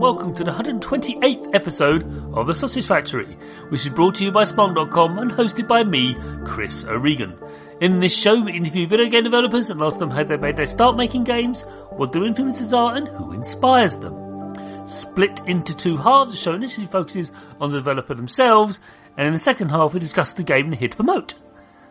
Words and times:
Hello 0.00 0.12
and 0.12 0.18
welcome 0.18 0.34
to 0.34 0.44
the 0.44 0.50
128th 0.50 1.54
episode 1.54 2.04
of 2.32 2.46
The 2.46 2.54
Sausage 2.54 2.86
Factory, 2.86 3.36
which 3.68 3.84
is 3.84 3.92
brought 3.92 4.14
to 4.14 4.24
you 4.24 4.32
by 4.32 4.44
Spong.com 4.44 5.18
and 5.18 5.30
hosted 5.30 5.68
by 5.68 5.84
me, 5.84 6.16
Chris 6.42 6.86
O'Regan. 6.86 7.36
In 7.82 8.00
this 8.00 8.16
show, 8.16 8.40
we 8.40 8.54
interview 8.54 8.86
video 8.86 9.10
game 9.10 9.24
developers 9.24 9.68
and 9.68 9.82
ask 9.82 9.98
them 9.98 10.08
how 10.08 10.24
they 10.24 10.38
made 10.38 10.56
their 10.56 10.64
start 10.64 10.96
making 10.96 11.24
games, 11.24 11.64
what 11.90 12.12
their 12.12 12.24
influences 12.24 12.72
are, 12.72 12.96
and 12.96 13.08
who 13.08 13.32
inspires 13.32 13.98
them. 13.98 14.88
Split 14.88 15.42
into 15.46 15.76
two 15.76 15.98
halves, 15.98 16.30
the 16.30 16.38
show 16.38 16.54
initially 16.54 16.86
focuses 16.86 17.30
on 17.60 17.70
the 17.70 17.76
developer 17.76 18.14
themselves, 18.14 18.80
and 19.18 19.26
in 19.26 19.34
the 19.34 19.38
second 19.38 19.68
half, 19.68 19.92
we 19.92 20.00
discuss 20.00 20.32
the 20.32 20.42
game 20.42 20.70
they're 20.70 20.78
here 20.78 20.88
to 20.88 20.96
promote, 20.96 21.34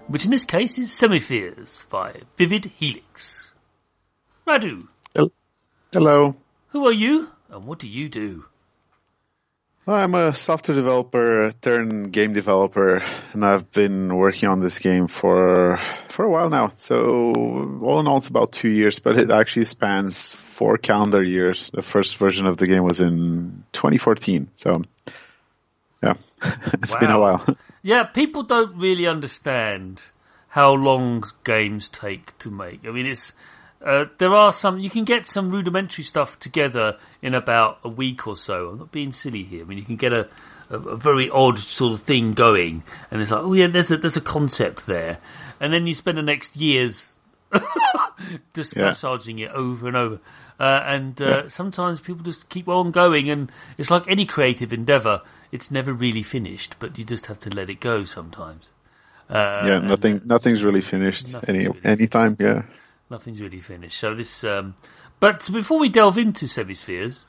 which 0.08 0.26
in 0.26 0.32
this 0.32 0.46
case 0.46 0.80
is 0.80 0.92
Semispheres 0.92 1.86
by 1.92 2.22
Vivid 2.38 2.72
Helix. 2.80 3.52
Radu, 4.48 4.88
Hello. 5.94 6.36
who 6.70 6.88
are 6.88 6.92
you 6.92 7.30
and 7.50 7.64
what 7.66 7.80
do 7.80 7.88
you 7.88 8.10
do? 8.10 8.46
I'm 9.88 10.14
a 10.14 10.36
software 10.36 10.76
developer 10.76 11.52
turned 11.62 12.12
game 12.12 12.34
developer, 12.34 13.02
and 13.34 13.44
I've 13.44 13.72
been 13.72 14.16
working 14.16 14.48
on 14.48 14.60
this 14.60 14.78
game 14.78 15.08
for 15.08 15.80
for 16.08 16.26
a 16.26 16.30
while 16.30 16.50
now. 16.50 16.72
So 16.78 17.32
all 17.82 18.00
in 18.00 18.08
all, 18.08 18.18
it's 18.18 18.28
about 18.28 18.52
two 18.52 18.70
years, 18.70 19.00
but 19.00 19.18
it 19.18 19.32
actually 19.32 19.66
spans 19.66 20.32
four 20.32 20.78
calendar 20.78 21.24
years. 21.24 21.72
The 21.72 21.82
first 21.82 22.18
version 22.18 22.46
of 22.46 22.58
the 22.58 22.68
game 22.68 22.84
was 22.84 23.02
in 23.02 23.64
2014. 23.74 24.50
So 24.54 24.84
yeah, 26.04 26.14
it's 26.44 26.96
been 26.98 27.12
a 27.12 27.20
while. 27.20 27.44
Yeah, 27.82 28.04
people 28.04 28.44
don't 28.44 28.76
really 28.76 29.08
understand 29.08 30.04
how 30.50 30.74
long 30.74 31.24
games 31.46 31.88
take 31.88 32.38
to 32.40 32.52
make. 32.52 32.86
I 32.86 32.92
mean, 32.92 33.06
it's 33.06 33.32
uh, 33.84 34.06
there 34.18 34.34
are 34.34 34.52
some 34.52 34.80
you 34.80 34.90
can 34.90 35.04
get 35.06 35.26
some 35.28 35.52
rudimentary 35.52 36.04
stuff 36.04 36.38
together 36.40 36.98
in 37.22 37.34
about 37.34 37.80
a 37.84 37.90
week 37.90 38.28
or 38.28 38.36
so. 38.36 38.70
I'm 38.70 38.80
not 38.80 38.92
being 38.92 39.12
silly 39.14 39.44
here. 39.44 39.62
I 39.62 39.66
mean, 39.66 39.78
you 39.78 39.86
can 39.86 39.96
get 39.96 40.12
a, 40.14 40.28
a, 40.70 40.78
a 40.78 40.98
very 40.98 41.30
odd 41.30 41.60
sort 41.60 41.94
of 41.94 42.02
thing 42.02 42.34
going, 42.34 42.84
and 43.12 43.22
it's 43.22 43.32
like, 43.32 43.42
oh 43.44 43.54
yeah, 43.54 43.68
there's 43.68 43.92
a 43.92 43.98
there's 43.98 44.18
a 44.18 44.22
concept 44.22 44.86
there, 44.86 45.20
and 45.60 45.72
then 45.74 45.88
you 45.88 45.94
spend 45.94 46.18
the 46.18 46.22
next 46.24 46.56
years 46.58 47.14
just 48.54 48.76
Yeah. 48.76 48.86
massaging 48.86 49.40
it 49.40 49.52
over 49.52 49.88
and 49.88 49.96
over. 49.98 50.20
Uh, 50.60 50.84
and 50.86 51.22
uh, 51.22 51.48
sometimes 51.48 52.02
people 52.02 52.22
just 52.22 52.50
keep 52.50 52.68
on 52.68 52.92
going, 52.92 53.30
and 53.30 53.50
it's 53.78 53.90
like 53.90 54.04
any 54.10 54.26
creative 54.26 54.74
endeavor; 54.74 55.22
it's 55.54 55.72
never 55.72 55.94
really 55.94 56.22
finished, 56.22 56.76
but 56.80 56.98
you 56.98 57.06
just 57.06 57.28
have 57.28 57.40
to 57.40 57.50
let 57.50 57.70
it 57.70 57.80
go 57.80 58.04
sometimes. 58.04 58.72
Uh, 59.30 59.64
yeah, 59.66 59.78
nothing, 59.78 60.20
nothing's 60.26 60.64
really 60.64 60.82
finished 60.82 61.32
Nothing's 61.32 61.50
any 61.50 61.68
really 61.68 61.80
anytime. 61.86 62.36
Yeah. 62.40 62.64
Nothing's 63.10 63.42
really 63.42 63.60
finished. 63.60 63.98
So 63.98 64.14
this, 64.16 64.44
um, 64.44 64.76
but 65.20 65.50
before 65.52 65.80
we 65.80 65.90
delve 65.90 66.18
into 66.18 66.48
Semispheres, 66.48 67.26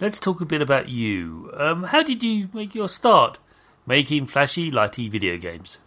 let's 0.00 0.18
talk 0.18 0.40
a 0.40 0.46
bit 0.46 0.62
about 0.62 0.88
you. 0.88 1.50
Um, 1.54 1.84
how 1.84 2.02
did 2.02 2.22
you 2.22 2.48
make 2.52 2.74
your 2.74 2.88
start 2.88 3.38
making 3.86 4.26
flashy, 4.26 4.70
lighty 4.70 5.10
video 5.10 5.36
games? 5.36 5.78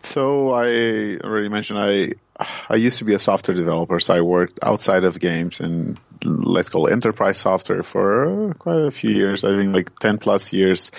So 0.00 0.52
I 0.52 1.18
already 1.24 1.48
mentioned 1.48 1.78
I 1.78 2.12
I 2.68 2.76
used 2.76 2.98
to 2.98 3.04
be 3.04 3.14
a 3.14 3.18
software 3.18 3.56
developer, 3.56 3.98
so 3.98 4.14
I 4.14 4.20
worked 4.20 4.60
outside 4.62 5.04
of 5.04 5.18
games 5.18 5.60
and 5.60 5.98
let's 6.24 6.68
call 6.68 6.86
it 6.86 6.92
enterprise 6.92 7.38
software 7.38 7.82
for 7.82 8.54
quite 8.58 8.82
a 8.86 8.90
few 8.90 9.10
years. 9.10 9.44
I 9.44 9.56
think 9.56 9.74
like 9.74 9.98
ten 9.98 10.18
plus 10.18 10.52
years. 10.52 10.90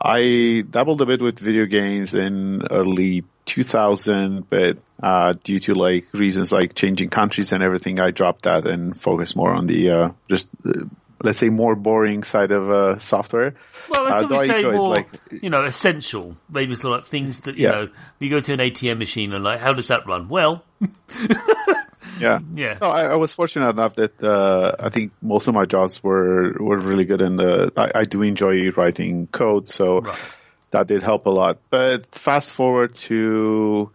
I 0.00 0.64
dabbled 0.68 1.00
a 1.02 1.06
bit 1.06 1.20
with 1.20 1.38
video 1.38 1.66
games 1.66 2.14
in 2.14 2.62
early 2.70 3.24
2000, 3.46 4.48
but 4.48 4.78
uh, 5.02 5.32
due 5.44 5.58
to 5.60 5.74
like 5.74 6.04
reasons 6.14 6.52
like 6.52 6.74
changing 6.74 7.10
countries 7.10 7.52
and 7.52 7.62
everything, 7.62 8.00
I 8.00 8.10
dropped 8.10 8.42
that 8.42 8.66
and 8.66 8.96
focused 8.96 9.36
more 9.36 9.52
on 9.52 9.66
the 9.66 9.90
uh, 9.90 10.08
just 10.28 10.48
uh, 10.64 10.84
let's 11.22 11.38
say 11.38 11.50
more 11.50 11.76
boring 11.76 12.22
side 12.22 12.50
of 12.50 12.70
uh, 12.70 12.98
software. 12.98 13.54
Well, 13.90 14.04
let's 14.04 14.16
Uh, 14.16 14.20
probably 14.28 14.36
though 14.36 14.44
say 14.46 14.56
enjoyed, 14.56 14.76
more, 14.76 14.88
like- 14.88 15.08
you 15.42 15.50
know, 15.50 15.64
essential. 15.64 16.36
Maybe 16.50 16.72
of 16.72 16.84
like 16.84 17.04
things 17.04 17.40
that 17.40 17.56
you 17.58 17.64
Yeah. 17.64 17.70
know. 17.72 17.88
You 18.20 18.30
go 18.30 18.40
to 18.40 18.52
an 18.54 18.60
ATM 18.60 18.98
machine 18.98 19.32
and 19.34 19.44
like, 19.44 19.60
how 19.60 19.74
does 19.74 19.88
that 19.88 20.06
run? 20.06 20.28
Well, 20.28 20.64
Yeah. 22.20 22.40
yeah. 22.54 22.78
No, 22.80 22.88
I, 22.88 23.04
I 23.04 23.14
was 23.16 23.32
fortunate 23.32 23.70
enough 23.70 23.94
that 23.96 24.22
uh, 24.22 24.76
I 24.78 24.88
think 24.90 25.12
most 25.22 25.48
of 25.48 25.54
my 25.54 25.64
jobs 25.66 26.02
were 26.02 26.54
were 26.58 26.78
really 26.78 27.04
good, 27.04 27.22
and 27.22 27.40
uh, 27.40 27.70
I, 27.76 28.00
I 28.00 28.04
do 28.04 28.22
enjoy 28.22 28.70
writing 28.70 29.26
code, 29.26 29.68
so 29.68 30.00
Right. 30.00 30.36
that 30.70 30.86
did 30.86 31.02
help 31.02 31.26
a 31.26 31.30
lot. 31.30 31.58
But 31.70 32.06
fast 32.06 32.52
forward 32.52 32.94
to, 33.08 33.90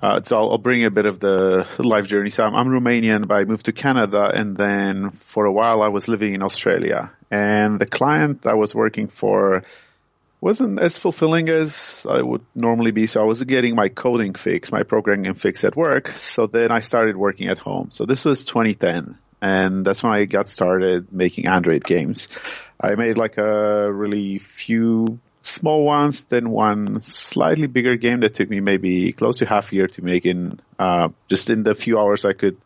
uh, 0.00 0.22
so 0.22 0.36
I'll, 0.36 0.50
I'll 0.52 0.58
bring 0.58 0.84
a 0.84 0.90
bit 0.90 1.06
of 1.06 1.18
the 1.18 1.66
life 1.78 2.06
journey. 2.08 2.30
So 2.30 2.44
I'm, 2.44 2.54
I'm 2.54 2.68
Romanian, 2.68 3.26
but 3.26 3.34
I 3.34 3.44
moved 3.44 3.66
to 3.66 3.72
Canada, 3.72 4.30
and 4.34 4.56
then 4.56 5.10
for 5.10 5.44
a 5.44 5.52
while 5.52 5.82
I 5.82 5.88
was 5.88 6.08
living 6.08 6.34
in 6.34 6.42
Australia, 6.42 7.12
and 7.30 7.78
the 7.78 7.86
client 7.86 8.46
I 8.46 8.54
was 8.54 8.74
working 8.74 9.08
for 9.08 9.64
wasn't 10.44 10.78
as 10.78 10.98
fulfilling 10.98 11.48
as 11.48 12.06
I 12.06 12.20
would 12.20 12.42
normally 12.54 12.90
be. 12.90 13.06
So 13.06 13.22
I 13.22 13.24
was 13.24 13.42
getting 13.42 13.74
my 13.74 13.88
coding 13.88 14.34
fix, 14.34 14.70
my 14.70 14.82
programming 14.82 15.32
fix 15.32 15.64
at 15.64 15.74
work. 15.74 16.08
So 16.08 16.46
then 16.46 16.70
I 16.70 16.80
started 16.80 17.16
working 17.16 17.48
at 17.48 17.56
home. 17.56 17.90
So 17.92 18.04
this 18.04 18.26
was 18.26 18.44
2010 18.44 19.16
and 19.40 19.86
that's 19.86 20.02
when 20.02 20.12
I 20.12 20.26
got 20.26 20.50
started 20.50 21.10
making 21.10 21.46
Android 21.46 21.82
games. 21.82 22.28
I 22.78 22.94
made 22.94 23.16
like 23.16 23.38
a 23.38 23.90
really 23.90 24.38
few 24.38 25.18
small 25.40 25.82
ones, 25.82 26.24
then 26.24 26.50
one 26.50 27.00
slightly 27.00 27.66
bigger 27.66 27.96
game 27.96 28.20
that 28.20 28.34
took 28.34 28.50
me 28.50 28.60
maybe 28.60 29.12
close 29.12 29.38
to 29.38 29.46
half 29.46 29.72
a 29.72 29.74
year 29.74 29.88
to 29.88 30.02
make 30.04 30.26
in, 30.26 30.60
uh, 30.78 31.08
just 31.26 31.48
in 31.48 31.62
the 31.62 31.74
few 31.74 31.98
hours 31.98 32.26
I 32.26 32.34
could 32.34 32.58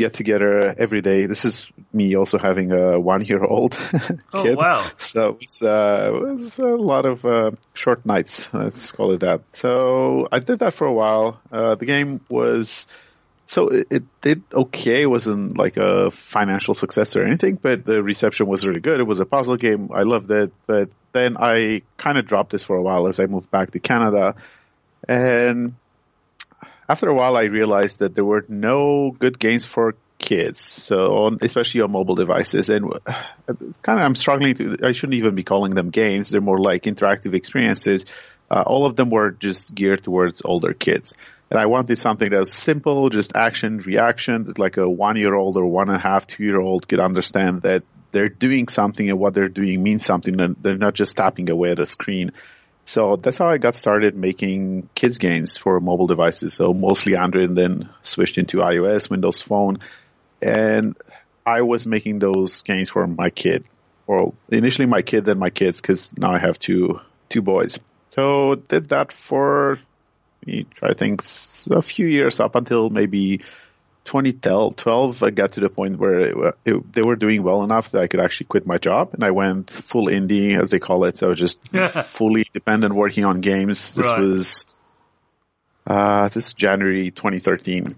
get 0.00 0.14
together 0.14 0.74
every 0.76 1.02
day. 1.02 1.26
This 1.26 1.44
is 1.44 1.70
me 1.92 2.16
also 2.16 2.38
having 2.38 2.72
a 2.72 2.98
one 2.98 3.24
year 3.24 3.42
old 3.44 3.72
kid. 3.72 4.20
Oh, 4.32 4.42
kid. 4.42 4.56
wow. 4.56 4.82
So 4.96 5.38
it's, 5.40 5.62
uh, 5.62 6.10
it 6.14 6.40
was 6.40 6.58
a 6.58 6.66
lot 6.68 7.04
of 7.06 7.24
uh, 7.24 7.50
short 7.74 8.04
nights. 8.06 8.52
Let's 8.52 8.92
call 8.92 9.12
it 9.12 9.20
that. 9.20 9.42
So 9.52 10.26
I 10.30 10.38
did 10.38 10.60
that 10.60 10.72
for 10.72 10.86
a 10.86 10.92
while. 10.92 11.40
Uh, 11.52 11.74
the 11.74 11.86
game 11.86 12.20
was 12.28 12.86
so 13.50 13.68
it, 13.68 13.88
it 13.90 14.02
did 14.20 14.42
okay. 14.52 15.02
It 15.02 15.10
wasn't 15.10 15.58
like 15.58 15.76
a 15.76 16.10
financial 16.10 16.74
success 16.74 17.16
or 17.16 17.24
anything, 17.24 17.56
but 17.56 17.84
the 17.84 18.00
reception 18.02 18.46
was 18.46 18.64
really 18.64 18.80
good. 18.80 19.00
It 19.00 19.08
was 19.08 19.18
a 19.18 19.26
puzzle 19.26 19.56
game. 19.56 19.90
I 19.92 20.02
loved 20.02 20.30
it. 20.30 20.52
But 20.68 20.90
then 21.12 21.36
I 21.36 21.82
kind 21.96 22.16
of 22.16 22.26
dropped 22.26 22.52
this 22.52 22.62
for 22.62 22.76
a 22.76 22.82
while 22.82 23.08
as 23.08 23.18
I 23.18 23.26
moved 23.26 23.50
back 23.50 23.72
to 23.72 23.80
Canada, 23.80 24.36
and 25.08 25.74
after 26.90 27.08
a 27.08 27.14
while, 27.14 27.36
I 27.36 27.44
realized 27.44 28.00
that 28.00 28.16
there 28.16 28.24
were 28.24 28.44
no 28.48 29.14
good 29.16 29.38
games 29.38 29.64
for 29.64 29.94
kids, 30.18 30.60
so 30.60 31.24
on, 31.24 31.38
especially 31.40 31.82
on 31.82 31.92
mobile 31.92 32.16
devices. 32.16 32.68
And 32.68 32.90
kind 33.82 33.98
of, 34.00 34.04
I'm 34.06 34.16
struggling 34.16 34.54
to. 34.56 34.78
I 34.82 34.90
shouldn't 34.90 35.14
even 35.14 35.36
be 35.36 35.44
calling 35.44 35.74
them 35.76 35.90
games. 35.90 36.30
They're 36.30 36.40
more 36.40 36.60
like 36.60 36.82
interactive 36.82 37.34
experiences. 37.34 38.06
Uh, 38.50 38.64
all 38.66 38.86
of 38.86 38.96
them 38.96 39.08
were 39.10 39.30
just 39.30 39.72
geared 39.72 40.02
towards 40.02 40.42
older 40.44 40.72
kids. 40.72 41.14
And 41.48 41.60
I 41.60 41.66
wanted 41.66 41.96
something 41.96 42.28
that 42.30 42.38
was 42.38 42.52
simple, 42.52 43.08
just 43.08 43.36
action, 43.36 43.78
reaction, 43.78 44.44
that 44.44 44.58
like 44.58 44.76
a 44.76 44.88
one 44.88 45.16
year 45.16 45.34
old 45.34 45.56
or 45.56 45.66
one 45.66 45.88
and 45.88 45.96
a 45.96 46.00
half, 46.00 46.26
two 46.26 46.42
year 46.42 46.60
old 46.60 46.88
could 46.88 47.00
understand 47.00 47.62
that 47.62 47.84
they're 48.10 48.28
doing 48.28 48.66
something 48.66 49.08
and 49.08 49.18
what 49.20 49.34
they're 49.34 49.48
doing 49.48 49.80
means 49.80 50.04
something 50.04 50.40
and 50.40 50.56
they're 50.60 50.76
not 50.76 50.94
just 50.94 51.16
tapping 51.16 51.50
away 51.50 51.70
at 51.70 51.78
a 51.78 51.86
screen. 51.86 52.32
So 52.84 53.16
that's 53.16 53.38
how 53.38 53.48
I 53.48 53.58
got 53.58 53.76
started 53.76 54.16
making 54.16 54.88
kids 54.94 55.18
games 55.18 55.56
for 55.56 55.78
mobile 55.80 56.06
devices. 56.06 56.54
So 56.54 56.74
mostly 56.74 57.16
Android 57.16 57.50
and 57.50 57.58
then 57.58 57.88
switched 58.02 58.38
into 58.38 58.58
iOS, 58.58 59.10
Windows 59.10 59.40
Phone. 59.40 59.78
And 60.42 60.96
I 61.46 61.62
was 61.62 61.86
making 61.86 62.18
those 62.18 62.62
games 62.62 62.90
for 62.90 63.06
my 63.06 63.30
kid 63.30 63.64
or 64.06 64.34
initially 64.48 64.86
my 64.86 65.02
kid, 65.02 65.24
then 65.24 65.38
my 65.38 65.50
kids, 65.50 65.80
cause 65.80 66.14
now 66.18 66.32
I 66.32 66.38
have 66.38 66.58
two, 66.58 67.00
two 67.28 67.42
boys. 67.42 67.78
So 68.08 68.56
did 68.56 68.88
that 68.88 69.12
for, 69.12 69.78
me 70.44 70.66
to 70.76 70.94
think, 70.94 71.22
a 71.70 71.82
few 71.82 72.06
years 72.06 72.40
up 72.40 72.56
until 72.56 72.90
maybe 72.90 73.42
2012. 74.10 75.22
I 75.22 75.30
got 75.30 75.52
to 75.52 75.60
the 75.60 75.68
point 75.68 75.96
where 75.98 76.18
it, 76.18 76.54
it, 76.64 76.92
they 76.92 77.02
were 77.02 77.14
doing 77.14 77.44
well 77.44 77.62
enough 77.62 77.90
that 77.90 78.02
I 78.02 78.08
could 78.08 78.18
actually 78.18 78.46
quit 78.46 78.66
my 78.66 78.76
job 78.78 79.10
and 79.14 79.22
I 79.22 79.30
went 79.30 79.70
full 79.70 80.06
indie, 80.06 80.60
as 80.60 80.70
they 80.70 80.80
call 80.80 81.04
it. 81.04 81.16
So 81.16 81.26
I 81.26 81.28
was 81.28 81.38
just 81.38 81.72
fully 82.06 82.44
dependent 82.52 82.92
working 82.92 83.24
on 83.24 83.40
games. 83.40 83.94
This 83.94 84.10
Right. 84.10 84.20
was, 84.20 84.66
uh, 85.86 86.28
this 86.28 86.52
January 86.54 87.12
2013. 87.12 87.94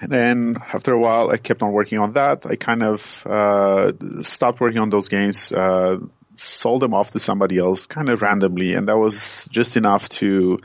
And 0.00 0.10
then 0.10 0.56
after 0.74 0.92
a 0.92 0.98
while, 0.98 1.30
I 1.30 1.36
kept 1.36 1.62
on 1.62 1.72
working 1.72 2.00
on 2.00 2.14
that. 2.14 2.44
I 2.44 2.56
kind 2.56 2.82
of 2.82 3.24
uh, 3.26 3.92
stopped 4.22 4.60
working 4.60 4.80
on 4.80 4.90
those 4.90 5.08
games, 5.08 5.52
uh, 5.52 5.98
sold 6.34 6.82
them 6.82 6.94
off 6.94 7.12
to 7.12 7.20
somebody 7.20 7.58
else 7.58 7.86
kind 7.86 8.08
of 8.08 8.22
randomly, 8.22 8.74
and 8.74 8.88
that 8.88 8.96
was 8.98 9.48
just 9.50 9.76
enough 9.76 10.08
to 10.20 10.58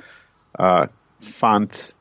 uh, 0.58 0.88
fund 1.20 1.94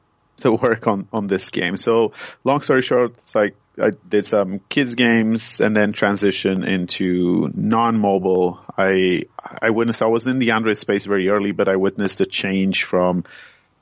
the 0.42 0.52
work 0.52 0.86
on, 0.86 1.08
on 1.12 1.26
this 1.26 1.50
game. 1.50 1.76
So 1.76 2.12
long 2.44 2.60
story 2.60 2.82
short, 2.82 3.12
it's 3.12 3.34
like 3.34 3.56
I 3.80 3.90
did 4.06 4.26
some 4.26 4.58
kids 4.68 4.94
games 4.94 5.60
and 5.60 5.74
then 5.74 5.92
transition 5.92 6.62
into 6.64 7.50
non-mobile. 7.54 8.60
I 8.76 9.22
I 9.60 9.70
witnessed 9.70 10.02
I 10.02 10.06
was 10.06 10.26
in 10.26 10.38
the 10.38 10.50
Android 10.50 10.76
space 10.76 11.06
very 11.06 11.28
early, 11.28 11.52
but 11.52 11.68
I 11.68 11.76
witnessed 11.76 12.20
a 12.20 12.26
change 12.26 12.84
from 12.84 13.24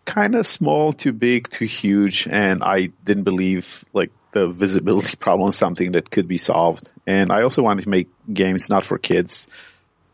kind 0.05 0.35
of 0.35 0.47
small, 0.47 0.93
to 0.93 1.13
big, 1.13 1.49
to 1.51 1.65
huge, 1.65 2.29
and 2.31 2.63
I 2.63 2.87
didn't 3.05 3.25
believe 3.25 3.85
like 3.93 4.11
the 4.33 4.49
visibility 4.49 5.17
problem 5.19 5.53
something 5.53 5.93
that 5.93 6.11
could 6.11 6.29
be 6.29 6.39
solved. 6.39 6.91
And 7.07 7.33
I 7.33 7.43
also 7.43 7.63
wanted 7.63 7.83
to 7.83 7.89
make 7.89 8.09
games 8.33 8.71
not 8.71 8.85
for 8.85 8.99
kids 8.99 9.49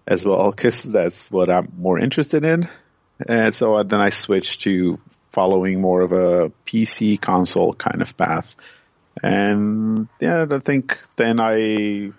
as 0.07 0.25
well, 0.25 0.51
because 0.51 0.85
that's 0.85 1.31
what 1.31 1.51
I'm 1.51 1.73
more 1.77 1.99
interested 1.99 2.45
in. 2.45 2.69
And 3.27 3.55
so 3.55 3.83
then 3.83 4.01
I 4.01 4.11
switched 4.11 4.63
to 4.63 4.99
following 5.09 5.81
more 5.81 6.03
of 6.03 6.13
a 6.13 6.51
PC 6.67 7.21
console 7.21 7.75
kind 7.75 8.03
of 8.03 8.17
path. 8.17 8.57
And 9.23 10.09
yeah, 10.21 10.45
I 10.51 10.59
think 10.59 10.99
then 11.17 11.41
I, 11.41 12.13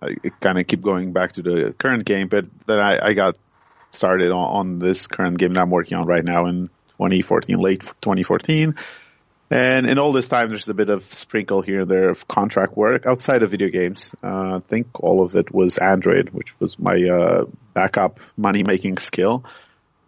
I 0.00 0.14
kind 0.40 0.58
of 0.58 0.66
keep 0.66 0.80
going 0.80 1.12
back 1.12 1.32
to 1.32 1.42
the 1.42 1.74
current 1.76 2.04
game, 2.04 2.28
but 2.28 2.46
then 2.66 2.78
I, 2.78 3.08
I 3.08 3.12
got 3.12 3.36
started 3.90 4.30
on, 4.30 4.56
on, 4.56 4.78
this 4.78 5.06
current 5.06 5.38
game 5.38 5.54
that 5.54 5.60
I'm 5.60 5.70
working 5.70 5.98
on 5.98 6.06
right 6.06 6.24
now 6.24 6.46
in 6.46 6.68
2014, 6.98 7.58
late 7.58 7.80
2014. 7.80 8.74
And 9.50 9.86
in 9.86 9.98
all 9.98 10.12
this 10.12 10.28
time, 10.28 10.48
there's 10.48 10.68
a 10.68 10.74
bit 10.74 10.88
of 10.88 11.02
sprinkle 11.02 11.60
here 11.60 11.80
and 11.80 11.90
there 11.90 12.08
of 12.08 12.26
contract 12.26 12.76
work 12.76 13.06
outside 13.06 13.42
of 13.42 13.50
video 13.50 13.68
games. 13.68 14.14
Uh, 14.22 14.56
I 14.56 14.60
think 14.60 15.00
all 15.00 15.22
of 15.22 15.36
it 15.36 15.54
was 15.54 15.78
Android, 15.78 16.30
which 16.30 16.58
was 16.58 16.78
my 16.78 17.00
uh, 17.02 17.44
backup 17.74 18.20
money 18.36 18.62
making 18.62 18.96
skill. 18.96 19.44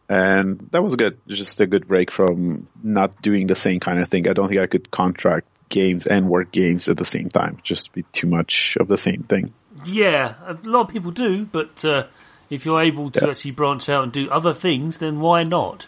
And 0.09 0.69
that 0.71 0.83
was 0.83 0.97
good. 0.97 1.19
Just 1.27 1.61
a 1.61 1.67
good 1.67 1.89
break 1.89 2.11
from 2.11 2.69
not 2.83 3.21
doing 3.21 3.47
the 3.47 3.57
same 3.57 3.81
kind 3.81 4.01
of 4.01 4.09
thing. 4.09 4.29
I 4.29 4.33
don't 4.33 4.49
think 4.49 4.61
I 4.61 4.67
could 4.67 4.91
contract 4.91 5.49
games 5.69 6.07
and 6.07 6.29
work 6.29 6.53
games 6.53 6.89
at 6.89 6.97
the 6.97 7.05
same 7.05 7.29
time. 7.29 7.59
Just 7.63 7.93
be 7.93 8.03
too 8.13 8.29
much 8.29 8.77
of 8.79 8.89
the 8.89 8.99
same 8.99 9.23
thing. 9.23 9.53
Yeah, 9.85 10.35
a 10.47 10.55
lot 10.63 10.83
of 10.83 10.89
people 10.89 11.11
do, 11.11 11.45
but 11.47 11.85
uh, 11.85 12.07
if 12.51 12.65
you're 12.65 12.81
able 12.81 13.11
to 13.11 13.21
yeah. 13.21 13.31
actually 13.31 13.51
branch 13.53 13.89
out 13.89 14.05
and 14.05 14.13
do 14.13 14.29
other 14.31 14.55
things, 14.55 14.99
then 14.99 15.21
why 15.21 15.43
not? 15.43 15.87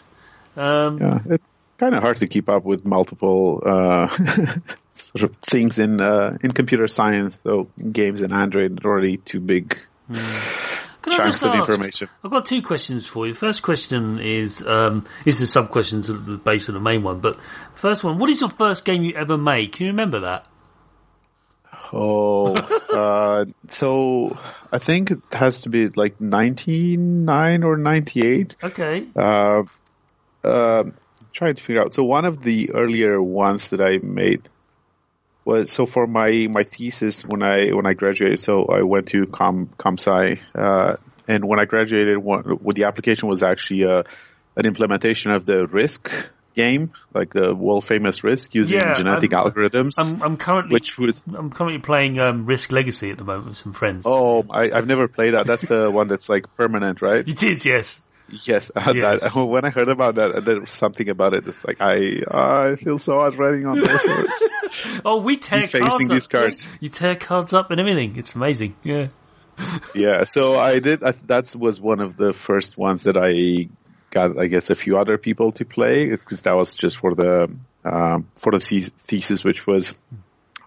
Um, 0.55 0.99
yeah, 0.99 1.19
it's 1.25 1.59
kind 1.77 1.95
of 1.95 2.01
hard 2.01 2.17
to 2.17 2.27
keep 2.27 2.49
up 2.49 2.65
with 2.65 2.85
multiple 2.85 3.63
uh, 3.65 4.07
sort 4.93 5.23
of 5.23 5.35
things 5.37 5.79
in 5.79 6.01
uh, 6.01 6.37
in 6.41 6.51
computer 6.51 6.87
science. 6.87 7.39
So 7.43 7.69
games 7.91 8.21
and 8.21 8.33
Android 8.33 8.85
are 8.85 8.89
already 8.89 9.17
too 9.17 9.39
big. 9.39 9.75
Mm. 10.11 10.88
Can 11.01 11.13
chunks 11.13 11.43
of 11.43 11.55
information. 11.55 12.09
I've 12.23 12.31
got 12.31 12.45
two 12.45 12.61
questions 12.61 13.07
for 13.07 13.25
you. 13.25 13.33
First 13.33 13.63
question 13.63 14.19
is 14.19 14.65
um, 14.65 15.05
this 15.23 15.39
is 15.39 15.51
sub 15.51 15.69
questions 15.69 16.09
based 16.09 16.69
on 16.69 16.75
the 16.75 16.81
main 16.81 17.03
one, 17.03 17.19
but 17.19 17.37
first 17.75 18.03
one: 18.03 18.17
What 18.17 18.29
is 18.29 18.41
your 18.41 18.49
first 18.49 18.83
game 18.83 19.03
you 19.03 19.13
ever 19.13 19.37
made? 19.37 19.71
Can 19.71 19.85
you 19.85 19.91
remember 19.91 20.19
that? 20.21 20.45
Oh, 21.93 22.53
uh, 22.93 23.45
so 23.69 24.37
I 24.71 24.77
think 24.79 25.11
it 25.11 25.21
has 25.31 25.61
to 25.61 25.69
be 25.69 25.87
like 25.87 26.19
ninety 26.19 26.97
nine 26.97 27.63
or 27.63 27.77
ninety 27.77 28.25
eight. 28.25 28.55
Okay. 28.61 29.05
Uh, 29.15 29.63
uh, 30.43 30.83
trying 31.31 31.55
to 31.55 31.63
figure 31.63 31.81
out. 31.81 31.93
So 31.93 32.03
one 32.03 32.25
of 32.25 32.41
the 32.41 32.71
earlier 32.73 33.21
ones 33.21 33.69
that 33.69 33.81
I 33.81 33.97
made 33.99 34.49
was 35.45 35.71
so 35.71 35.85
for 35.85 36.07
my 36.07 36.47
my 36.49 36.63
thesis 36.63 37.23
when 37.23 37.43
I 37.43 37.69
when 37.69 37.85
I 37.85 37.93
graduated. 37.93 38.39
So 38.39 38.65
I 38.65 38.81
went 38.83 39.07
to 39.09 39.25
Com 39.25 39.67
ComSci, 39.77 40.39
uh, 40.55 40.95
and 41.27 41.45
when 41.45 41.59
I 41.59 41.65
graduated, 41.65 42.17
one, 42.17 42.59
the 42.75 42.85
application 42.85 43.29
was 43.29 43.43
actually 43.43 43.85
uh, 43.85 44.03
an 44.55 44.65
implementation 44.65 45.31
of 45.31 45.45
the 45.45 45.67
Risk 45.67 46.29
game, 46.55 46.91
like 47.13 47.31
the 47.31 47.53
world 47.55 47.85
famous 47.85 48.23
Risk, 48.23 48.53
using 48.53 48.79
yeah, 48.79 48.93
genetic 48.93 49.33
I'm, 49.33 49.45
algorithms. 49.45 49.93
I'm, 49.97 50.21
I'm, 50.21 50.37
currently 50.37 50.73
which 50.73 50.97
was 50.97 51.23
I'm 51.33 51.51
currently 51.51 51.79
playing 51.79 52.19
um, 52.19 52.45
Risk 52.45 52.71
Legacy 52.71 53.11
at 53.11 53.17
the 53.17 53.23
moment 53.23 53.49
with 53.49 53.57
some 53.57 53.73
friends. 53.73 54.03
Oh, 54.05 54.45
I, 54.49 54.67
have 54.67 54.87
never 54.87 55.07
played 55.07 55.33
that. 55.33 55.47
That's 55.47 55.67
the 55.67 55.89
one 55.89 56.07
that's 56.07 56.29
like 56.29 56.53
permanent, 56.55 57.01
right? 57.01 57.27
It 57.27 57.43
is, 57.43 57.65
yes. 57.65 58.01
Yes, 58.31 58.71
uh, 58.75 58.93
yes. 58.95 59.33
That, 59.33 59.45
when 59.45 59.65
I 59.65 59.69
heard 59.69 59.89
about 59.89 60.15
that, 60.15 60.45
there 60.45 60.61
was 60.61 60.71
something 60.71 61.09
about 61.09 61.33
it. 61.33 61.47
It's 61.47 61.65
like 61.65 61.81
I, 61.81 62.21
uh, 62.29 62.71
I 62.71 62.75
feel 62.75 62.97
so 62.97 63.19
odd 63.19 63.35
writing 63.35 63.65
on 63.65 63.79
this. 63.79 65.01
oh, 65.05 65.17
we 65.17 65.37
tear 65.37 65.67
cards 65.67 65.97
these 66.07 66.27
cards. 66.27 66.67
You 66.79 66.89
tear 66.89 67.15
cards 67.15 67.53
up 67.53 67.71
and 67.71 67.79
everything. 67.79 68.17
It's 68.17 68.35
amazing. 68.35 68.75
Yeah. 68.83 69.07
yeah. 69.95 70.23
So 70.23 70.57
I 70.57 70.79
did. 70.79 71.01
That 71.01 71.55
was 71.55 71.81
one 71.81 71.99
of 71.99 72.17
the 72.17 72.33
first 72.33 72.77
ones 72.77 73.03
that 73.03 73.17
I 73.17 73.69
got. 74.09 74.37
I 74.37 74.47
guess 74.47 74.69
a 74.69 74.75
few 74.75 74.97
other 74.97 75.17
people 75.17 75.51
to 75.53 75.65
play 75.65 76.09
because 76.09 76.43
that 76.43 76.53
was 76.53 76.75
just 76.75 76.97
for 76.97 77.15
the 77.15 77.51
um, 77.83 78.27
for 78.35 78.51
the 78.51 78.59
thesis, 78.59 79.43
which 79.43 79.65
was 79.65 79.95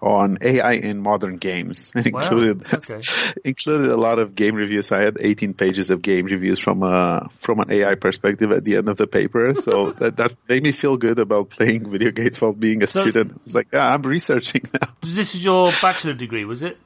on 0.03 0.37
AI 0.41 0.73
in 0.73 1.01
modern 1.01 1.37
games 1.37 1.91
wow. 1.95 2.01
included 2.05 2.73
okay. 2.73 3.01
included 3.45 3.89
a 3.89 3.95
lot 3.95 4.19
of 4.19 4.35
game 4.35 4.55
reviews. 4.55 4.91
I 4.91 5.01
had 5.01 5.17
18 5.19 5.53
pages 5.53 5.89
of 5.89 6.01
game 6.01 6.25
reviews 6.25 6.59
from 6.59 6.83
a 6.83 6.87
uh, 6.87 7.27
from 7.29 7.59
an 7.61 7.71
AI 7.71 7.95
perspective 7.95 8.51
at 8.51 8.65
the 8.65 8.75
end 8.75 8.89
of 8.89 8.97
the 8.97 9.07
paper. 9.07 9.53
So 9.53 9.91
that 9.99 10.17
that 10.17 10.35
made 10.47 10.61
me 10.61 10.71
feel 10.71 10.97
good 10.97 11.19
about 11.19 11.49
playing 11.49 11.89
video 11.89 12.11
games 12.11 12.41
while 12.41 12.53
being 12.53 12.83
a 12.83 12.87
so, 12.87 12.99
student. 12.99 13.39
It's 13.43 13.55
like 13.55 13.69
yeah, 13.71 13.93
I'm 13.93 14.01
researching 14.01 14.63
now. 14.73 14.89
This 15.01 15.33
is 15.35 15.43
your 15.43 15.71
bachelor 15.81 16.13
degree, 16.13 16.45
was 16.45 16.63
it? 16.63 16.77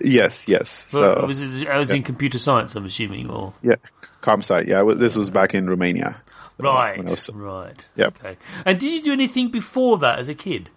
Yes, 0.00 0.46
yes. 0.46 0.86
so, 0.88 1.26
was 1.26 1.40
it, 1.40 1.66
I 1.66 1.78
was 1.78 1.90
yeah. 1.90 1.96
in 1.96 2.02
computer 2.04 2.38
science, 2.38 2.76
I'm 2.76 2.84
assuming, 2.84 3.28
or 3.28 3.54
yeah, 3.60 3.76
ComSci. 4.22 4.68
Yeah, 4.68 4.84
this 4.94 5.16
was 5.16 5.30
back 5.30 5.54
in 5.54 5.68
Romania. 5.68 6.22
Right, 6.58 7.02
was, 7.02 7.30
right. 7.30 7.86
Yeah. 7.96 8.08
Okay. 8.08 8.36
And 8.64 8.78
did 8.78 8.92
you 8.92 9.02
do 9.02 9.12
anything 9.12 9.50
before 9.50 9.98
that 9.98 10.18
as 10.18 10.28
a 10.28 10.34
kid? 10.34 10.70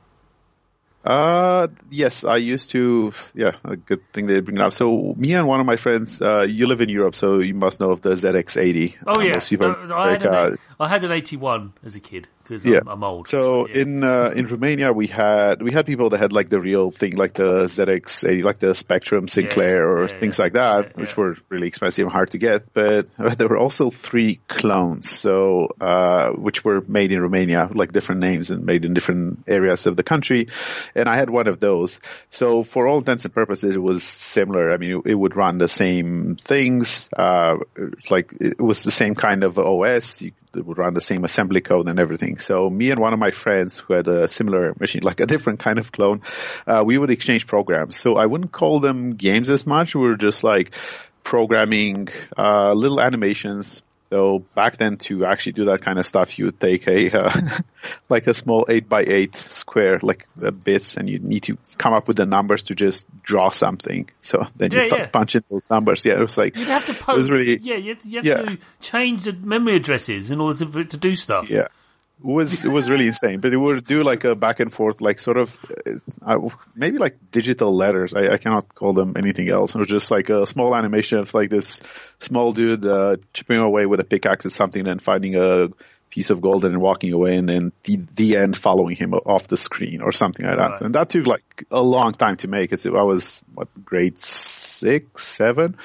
Uh, 1.04 1.68
yes, 1.90 2.24
I 2.24 2.38
used 2.38 2.72
to. 2.72 3.14
Yeah, 3.34 3.52
a 3.66 3.76
good 3.76 4.02
thing 4.14 4.28
they 4.28 4.40
bring 4.40 4.58
it 4.58 4.62
up. 4.62 4.72
So 4.74 5.14
me 5.18 5.34
and 5.34 5.48
one 5.48 5.60
of 5.60 5.66
my 5.66 5.76
friends, 5.76 6.22
uh, 6.22 6.46
you 6.50 6.66
live 6.66 6.82
in 6.82 6.90
Europe, 6.90 7.16
so 7.16 7.40
you 7.40 7.54
must 7.54 7.80
know 7.80 7.92
of 7.92 8.02
the 8.02 8.12
ZX80. 8.12 8.98
Oh 9.06 9.20
yeah, 9.20 9.34
uh, 9.62 9.96
I, 9.96 10.12
had 10.12 10.24
an, 10.24 10.58
I 10.80 10.88
had 10.88 11.04
an 11.04 11.12
81 11.12 11.74
as 11.84 11.96
a 11.96 12.00
kid 12.00 12.30
because 12.44 12.66
yeah. 12.66 12.80
I'm, 12.82 12.88
I'm, 12.90 13.04
old. 13.04 13.28
So 13.28 13.68
yeah. 13.68 13.82
in 13.82 14.04
uh, 14.04 14.34
in 14.36 14.48
Romania, 14.48 14.92
we 14.92 15.08
had 15.08 15.62
we 15.62 15.72
had 15.72 15.86
people 15.86 16.10
that 16.10 16.20
had 16.20 16.34
like 16.34 16.50
the 16.50 16.60
real 16.60 16.92
thing, 16.92 17.16
like 17.16 17.34
the 17.34 17.64
ZX80, 17.64 18.44
like 18.44 18.60
the 18.60 18.76
Spectrum 18.76 19.28
Sinclair 19.28 19.78
yeah, 19.78 20.04
or 20.04 20.08
things 20.08 20.40
like 20.40 20.54
that, 20.54 20.98
which 20.98 21.16
were 21.16 21.38
really 21.50 21.68
expensive 21.68 22.04
and 22.04 22.12
hard 22.12 22.32
to 22.32 22.38
get. 22.38 22.74
But 22.74 23.12
there 23.14 23.48
were 23.48 23.58
also 23.58 23.90
three 23.90 24.40
clones, 24.48 25.10
so 25.10 25.76
uh, 25.80 26.30
which 26.32 26.64
were 26.64 26.82
made 26.82 27.12
in 27.12 27.22
Romania, 27.22 27.70
like 27.74 27.92
different 27.92 28.22
names 28.22 28.52
and 28.52 28.66
made 28.66 28.86
in 28.86 28.94
different 28.94 29.44
areas 29.48 29.88
of 29.88 29.96
the 29.96 30.04
country. 30.04 30.48
And 30.96 31.08
I 31.08 31.16
had 31.16 31.30
one 31.30 31.48
of 31.48 31.60
those. 31.60 32.00
So 32.30 32.64
for 32.64 32.88
all 32.88 33.00
intents 33.00 33.26
and 33.26 33.34
purposes, 33.34 33.76
it 33.76 33.82
was 33.82 34.04
similar. 34.04 34.72
I 34.72 34.78
mean, 34.78 35.02
it 35.06 35.16
would 35.16 35.36
run 35.36 35.58
the 35.58 35.68
same 35.68 36.36
things. 36.36 37.10
Uh, 37.16 37.58
like 38.10 38.34
it 38.40 38.62
was 38.62 38.84
the 38.84 38.92
same 38.92 39.16
kind 39.16 39.44
of 39.44 39.58
OS. 39.58 40.22
You 40.22 40.32
would 40.56 40.78
run 40.78 40.94
the 40.94 41.02
same 41.02 41.24
assembly 41.24 41.62
code 41.62 41.88
and 41.88 42.00
everything. 42.00 42.38
So 42.38 42.70
me 42.70 42.92
and 42.92 43.00
one 43.00 43.14
of 43.14 43.20
my 43.20 43.32
friends 43.32 43.80
who 43.80 43.94
had 43.94 44.08
a 44.08 44.28
similar 44.28 44.74
machine, 44.80 45.04
like 45.04 45.20
a 45.20 45.26
different 45.26 45.60
kind 45.60 45.80
of 45.80 45.92
clone, 45.92 46.22
uh, 46.68 46.84
we 46.86 46.98
would 46.98 47.12
exchange 47.12 47.48
programs. 47.48 47.98
So 47.98 48.16
I 48.16 48.26
wouldn't 48.26 48.52
call 48.52 48.80
them 48.80 49.16
games 49.16 49.50
as 49.50 49.66
much. 49.66 49.96
We 49.96 50.02
were 50.02 50.18
just 50.18 50.44
like 50.44 50.76
programming 51.24 52.10
uh, 52.38 52.74
little 52.74 53.00
animations 53.00 53.82
so 54.14 54.46
back 54.54 54.78
then, 54.78 54.98
to 54.98 55.26
actually 55.26 55.54
do 55.54 55.66
that 55.66 55.82
kind 55.82 55.98
of 55.98 56.06
stuff, 56.06 56.38
you 56.38 56.46
would 56.46 56.60
take 56.60 56.88
a 56.88 57.10
uh, 57.20 57.32
like 58.10 58.28
a 58.28 58.36
small 58.36 58.64
eight 58.70 58.88
by 58.88 59.02
eight 59.02 59.34
square, 59.34 59.98
like 60.04 60.24
uh, 60.40 60.52
bits, 60.52 60.98
and 60.98 61.10
you 61.10 61.18
need 61.18 61.42
to 61.44 61.58
come 61.80 61.94
up 61.94 62.08
with 62.08 62.18
the 62.18 62.28
numbers 62.28 62.62
to 62.64 62.76
just 62.76 63.10
draw 63.24 63.50
something. 63.50 64.08
So 64.22 64.46
then 64.56 64.70
yeah, 64.70 64.84
you 64.84 64.90
yeah. 64.92 65.08
punch 65.08 65.36
in 65.36 65.44
those 65.50 65.68
numbers. 65.72 66.06
Yeah, 66.06 66.14
it 66.14 66.20
was 66.20 66.38
like 66.38 66.56
you'd 66.56 66.68
have 66.68 66.86
to. 66.86 66.94
Poke, 66.94 67.16
it 67.16 67.18
was 67.18 67.32
really 67.32 67.58
yeah. 67.58 67.78
You 67.78 67.90
have, 67.96 68.04
to, 68.04 68.08
you 68.08 68.18
have 68.18 68.26
yeah. 68.26 68.44
to 68.44 68.58
change 68.82 69.24
the 69.24 69.34
memory 69.34 69.78
addresses 69.78 70.30
in 70.30 70.40
order 70.40 70.64
to, 70.64 70.86
to 70.86 70.98
do 70.98 71.16
stuff. 71.16 71.50
Yeah 71.50 71.70
it 72.24 72.32
was 72.32 72.64
it 72.64 72.70
was 72.70 72.90
really 72.90 73.08
insane. 73.08 73.42
But 73.42 73.54
it 73.54 73.58
would 73.58 73.86
do 73.86 74.04
like 74.04 74.24
a 74.24 74.34
back 74.34 74.62
and 74.62 74.72
forth, 74.72 75.02
like 75.02 75.20
sort 75.20 75.38
of 75.38 75.60
uh, 76.22 76.50
maybe 76.74 76.98
like 76.98 77.18
digital 77.32 77.76
letters. 77.76 78.14
I, 78.14 78.34
I, 78.34 78.38
cannot 78.38 78.74
call 78.74 78.94
them 78.94 79.16
anything 79.18 79.50
else. 79.50 79.76
It 79.76 79.80
was 79.80 79.90
just 79.90 80.10
like 80.10 80.30
a 80.30 80.48
small 80.48 80.74
animation 80.74 81.20
of 81.20 81.34
like 81.34 81.50
this 81.50 81.82
small 82.20 82.54
dude 82.54 82.86
uh, 82.86 83.18
chipping 83.34 83.58
away 83.58 83.86
with 83.86 84.00
a 84.00 84.06
pickaxe 84.06 84.46
at 84.46 84.54
something, 84.54 84.88
and 84.88 85.02
finding 85.02 85.36
a 85.36 85.68
piece 86.10 86.30
of 86.30 86.40
gold 86.42 86.64
and 86.64 86.80
walking 86.80 87.12
away, 87.12 87.36
and 87.36 87.50
then 87.50 87.74
the 87.84 87.98
the 88.16 88.38
end 88.38 88.56
following 88.56 88.96
him 88.96 89.14
off 89.14 89.50
the 89.50 89.58
screen 89.58 90.02
or 90.02 90.14
something 90.14 90.46
like 90.46 90.58
that. 90.58 90.72
Right. 90.72 90.82
And 90.82 90.96
that 90.96 91.10
took 91.10 91.28
like 91.28 91.66
a 91.72 91.82
long 91.82 92.14
time 92.14 92.38
to 92.38 92.48
make. 92.48 92.70
Cause 92.70 92.86
I 92.86 92.90
was 93.02 93.44
what 93.54 93.68
grade 93.84 94.18
six, 94.18 95.24
seven. 95.24 95.76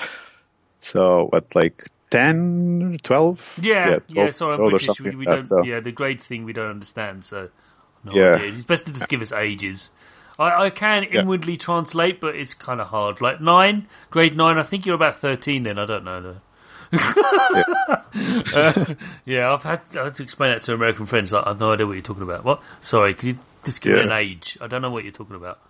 So 0.78 1.26
what 1.30 1.54
like 1.56 1.84
10, 2.10 2.98
12? 3.02 3.60
Yeah, 3.62 3.74
yeah, 3.74 3.98
12, 3.98 4.02
yeah 4.08 4.30
sorry, 4.30 4.54
I'm 4.54 4.70
British. 4.70 5.00
We, 5.00 5.16
we 5.16 5.24
don't, 5.24 5.42
so. 5.42 5.62
Yeah, 5.62 5.80
the 5.80 5.92
grade 5.92 6.20
thing 6.20 6.44
we 6.44 6.52
don't 6.52 6.70
understand, 6.70 7.24
so 7.24 7.50
no 8.04 8.12
yeah. 8.12 8.34
idea. 8.34 8.52
It's 8.52 8.62
best 8.62 8.86
to 8.86 8.92
just 8.92 9.08
give 9.08 9.20
us 9.20 9.32
ages. 9.32 9.90
I, 10.38 10.66
I 10.66 10.70
can 10.70 11.04
yeah. 11.04 11.20
inwardly 11.20 11.56
translate, 11.56 12.20
but 12.20 12.36
it's 12.36 12.54
kind 12.54 12.80
of 12.80 12.88
hard. 12.88 13.20
Like 13.20 13.40
9, 13.40 13.86
grade 14.10 14.36
9, 14.36 14.58
I 14.58 14.62
think 14.62 14.86
you're 14.86 14.94
about 14.94 15.16
13 15.16 15.64
then, 15.64 15.78
I 15.78 15.86
don't 15.86 16.04
know 16.04 16.20
though. 16.22 16.36
yeah. 16.90 17.62
uh, 18.54 18.84
yeah, 19.26 19.52
I've 19.52 19.62
had, 19.62 19.82
I 19.94 20.04
had 20.04 20.14
to 20.14 20.22
explain 20.22 20.52
that 20.52 20.62
to 20.64 20.74
American 20.74 21.06
friends. 21.06 21.32
Like, 21.32 21.44
I 21.44 21.50
have 21.50 21.60
no 21.60 21.72
idea 21.72 21.86
what 21.86 21.92
you're 21.92 22.02
talking 22.02 22.22
about. 22.22 22.44
What? 22.44 22.62
Sorry, 22.80 23.14
could 23.14 23.26
you 23.26 23.38
just 23.64 23.82
give 23.82 23.92
yeah. 23.92 24.04
me 24.04 24.06
an 24.06 24.12
age? 24.12 24.56
I 24.60 24.68
don't 24.68 24.80
know 24.80 24.90
what 24.90 25.04
you're 25.04 25.12
talking 25.12 25.36
about. 25.36 25.60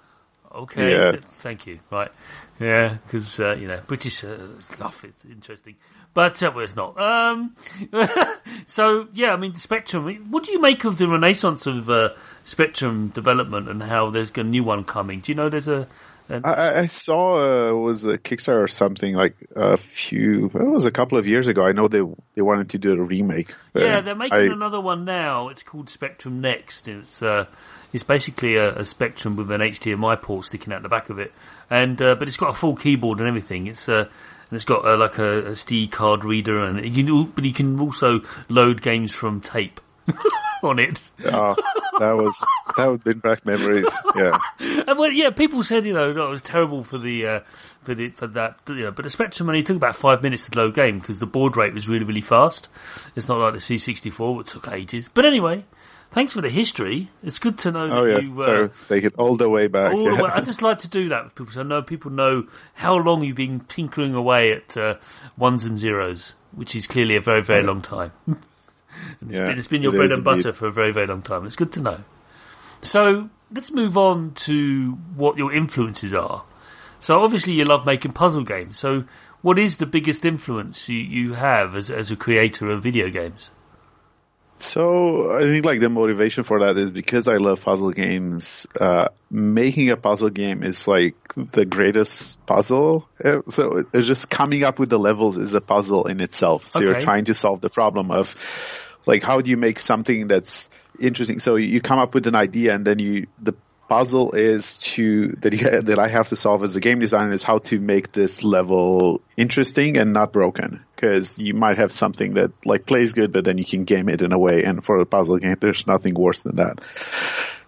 Okay, 0.54 0.92
Yeah. 0.92 1.11
th- 1.12 1.23
thank 1.23 1.66
you. 1.66 1.80
Right, 1.90 2.11
yeah, 2.59 2.99
because 3.04 3.38
uh, 3.38 3.57
you 3.59 3.68
know 3.68 3.80
British 3.87 4.25
uh, 4.25 4.38
stuff 4.61 5.04
is 5.04 5.26
interesting, 5.30 5.76
but 6.14 6.42
uh, 6.42 6.50
well, 6.54 6.64
it's 6.64 6.76
not. 6.76 6.98
Um, 7.00 7.54
so 8.66 9.08
yeah, 9.12 9.32
I 9.32 9.36
mean 9.36 9.54
Spectrum. 9.54 10.30
What 10.30 10.44
do 10.44 10.52
you 10.52 10.60
make 10.60 10.84
of 10.84 10.98
the 10.98 11.08
renaissance 11.08 11.66
of 11.66 11.88
uh, 11.90 12.10
Spectrum 12.44 13.08
development 13.08 13.68
and 13.68 13.82
how 13.82 14.10
there's 14.10 14.30
a 14.36 14.44
new 14.44 14.64
one 14.64 14.84
coming? 14.84 15.20
Do 15.20 15.32
you 15.32 15.36
know 15.36 15.48
there's 15.48 15.68
a 15.68 15.86
I, 16.30 16.36
I- 16.44 16.78
I 16.80 16.86
saw 16.86 17.70
uh, 17.70 17.74
was 17.74 18.04
a 18.04 18.18
Kickstarter 18.18 18.62
or 18.62 18.68
something 18.68 19.14
like 19.14 19.34
a 19.56 19.76
few. 19.78 20.46
It 20.46 20.54
was 20.68 20.84
a 20.84 20.90
couple 20.90 21.16
of 21.16 21.26
years 21.26 21.48
ago. 21.48 21.64
I 21.64 21.72
know 21.72 21.88
they 21.88 22.02
they 22.34 22.42
wanted 22.42 22.70
to 22.70 22.78
do 22.78 22.92
a 22.92 23.02
remake. 23.02 23.54
Yeah, 23.74 23.98
Uh, 23.98 24.00
they're 24.02 24.14
making 24.14 24.36
I- 24.38 24.52
another 24.52 24.80
one 24.80 25.04
now. 25.04 25.48
It's 25.48 25.62
called 25.62 25.88
Spectrum 25.88 26.40
Next. 26.40 26.86
It's 26.88 27.22
uh, 27.22 27.46
it's 27.94 28.04
basically 28.04 28.56
a, 28.56 28.76
a 28.80 28.84
Spectrum 28.84 29.36
with 29.36 29.50
an 29.50 29.62
HDMI 29.62 30.20
port 30.20 30.44
sticking 30.44 30.72
out 30.74 30.82
the 30.82 30.90
back 30.90 31.08
of 31.08 31.18
it, 31.18 31.32
and 31.70 32.00
uh, 32.02 32.14
but 32.16 32.28
it's 32.28 32.36
got 32.36 32.50
a 32.50 32.54
full 32.54 32.76
keyboard 32.76 33.20
and 33.20 33.28
everything. 33.28 33.66
It's 33.66 33.88
uh, 33.88 34.08
and 34.50 34.57
it's 34.57 34.64
got 34.64 34.85
uh, 34.85 34.97
like 34.97 35.19
a, 35.19 35.38
a 35.38 35.50
SD 35.50 35.90
card 35.90 36.25
reader, 36.25 36.61
and 36.61 36.85
you 36.85 37.05
can, 37.05 37.25
but 37.33 37.45
you 37.45 37.52
can 37.52 37.78
also 37.81 38.21
load 38.49 38.83
games 38.83 39.12
from 39.14 39.40
tape 39.40 39.81
on 40.62 40.78
it. 40.78 41.00
Oh, 41.25 41.55
that 41.99 42.12
was 42.12 42.47
that 42.76 42.87
would 42.87 43.05
bring 43.05 43.19
back 43.19 43.45
memories. 43.45 43.90
Yeah, 44.17 44.38
And 44.61 44.87
well, 44.99 45.11
yeah, 45.11 45.31
people 45.31 45.62
said 45.62 45.85
you 45.85 45.93
know 45.93 46.12
that 46.12 46.23
it 46.23 46.28
was 46.31 46.43
terrible 46.43 46.85
for 46.85 46.99
the 46.99 47.26
uh, 47.26 47.40
for 47.83 47.95
the 47.95 48.11
for 48.11 48.26
that 48.28 48.59
you 48.69 48.85
know, 48.85 48.90
but 48.90 49.02
the 49.02 49.11
Spectrum 49.11 49.49
only 49.49 49.62
took 49.62 49.76
about 49.76 49.97
five 49.97 50.23
minutes 50.23 50.49
to 50.49 50.59
load 50.59 50.75
game 50.75 50.99
because 50.99 51.19
the 51.19 51.26
baud 51.26 51.57
rate 51.57 51.75
was 51.75 51.88
really 51.88 52.05
really 52.05 52.21
fast. 52.21 52.69
It's 53.17 53.28
not 53.28 53.38
like 53.38 53.52
the 53.52 53.59
C64 53.59 54.37
which 54.37 54.50
took 54.50 54.69
ages. 54.69 55.09
But 55.12 55.25
anyway, 55.25 55.64
thanks 56.10 56.32
for 56.32 56.40
the 56.40 56.48
history. 56.50 57.08
It's 57.22 57.38
good 57.38 57.58
to 57.58 57.72
know 57.72 57.90
oh 57.90 58.04
that 58.06 58.22
yeah. 58.22 58.28
you. 58.28 58.40
Uh, 58.40 58.44
so 58.44 58.68
take 58.88 59.04
it 59.04 59.14
all 59.18 59.36
the 59.36 59.48
way 59.48 59.66
back. 59.68 59.92
all 59.94 60.04
the 60.04 60.22
way- 60.24 60.30
I 60.32 60.40
just 60.40 60.62
like 60.62 60.78
to 60.80 60.88
do 60.88 61.08
that 61.08 61.24
with 61.24 61.34
people, 61.34 61.52
so 61.52 61.60
I 61.60 61.64
know 61.64 61.82
people 61.82 62.10
know 62.10 62.46
how 62.74 62.96
long 62.96 63.22
you've 63.24 63.36
been 63.36 63.60
tinkering 63.60 64.14
away 64.14 64.52
at 64.52 64.76
uh, 64.76 64.96
ones 65.36 65.64
and 65.64 65.76
zeros, 65.78 66.34
which 66.52 66.74
is 66.76 66.86
clearly 66.86 67.16
a 67.16 67.20
very 67.20 67.42
very 67.42 67.62
long 67.62 67.82
time. 67.82 68.12
It's 69.22 69.30
Yeah, 69.32 69.48
been, 69.48 69.58
it's 69.58 69.68
been 69.68 69.82
your 69.82 69.94
it 69.94 69.98
bread 69.98 70.10
and 70.10 70.24
butter 70.24 70.38
indeed. 70.48 70.56
for 70.56 70.66
a 70.66 70.72
very, 70.72 70.90
very 70.92 71.06
long 71.06 71.22
time. 71.22 71.46
It's 71.46 71.54
good 71.54 71.72
to 71.74 71.80
know. 71.80 72.00
So 72.82 73.30
let's 73.52 73.70
move 73.70 73.96
on 73.96 74.32
to 74.46 74.92
what 75.14 75.36
your 75.36 75.52
influences 75.52 76.12
are. 76.12 76.44
So 76.98 77.22
obviously 77.22 77.52
you 77.52 77.64
love 77.64 77.86
making 77.86 78.12
puzzle 78.12 78.42
games. 78.42 78.76
So 78.78 79.04
what 79.40 79.56
is 79.58 79.76
the 79.76 79.86
biggest 79.86 80.24
influence 80.24 80.88
you, 80.88 80.98
you 80.98 81.34
have 81.34 81.76
as, 81.76 81.90
as 81.92 82.10
a 82.10 82.16
creator 82.16 82.70
of 82.70 82.82
video 82.82 83.08
games? 83.08 83.50
So 84.60 85.36
I 85.36 85.42
think 85.42 85.64
like 85.64 85.80
the 85.80 85.88
motivation 85.88 86.44
for 86.44 86.60
that 86.60 86.76
is 86.76 86.90
because 86.90 87.28
I 87.28 87.36
love 87.36 87.62
puzzle 87.62 87.92
games. 87.92 88.66
Uh, 88.78 89.08
making 89.30 89.90
a 89.90 89.96
puzzle 89.96 90.30
game 90.30 90.62
is 90.62 90.88
like 90.88 91.16
the 91.34 91.64
greatest 91.64 92.44
puzzle. 92.46 93.08
Uh, 93.22 93.42
So 93.48 93.84
it's 93.92 94.06
just 94.06 94.30
coming 94.30 94.64
up 94.64 94.78
with 94.78 94.90
the 94.90 94.98
levels 94.98 95.36
is 95.36 95.54
a 95.54 95.60
puzzle 95.60 96.06
in 96.06 96.20
itself. 96.20 96.68
So 96.68 96.80
you're 96.80 97.00
trying 97.00 97.26
to 97.26 97.34
solve 97.34 97.60
the 97.60 97.70
problem 97.70 98.10
of 98.10 98.34
like 99.06 99.22
how 99.22 99.40
do 99.40 99.50
you 99.50 99.56
make 99.56 99.78
something 99.78 100.28
that's 100.28 100.70
interesting. 100.98 101.38
So 101.38 101.56
you 101.56 101.80
come 101.80 101.98
up 101.98 102.14
with 102.14 102.26
an 102.26 102.34
idea 102.34 102.74
and 102.74 102.84
then 102.84 102.98
you 102.98 103.26
the 103.40 103.54
puzzle 103.88 104.33
is 104.33 104.76
to 104.76 105.28
that 105.40 105.52
you 105.52 105.80
that 105.83 105.99
I 105.99 106.09
have 106.09 106.28
to 106.28 106.37
solve 106.37 106.62
as 106.62 106.76
a 106.76 106.80
game 106.80 107.00
designer 107.00 107.33
is 107.33 107.42
how 107.42 107.59
to 107.59 107.80
make 107.80 108.12
this 108.12 108.45
level 108.45 109.21
interesting 109.37 109.97
and 109.97 110.12
not 110.12 110.33
broken. 110.33 110.85
Because 110.95 111.38
you 111.38 111.54
might 111.54 111.78
have 111.78 111.92
something 111.92 112.35
that 112.35 112.52
like 112.64 112.87
plays 112.87 113.12
good 113.12 113.33
but 113.33 113.45
then 113.45 113.59
you 113.59 113.64
can 113.64 113.85
game 113.85 114.09
it 114.09 114.23
in 114.23 114.33
a 114.33 114.38
way. 114.38 114.64
And 114.64 114.85
for 114.85 114.99
a 114.99 115.07
puzzle 115.07 115.38
game 115.38 115.57
there's 115.61 115.87
nothing 115.87 116.14
worse 116.14 116.42
than 116.42 116.57
that. 116.57 116.85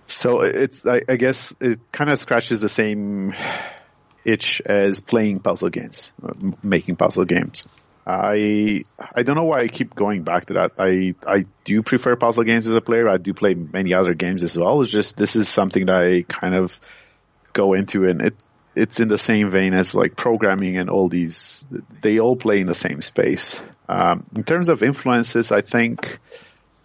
So 0.06 0.42
it's 0.42 0.86
I, 0.86 1.02
I 1.08 1.16
guess 1.16 1.54
it 1.60 1.80
kind 1.92 2.10
of 2.10 2.18
scratches 2.18 2.60
the 2.60 2.68
same 2.68 3.34
itch 4.24 4.60
as 4.66 5.00
playing 5.00 5.40
puzzle 5.40 5.70
games 5.70 6.12
making 6.62 6.96
puzzle 6.96 7.24
games 7.24 7.66
I 8.10 8.82
I 9.14 9.22
don't 9.22 9.36
know 9.36 9.44
why 9.44 9.60
I 9.60 9.68
keep 9.68 9.94
going 9.94 10.22
back 10.22 10.46
to 10.46 10.54
that. 10.54 10.72
I 10.78 11.14
I 11.26 11.46
do 11.64 11.82
prefer 11.82 12.16
puzzle 12.16 12.44
games 12.44 12.66
as 12.66 12.74
a 12.74 12.80
player. 12.80 13.08
I 13.08 13.18
do 13.18 13.32
play 13.32 13.54
many 13.54 13.94
other 13.94 14.14
games 14.14 14.42
as 14.42 14.58
well. 14.58 14.82
It's 14.82 14.90
just 14.90 15.16
this 15.16 15.36
is 15.36 15.48
something 15.48 15.86
that 15.86 16.02
I 16.02 16.22
kind 16.22 16.54
of 16.54 16.80
go 17.52 17.74
into, 17.74 18.08
and 18.08 18.20
it 18.20 18.34
it's 18.74 19.00
in 19.00 19.08
the 19.08 19.18
same 19.18 19.50
vein 19.50 19.74
as 19.74 19.94
like 19.94 20.16
programming 20.16 20.76
and 20.76 20.90
all 20.90 21.08
these. 21.08 21.64
They 22.00 22.18
all 22.18 22.36
play 22.36 22.60
in 22.60 22.66
the 22.66 22.74
same 22.74 23.00
space. 23.00 23.62
Um, 23.88 24.24
in 24.34 24.44
terms 24.44 24.68
of 24.68 24.82
influences, 24.82 25.52
I 25.52 25.60
think 25.60 26.18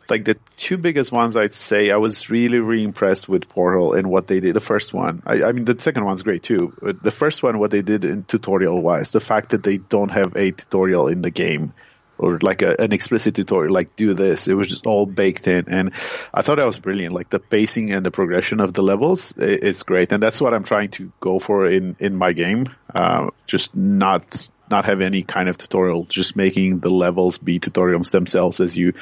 like 0.10 0.26
the 0.26 0.38
two 0.58 0.78
biggest 0.78 1.12
ones 1.12 1.36
I'd 1.36 1.54
say 1.54 1.92
I 1.92 1.98
was 1.98 2.30
really, 2.30 2.60
really 2.60 2.84
impressed 2.84 3.28
with 3.28 3.50
Portal 3.50 3.94
and 3.94 4.10
what 4.10 4.28
they 4.28 4.40
did. 4.40 4.56
The 4.56 4.60
first 4.60 4.94
one, 4.94 5.24
I, 5.26 5.44
I 5.44 5.52
mean, 5.52 5.66
the 5.66 5.80
second 5.80 6.06
one's 6.06 6.24
great 6.24 6.44
too. 6.44 6.74
But 6.82 7.02
the 7.02 7.12
first 7.12 7.44
one, 7.44 7.60
what 7.60 7.72
they 7.72 7.82
did 7.82 8.06
in 8.06 8.24
tutorial 8.24 8.82
wise, 8.82 9.12
the 9.12 9.20
fact 9.20 9.50
that 9.50 9.64
they 9.64 9.78
don't 9.78 10.10
have 10.10 10.36
a 10.36 10.52
tutorial 10.52 11.08
in 11.08 11.22
the 11.22 11.32
game 11.32 11.74
or 12.18 12.40
like 12.42 12.62
a, 12.62 12.76
an 12.80 12.94
explicit 12.94 13.36
tutorial, 13.36 13.74
like 13.74 13.96
do 13.96 14.14
this. 14.14 14.48
It 14.48 14.54
was 14.54 14.68
just 14.68 14.86
all 14.86 15.06
baked 15.06 15.48
in. 15.48 15.66
And 15.68 15.94
I 16.34 16.42
thought 16.42 16.58
that 16.58 16.66
was 16.66 16.80
brilliant. 16.80 17.14
Like 17.14 17.30
the 17.30 17.40
pacing 17.40 17.92
and 17.92 18.06
the 18.06 18.12
progression 18.12 18.60
of 18.60 18.74
the 18.74 18.84
levels, 18.84 19.34
i 19.38 19.44
it's 19.44 19.84
great. 19.84 20.12
And 20.12 20.22
that's 20.22 20.42
what 20.42 20.54
I'm 20.54 20.64
trying 20.64 20.90
to 20.92 21.12
go 21.20 21.40
for 21.40 21.68
in, 21.68 21.96
in 22.00 22.16
my 22.16 22.34
game. 22.34 22.68
Uh, 22.94 23.32
just 23.46 23.76
not, 23.76 24.50
not 24.70 24.86
have 24.86 25.02
any 25.02 25.24
kind 25.24 25.50
of 25.50 25.58
tutorial, 25.58 26.04
just 26.06 26.36
making 26.36 26.80
the 26.80 26.90
levels 26.90 27.38
be 27.38 27.60
tutorials 27.60 28.12
themselves 28.12 28.60
as 28.60 28.76
you 28.78 28.94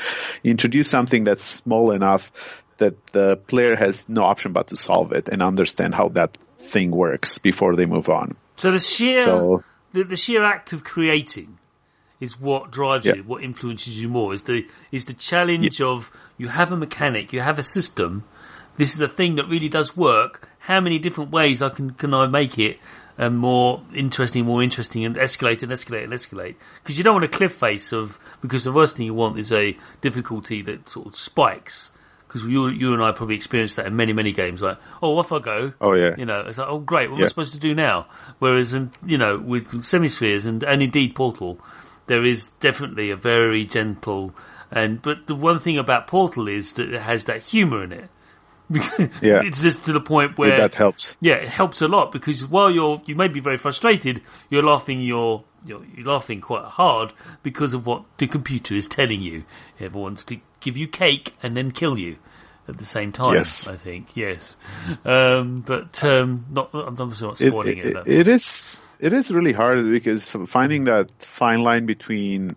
introduce 0.43 0.89
something 0.89 1.23
that's 1.23 1.43
small 1.43 1.91
enough 1.91 2.63
that 2.77 3.05
the 3.07 3.37
player 3.37 3.75
has 3.75 4.09
no 4.09 4.23
option 4.23 4.51
but 4.51 4.67
to 4.67 4.75
solve 4.75 5.11
it 5.13 5.29
and 5.29 5.41
understand 5.41 5.93
how 5.95 6.09
that 6.09 6.35
thing 6.35 6.91
works 6.91 7.37
before 7.37 7.75
they 7.75 7.85
move 7.85 8.09
on. 8.09 8.35
So 8.57 8.71
the 8.71 8.79
sheer 8.79 9.23
So- 9.23 9.63
the, 9.93 10.03
the 10.03 10.17
sheer 10.17 10.43
act 10.43 10.73
of 10.73 10.83
creating 10.83 11.59
is 12.19 12.39
what 12.39 12.71
drives 12.71 13.05
Yeah. 13.05 13.15
you, 13.15 13.23
what 13.23 13.43
influences 13.43 14.01
you 14.01 14.09
more. 14.09 14.33
Is 14.33 14.43
the 14.43 14.65
is 14.91 15.05
the 15.05 15.13
challenge 15.13 15.81
of 15.81 16.09
you 16.37 16.47
have 16.47 16.71
a 16.71 16.77
mechanic, 16.77 17.31
you 17.31 17.41
have 17.41 17.59
a 17.59 17.63
system. 17.63 18.23
This 18.77 18.95
is 18.95 19.01
a 19.01 19.07
thing 19.07 19.35
that 19.35 19.47
really 19.47 19.69
does 19.69 19.95
work. 19.95 20.49
How 20.59 20.79
many 20.79 20.97
different 20.97 21.29
ways 21.31 21.61
I 21.61 21.69
can 21.69 21.91
can 21.91 22.13
I 22.13 22.25
make 22.25 22.57
it 22.57 22.79
um, 23.17 23.35
more 23.35 23.81
interesting, 23.93 24.45
more 24.45 24.63
interesting, 24.63 25.05
and 25.05 25.15
escalate 25.15 25.63
and 25.63 25.71
escalate 25.71 26.03
and 26.03 26.13
escalate? 26.13 26.55
Because 26.81 26.97
you 26.97 27.03
don't 27.03 27.13
want 27.13 27.25
a 27.25 27.29
cliff 27.29 27.53
face 27.53 27.91
of 27.91 28.19
because 28.41 28.63
the 28.63 28.71
worst 28.71 28.97
thing 28.97 29.05
you 29.05 29.13
want 29.13 29.37
is 29.37 29.51
a 29.51 29.77
difficulty 30.01 30.61
that 30.63 30.89
sort 30.89 31.07
of 31.07 31.15
spikes. 31.15 31.91
Because 32.27 32.43
you 32.49 32.67
you 32.69 32.93
and 32.93 33.03
I 33.03 33.11
probably 33.11 33.35
experienced 33.35 33.75
that 33.75 33.85
in 33.85 33.95
many 33.95 34.13
many 34.13 34.31
games. 34.31 34.61
Like, 34.61 34.79
oh, 35.03 35.17
off 35.17 35.31
I 35.31 35.39
go. 35.39 35.73
Oh, 35.79 35.93
yeah. 35.93 36.15
You 36.17 36.25
know, 36.25 36.41
it's 36.41 36.57
like, 36.57 36.67
oh, 36.67 36.79
great. 36.79 37.11
What 37.11 37.19
am 37.19 37.25
I 37.25 37.27
supposed 37.27 37.53
to 37.53 37.59
do 37.59 37.75
now? 37.75 38.07
Whereas, 38.39 38.73
in, 38.73 38.91
you 39.05 39.19
know, 39.19 39.37
with 39.37 39.83
semispheres 39.83 40.45
and, 40.45 40.63
and 40.63 40.81
indeed 40.81 41.13
Portal, 41.13 41.59
there 42.07 42.25
is 42.25 42.47
definitely 42.59 43.11
a 43.11 43.15
very 43.15 43.65
gentle 43.65 44.33
and. 44.71 45.01
But 45.01 45.27
the 45.27 45.35
one 45.35 45.59
thing 45.59 45.77
about 45.77 46.07
Portal 46.07 46.47
is 46.47 46.73
that 46.73 46.91
it 46.91 47.01
has 47.01 47.25
that 47.25 47.43
humour 47.43 47.83
in 47.83 47.91
it. 47.91 48.09
Yeah. 49.21 49.41
it's 49.43 49.61
just 49.61 49.83
to 49.85 49.93
the 49.93 50.01
point 50.01 50.37
where 50.37 50.57
that 50.57 50.75
helps. 50.75 51.15
yeah, 51.21 51.35
it 51.35 51.49
helps 51.49 51.81
a 51.81 51.87
lot 51.87 52.11
because 52.11 52.45
while 52.45 52.69
you're 52.71 53.01
you 53.05 53.15
may 53.15 53.27
be 53.27 53.39
very 53.39 53.57
frustrated, 53.57 54.21
you're 54.49 54.63
laughing 54.63 55.01
you're 55.01 55.43
you're, 55.65 55.83
you're 55.95 56.07
laughing 56.07 56.41
quite 56.41 56.65
hard 56.65 57.13
because 57.41 57.73
of 57.73 57.85
what 57.85 58.03
the 58.17 58.27
computer 58.27 58.75
is 58.75 58.87
telling 58.87 59.21
you. 59.21 59.45
It 59.79 59.93
wants 59.93 60.23
to 60.25 60.39
give 60.59 60.75
you 60.77 60.87
cake 60.87 61.33
and 61.41 61.55
then 61.55 61.71
kill 61.71 61.97
you 61.97 62.17
at 62.67 62.77
the 62.77 62.85
same 62.85 63.11
time. 63.11 63.33
Yes. 63.33 63.67
I 63.67 63.75
think 63.75 64.07
yes, 64.15 64.55
um, 65.05 65.63
but 65.65 66.03
um, 66.03 66.45
not 66.51 66.69
I'm 66.73 66.95
obviously 66.99 67.27
not 67.27 67.41
It, 67.41 67.47
spoiling 67.49 67.77
it. 67.77 67.85
it, 67.85 67.93
though. 67.93 68.03
it 68.05 68.27
is 68.27 68.81
it 68.99 69.13
is 69.13 69.31
really 69.31 69.51
hard 69.53 69.89
because 69.89 70.27
finding 70.27 70.85
that 70.85 71.11
fine 71.19 71.61
line 71.63 71.85
between 71.85 72.55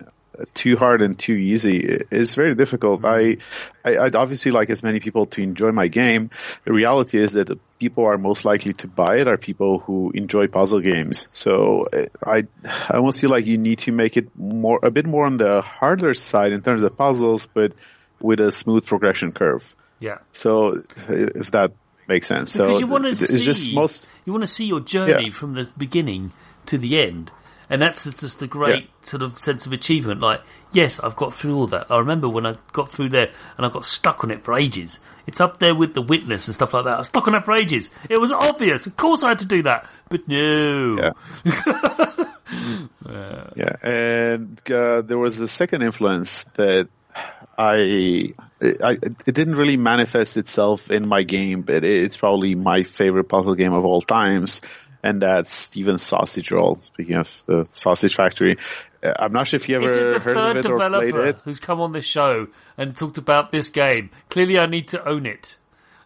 too 0.54 0.76
hard 0.76 1.02
and 1.02 1.18
too 1.18 1.34
easy 1.34 1.78
is 2.10 2.34
very 2.34 2.54
difficult. 2.54 3.04
I, 3.04 3.38
I 3.84 3.98
I'd 3.98 4.16
obviously 4.16 4.52
like 4.52 4.70
as 4.70 4.82
many 4.82 5.00
people 5.00 5.26
to 5.26 5.42
enjoy 5.42 5.72
my 5.72 5.88
game. 5.88 6.30
The 6.64 6.72
reality 6.72 7.18
is 7.18 7.34
that 7.34 7.46
the 7.48 7.58
people 7.78 8.04
are 8.06 8.18
most 8.18 8.44
likely 8.44 8.72
to 8.74 8.88
buy 8.88 9.18
it 9.18 9.28
are 9.28 9.36
people 9.36 9.78
who 9.80 10.10
enjoy 10.14 10.48
puzzle 10.48 10.80
games. 10.80 11.28
So 11.32 11.86
uh, 11.92 12.06
I 12.24 12.44
I 12.88 12.96
almost 12.96 13.20
feel 13.20 13.30
like 13.30 13.46
you 13.46 13.58
need 13.58 13.78
to 13.80 13.92
make 13.92 14.16
it 14.16 14.28
more 14.36 14.78
a 14.82 14.90
bit 14.90 15.06
more 15.06 15.26
on 15.26 15.36
the 15.36 15.60
harder 15.62 16.14
side 16.14 16.52
in 16.52 16.62
terms 16.62 16.82
of 16.82 16.96
puzzles, 16.96 17.46
but 17.52 17.72
with 18.20 18.40
a 18.40 18.50
smooth 18.50 18.84
progression 18.86 19.32
curve. 19.32 19.74
yeah. 20.00 20.18
So 20.32 20.76
if 21.08 21.50
that 21.52 21.72
makes 22.08 22.26
sense. 22.28 22.52
because 22.52 22.74
so 22.74 22.78
you 22.78 22.86
want 22.86 23.04
to 23.04 23.16
see 23.16 23.44
just 23.44 23.72
most 23.72 24.06
you 24.24 24.32
want 24.32 24.42
to 24.44 24.50
see 24.50 24.64
your 24.66 24.80
journey 24.80 25.26
Yeah. 25.26 25.32
from 25.32 25.54
the 25.54 25.68
beginning 25.76 26.32
to 26.66 26.78
the 26.78 26.98
end 27.00 27.30
and 27.68 27.82
that's 27.82 28.04
just 28.04 28.42
a 28.42 28.46
great 28.46 28.88
sort 29.02 29.22
of 29.22 29.38
sense 29.38 29.66
of 29.66 29.72
achievement. 29.72 30.20
Like 30.20 30.42
yes 30.72 31.00
i've 31.00 31.16
got 31.16 31.32
through 31.32 31.56
all 31.56 31.66
that. 31.68 31.90
I 31.90 31.98
remember 31.98 32.28
when 32.28 32.44
i 32.46 32.56
got 32.72 32.88
through 32.88 33.10
there 33.10 33.30
and 33.56 33.64
i 33.64 33.68
got 33.68 33.84
stuck 33.84 34.24
on 34.24 34.30
it 34.30 34.44
for 34.44 34.54
ages. 34.54 35.00
It's 35.26 35.40
up 35.40 35.58
there 35.58 35.74
with 35.74 35.94
the 35.94 36.02
witness 36.02 36.46
and 36.48 36.54
stuff 36.54 36.74
like 36.74 36.84
that. 36.84 36.94
I 36.94 36.98
was 36.98 37.08
stuck 37.08 37.26
on 37.26 37.34
it 37.34 37.44
for 37.44 37.54
ages. 37.54 37.90
It 38.08 38.20
was 38.20 38.32
obvious. 38.32 38.86
Of 38.86 38.96
course 38.96 39.22
i 39.22 39.30
had 39.30 39.38
to 39.40 39.46
do 39.46 39.62
that. 39.62 39.88
But 40.08 40.28
no. 40.28 41.12
Yeah. 41.44 42.24
Yeah, 43.56 43.76
and 43.82 44.70
uh, 44.70 45.02
there 45.02 45.18
was 45.18 45.40
a 45.40 45.48
second 45.48 45.82
influence 45.82 46.44
that 46.54 46.88
I 47.58 48.34
I, 48.60 48.92
it 49.02 49.34
didn't 49.34 49.56
really 49.56 49.76
manifest 49.76 50.36
itself 50.36 50.90
in 50.90 51.08
my 51.08 51.22
game, 51.22 51.62
but 51.62 51.84
it's 51.84 52.16
probably 52.16 52.54
my 52.54 52.84
favorite 52.84 53.24
puzzle 53.24 53.54
game 53.54 53.72
of 53.72 53.84
all 53.84 54.00
times. 54.00 54.60
And 55.06 55.22
that's 55.22 55.52
Stephen's 55.52 56.02
Sausage 56.02 56.50
Roll. 56.50 56.74
Speaking 56.76 57.16
of 57.16 57.44
the 57.46 57.68
Sausage 57.72 58.14
Factory, 58.16 58.56
uh, 59.02 59.12
I'm 59.18 59.32
not 59.32 59.46
sure 59.46 59.56
if 59.56 59.68
you 59.68 59.76
ever 59.76 59.86
heard 60.18 60.36
of 60.36 60.56
it 60.56 60.66
or 60.66 60.78
played 60.78 61.12
developer 61.12 61.26
it. 61.26 61.38
who's 61.44 61.60
come 61.60 61.80
on 61.80 61.92
this 61.92 62.04
show 62.04 62.48
and 62.76 62.96
talked 62.96 63.18
about 63.18 63.50
this 63.52 63.70
game. 63.70 64.10
Clearly, 64.30 64.58
I 64.58 64.66
need 64.66 64.88
to 64.88 65.08
own 65.08 65.26
it. 65.26 65.56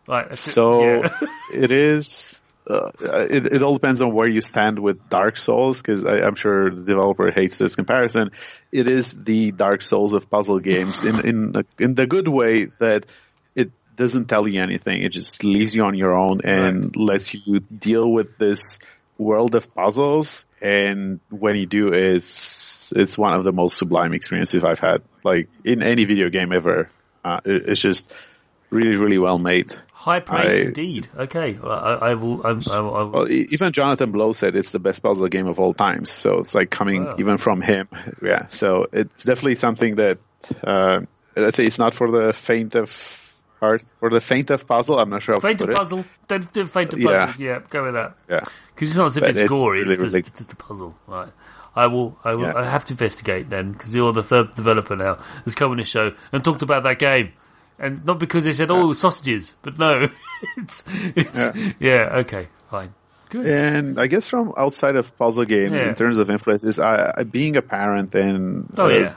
It. 0.09 0.35
So 0.37 0.83
Yeah. 0.85 1.11
it 1.55 1.71
is. 1.71 2.37
Uh, 2.69 2.91
it, 3.31 3.47
it 3.55 3.63
all 3.63 3.73
depends 3.73 4.01
on 4.03 4.13
where 4.15 4.31
you 4.31 4.41
stand 4.41 4.79
with 4.79 5.09
Dark 5.09 5.37
Souls, 5.37 5.81
because 5.83 6.05
I'm 6.05 6.35
sure 6.37 6.71
the 6.71 6.83
developer 6.83 7.31
hates 7.33 7.59
this 7.59 7.75
comparison. 7.75 8.31
It 8.71 8.87
is 8.87 9.25
the 9.25 9.51
Dark 9.51 9.83
Souls 9.83 10.13
of 10.13 10.31
puzzle 10.31 10.61
games 10.61 11.03
in 11.05 11.21
in 11.27 11.53
the- 11.53 11.67
in 11.79 11.95
the 11.95 12.07
good 12.07 12.29
way 12.29 12.67
that 12.79 13.07
doesn't 14.01 14.27
tell 14.27 14.49
you 14.49 14.61
anything. 14.61 15.03
It 15.03 15.11
just 15.13 15.45
leaves 15.45 15.75
you 15.75 15.85
on 15.85 15.95
your 15.95 16.17
own 16.17 16.41
and 16.45 16.95
lets 16.97 17.35
you 17.35 17.61
deal 17.61 18.11
with 18.11 18.37
this 18.39 18.81
world 19.19 19.55
of 19.55 19.73
puzzles. 19.75 20.47
And 20.61 21.21
when 21.31 21.55
you 21.57 21.67
do, 21.67 21.93
it's 21.93 22.93
it's 22.97 23.17
one 23.17 23.35
of 23.35 23.45
the 23.45 23.53
most 23.53 23.79
sublime 23.79 24.13
experiences 24.15 24.65
I've 24.65 24.81
had, 24.81 25.03
like 25.23 25.49
in 25.65 25.83
any 25.83 26.05
video 26.05 26.29
game 26.31 26.53
ever. 26.53 26.91
Uh, 27.25 27.41
it, 27.45 27.69
it's 27.69 27.81
just 27.83 28.17
really, 28.71 28.97
really 28.97 29.19
well 29.19 29.39
made. 29.39 29.73
High 29.93 30.21
praise 30.21 30.61
I- 30.61 30.65
indeed. 30.69 31.09
Okay, 31.15 31.53
well, 31.63 31.73
I, 31.73 31.93
I 32.11 32.15
will. 32.15 32.41
I'm, 32.47 32.61
I 32.71 32.81
will, 32.81 32.95
I 32.95 33.03
will 33.03 33.11
Well, 33.11 33.31
even 33.31 33.73
Jonathan 33.73 34.11
Blow 34.13 34.33
said 34.33 34.57
it's 34.57 34.73
the 34.73 34.79
best 34.79 35.03
puzzle 35.03 35.29
game 35.29 35.47
of 35.47 35.61
all 35.61 35.75
times. 35.75 36.11
So 36.11 36.39
it's 36.39 36.55
like 36.55 36.71
coming 36.71 37.05
Wow. 37.05 37.17
even 37.19 37.37
from 37.39 37.61
him. 37.61 37.89
Yeah. 38.23 38.47
So 38.49 38.87
it's 38.93 39.25
definitely 39.25 39.57
something 39.57 39.97
that, 39.97 40.19
uh, 40.65 41.01
let's 41.37 41.57
say 41.59 41.67
it's 41.67 41.79
not 41.79 41.95
for 41.95 42.11
the 42.11 42.33
faint 42.33 42.75
of 42.77 42.89
heart, 43.61 43.85
for 44.01 44.11
the 44.11 44.21
faint 44.21 44.51
of 44.51 44.67
puzzle. 44.67 44.99
I'm 44.99 45.11
not 45.11 45.23
sure 45.23 45.35
how 45.35 45.41
to 45.41 45.47
faint 45.47 45.59
put 45.61 45.71
of 45.71 45.77
puzzle. 45.77 46.05
Don't 46.29 46.53
do 46.53 46.67
faint 46.67 46.93
of 46.93 46.99
Yeah. 46.99 47.27
puzzle. 47.27 47.43
Yeah, 47.45 47.59
go 47.69 47.85
with 47.85 47.95
that. 47.95 48.17
Yeah. 48.29 48.41
Because 48.75 48.89
it's 48.89 48.97
not 48.97 49.07
as 49.07 49.17
if 49.17 49.21
But 49.21 49.31
it's, 49.31 49.39
it's 49.41 49.49
gory. 49.49 49.81
really, 49.83 49.95
it's, 49.95 50.03
just, 50.03 50.13
really- 50.15 50.21
it's 50.21 50.31
just 50.39 50.53
a 50.53 50.57
puzzle, 50.57 50.97
right? 51.07 51.29
I 51.77 51.87
will. 51.87 52.19
I 52.25 52.35
will. 52.35 52.47
Yeah. 52.47 52.55
I 52.57 52.65
have 52.65 52.85
to 52.87 52.95
investigate 52.95 53.49
then 53.49 53.73
because 53.73 53.95
you're 53.95 54.13
the 54.13 54.25
third 54.25 54.55
developer 54.57 54.97
now 54.97 55.19
has 55.45 55.55
come 55.55 55.71
on 55.71 55.77
this 55.77 55.87
show 55.87 56.13
and 56.33 56.43
talked 56.43 56.63
about 56.63 56.83
that 56.83 56.99
game, 56.99 57.33
and 57.79 58.05
not 58.05 58.19
because 58.19 58.43
they 58.43 58.53
said, 58.53 58.73
"Oh, 58.73 58.93
sausages," 58.93 59.55
but 59.63 59.79
no, 59.79 60.09
it's 60.57 60.85
it's 61.15 61.53
yeah. 61.79 62.09
okay, 62.25 62.49
fine, 62.73 62.93
good. 63.31 63.47
And 63.47 63.99
I 63.99 64.07
guess 64.07 64.27
from 64.27 64.53
outside 64.57 64.97
of 64.97 65.17
puzzle 65.17 65.45
games, 65.45 65.81
Yeah. 65.81 65.89
in 65.89 65.95
terms 65.95 66.19
of 66.19 66.31
influences, 66.31 66.79
I, 66.79 67.13
I, 67.19 67.23
being 67.25 67.57
a 67.57 67.63
parent 67.63 68.15
and 68.15 68.67
Oh, 68.77 68.85
uh, 68.87 68.89
yeah. 68.89 69.15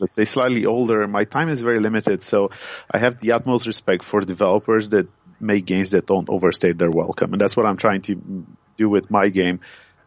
let's 0.00 0.14
say 0.14 0.24
slightly 0.24 0.64
older, 0.66 1.06
my 1.06 1.24
time 1.24 1.48
is 1.48 1.60
very 1.60 1.80
limited. 1.80 2.22
So 2.22 2.50
I 2.90 2.98
have 2.98 3.20
the 3.20 3.32
utmost 3.32 3.66
respect 3.66 4.02
for 4.04 4.20
developers 4.22 4.90
that 4.90 5.08
make 5.40 5.66
games 5.66 5.90
that 5.90 6.06
don't 6.06 6.28
overstate 6.30 6.78
their 6.78 6.90
welcome, 6.90 7.32
and 7.32 7.40
that's 7.40 7.56
what 7.56 7.66
I'm 7.66 7.76
trying 7.76 8.00
to 8.02 8.46
do 8.78 8.88
with 8.88 9.10
my 9.10 9.28
game. 9.28 9.60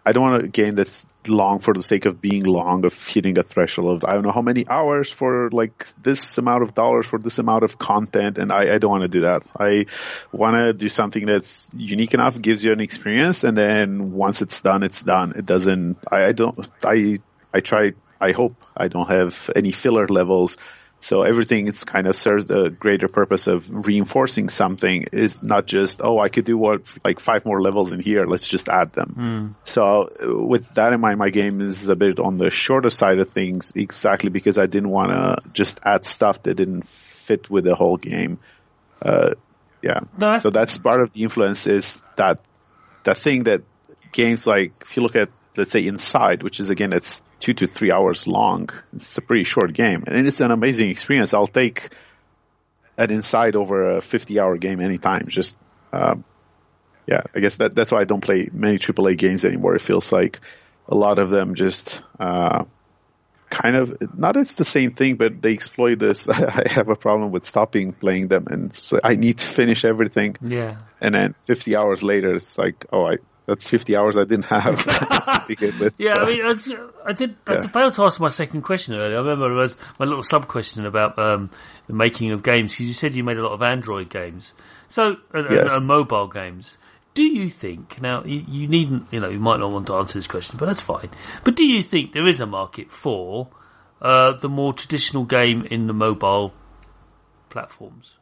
I 0.09 0.11
don't 0.11 0.23
want 0.23 0.43
a 0.43 0.47
game 0.47 0.73
that's 0.73 1.05
long 1.27 1.59
for 1.59 1.71
the 1.71 1.83
sake 1.83 2.07
of 2.07 2.19
being 2.19 2.43
long, 2.43 2.83
of 2.83 2.95
hitting 3.07 3.37
a 3.37 3.43
threshold 3.43 4.01
of 4.01 4.09
I 4.09 4.13
don't 4.13 4.23
know 4.23 4.31
how 4.31 4.41
many 4.41 4.67
hours 4.67 5.11
for 5.11 5.51
like 5.51 5.85
this 6.01 6.39
amount 6.39 6.63
of 6.63 6.73
dollars 6.73 7.05
for 7.05 7.19
this 7.19 7.37
amount 7.37 7.63
of 7.63 7.77
content, 7.77 8.39
and 8.39 8.51
I, 8.51 8.73
I 8.73 8.77
don't 8.79 8.89
want 8.89 9.03
to 9.03 9.07
do 9.07 9.21
that. 9.21 9.43
I 9.59 9.85
want 10.31 10.55
to 10.55 10.73
do 10.73 10.89
something 10.89 11.27
that's 11.27 11.69
unique 11.77 12.15
enough, 12.15 12.41
gives 12.41 12.63
you 12.63 12.71
an 12.73 12.79
experience, 12.79 13.43
and 13.43 13.55
then 13.55 14.11
once 14.13 14.41
it's 14.41 14.63
done, 14.63 14.81
it's 14.81 15.03
done. 15.03 15.33
It 15.35 15.45
doesn't. 15.45 15.97
I, 16.11 16.25
I 16.25 16.31
don't. 16.31 16.57
I 16.83 17.19
I 17.53 17.59
try. 17.59 17.93
I 18.19 18.31
hope 18.31 18.55
I 18.75 18.87
don't 18.87 19.09
have 19.09 19.51
any 19.55 19.71
filler 19.71 20.07
levels. 20.07 20.57
So 21.01 21.21
everything 21.21 21.67
is 21.67 21.85
kind 21.85 22.07
of 22.07 22.15
serves 22.15 22.45
the 22.47 22.69
greater 22.69 23.07
purpose 23.07 23.47
of 23.47 23.87
reinforcing 23.87 24.49
something 24.49 25.07
is 25.13 25.41
not 25.41 25.65
just, 25.65 26.01
oh, 26.03 26.19
I 26.19 26.27
could 26.27 26.43
do 26.43 26.57
what, 26.57 26.81
like 27.05 27.21
five 27.21 27.45
more 27.45 27.61
levels 27.61 27.93
in 27.93 28.01
here. 28.01 28.25
Let's 28.25 28.47
just 28.49 28.67
add 28.67 28.91
them. 28.91 29.55
So 29.63 30.09
uh, 30.21 30.43
with 30.45 30.73
that 30.75 30.91
in 30.91 30.99
mind, 30.99 31.17
my 31.19 31.29
game 31.29 31.61
is 31.61 31.87
a 31.87 31.95
bit 31.95 32.19
on 32.19 32.37
the 32.37 32.49
shorter 32.51 32.89
side 32.89 33.19
of 33.19 33.29
things 33.29 33.71
exactly 33.75 34.29
because 34.29 34.57
I 34.57 34.65
didn't 34.65 34.89
want 34.89 35.11
to 35.11 35.49
just 35.53 35.79
add 35.85 36.05
stuff 36.05 36.43
that 36.43 36.55
didn't 36.55 36.85
fit 36.85 37.49
with 37.49 37.63
the 37.63 37.75
whole 37.75 37.95
game. 37.95 38.39
Uh, 39.01 39.35
yeah. 39.81 40.01
That's- 40.17 40.43
so 40.43 40.49
that's 40.49 40.77
part 40.77 41.01
of 41.01 41.11
the 41.13 41.23
influence 41.23 41.65
is 41.67 42.03
that, 42.17 42.41
that 43.05 43.15
thing 43.15 43.43
that 43.43 43.61
games 44.11 44.45
like, 44.45 44.73
if 44.81 44.97
you 44.97 45.03
look 45.03 45.15
at, 45.15 45.29
let's 45.59 45.71
say 45.71 45.85
Inside, 45.85 46.41
which 46.41 46.59
is 46.59 46.69
again, 46.69 46.93
it's 46.93 47.23
two 47.39 47.53
to 47.53 47.67
three 47.67 47.91
hours 47.91 48.27
long. 48.27 48.69
It's 48.93 49.17
a 49.17 49.21
pretty 49.21 49.43
short 49.43 49.73
game 49.73 50.03
and 50.07 50.27
it's 50.27 50.41
an 50.41 50.51
amazing 50.51 50.89
experience. 50.89 51.33
I'll 51.33 51.47
take 51.47 51.89
an 52.97 53.11
Inside 53.11 53.55
over 53.55 53.97
a 53.97 54.01
50 54.01 54.39
hour 54.39 54.57
game 54.57 54.81
anytime. 54.81 55.27
Just, 55.27 55.57
um, 55.93 56.23
yeah, 57.05 57.21
I 57.35 57.39
guess 57.39 57.57
that, 57.57 57.75
that's 57.75 57.91
why 57.91 58.01
I 58.01 58.05
don't 58.05 58.21
play 58.21 58.49
many 58.51 58.77
AAA 58.77 59.17
games 59.17 59.45
anymore. 59.45 59.75
It 59.75 59.81
feels 59.81 60.11
like 60.11 60.39
a 60.87 60.95
lot 60.95 61.19
of 61.19 61.29
them 61.29 61.55
just, 61.55 62.01
uh, 62.19 62.65
kind 63.49 63.75
of 63.75 63.97
not 64.15 64.37
it's 64.37 64.55
the 64.55 64.65
same 64.65 64.91
thing, 64.91 65.15
but 65.15 65.41
they 65.41 65.53
exploit 65.53 65.99
this. 65.99 66.29
I 66.29 66.69
have 66.69 66.89
a 66.89 66.95
problem 66.95 67.31
with 67.31 67.43
stopping 67.43 67.93
playing 67.93 68.27
them, 68.27 68.47
and 68.47 68.73
so 68.73 68.99
I 69.03 69.15
need 69.15 69.39
to 69.39 69.45
finish 69.45 69.85
everything. 69.85 70.37
Yeah. 70.41 70.77
And 71.01 71.15
then 71.15 71.35
50 71.45 71.75
hours 71.75 72.03
later, 72.03 72.35
it's 72.35 72.57
like, 72.57 72.85
oh, 72.91 73.05
I 73.07 73.17
that's 73.49 73.69
50 73.69 73.95
hours 73.97 74.15
I 74.17 74.23
didn't 74.23 74.45
have 74.45 74.83
to 74.85 75.43
begin 75.47 75.77
with. 75.79 75.95
Yeah, 75.97 76.13
So, 76.15 76.21
I 76.21 76.25
mean, 76.25 76.41
I, 76.41 76.45
was- 76.47 76.71
I 77.05 77.13
did. 77.13 77.35
I 77.47 77.67
failed 77.67 77.93
to 77.95 78.03
ask 78.05 78.19
my 78.19 78.29
second 78.29 78.61
question 78.61 78.95
earlier. 78.95 79.17
I 79.17 79.19
remember 79.21 79.51
it 79.51 79.55
was 79.55 79.75
my 79.99 80.05
little 80.05 80.23
sub 80.23 80.47
question 80.47 80.85
about 80.85 81.17
um, 81.19 81.49
the 81.87 81.93
making 81.93 82.31
of 82.31 82.43
games 82.43 82.71
because 82.71 82.87
you 82.87 82.93
said 82.93 83.13
you 83.13 83.23
made 83.23 83.37
a 83.37 83.43
lot 83.43 83.51
of 83.53 83.61
Android 83.61 84.09
games, 84.09 84.53
so 84.87 85.17
and, 85.33 85.47
and- 85.47 85.69
and 85.69 85.87
mobile 85.87 86.27
games. 86.27 86.77
Do 87.15 87.23
you 87.23 87.49
think 87.49 88.01
now 88.01 88.23
you, 88.23 88.45
you 88.47 88.67
needn't? 88.67 89.07
You 89.11 89.19
know, 89.19 89.29
you 89.29 89.39
might 89.39 89.59
not 89.59 89.71
want 89.73 89.87
to 89.87 89.95
answer 89.95 90.13
this 90.13 90.27
question, 90.27 90.57
but 90.57 90.67
that's 90.67 90.79
fine. 90.81 91.09
But 91.43 91.55
do 91.55 91.65
you 91.65 91.81
think 91.83 92.13
there 92.13 92.27
is 92.27 92.39
a 92.39 92.45
market 92.45 92.91
for 92.91 93.49
uh, 94.01 94.33
the 94.33 94.47
more 94.47 94.71
traditional 94.73 95.25
game 95.25 95.65
in 95.65 95.87
the 95.87 95.93
mobile 95.93 96.53
platforms? 97.49 98.13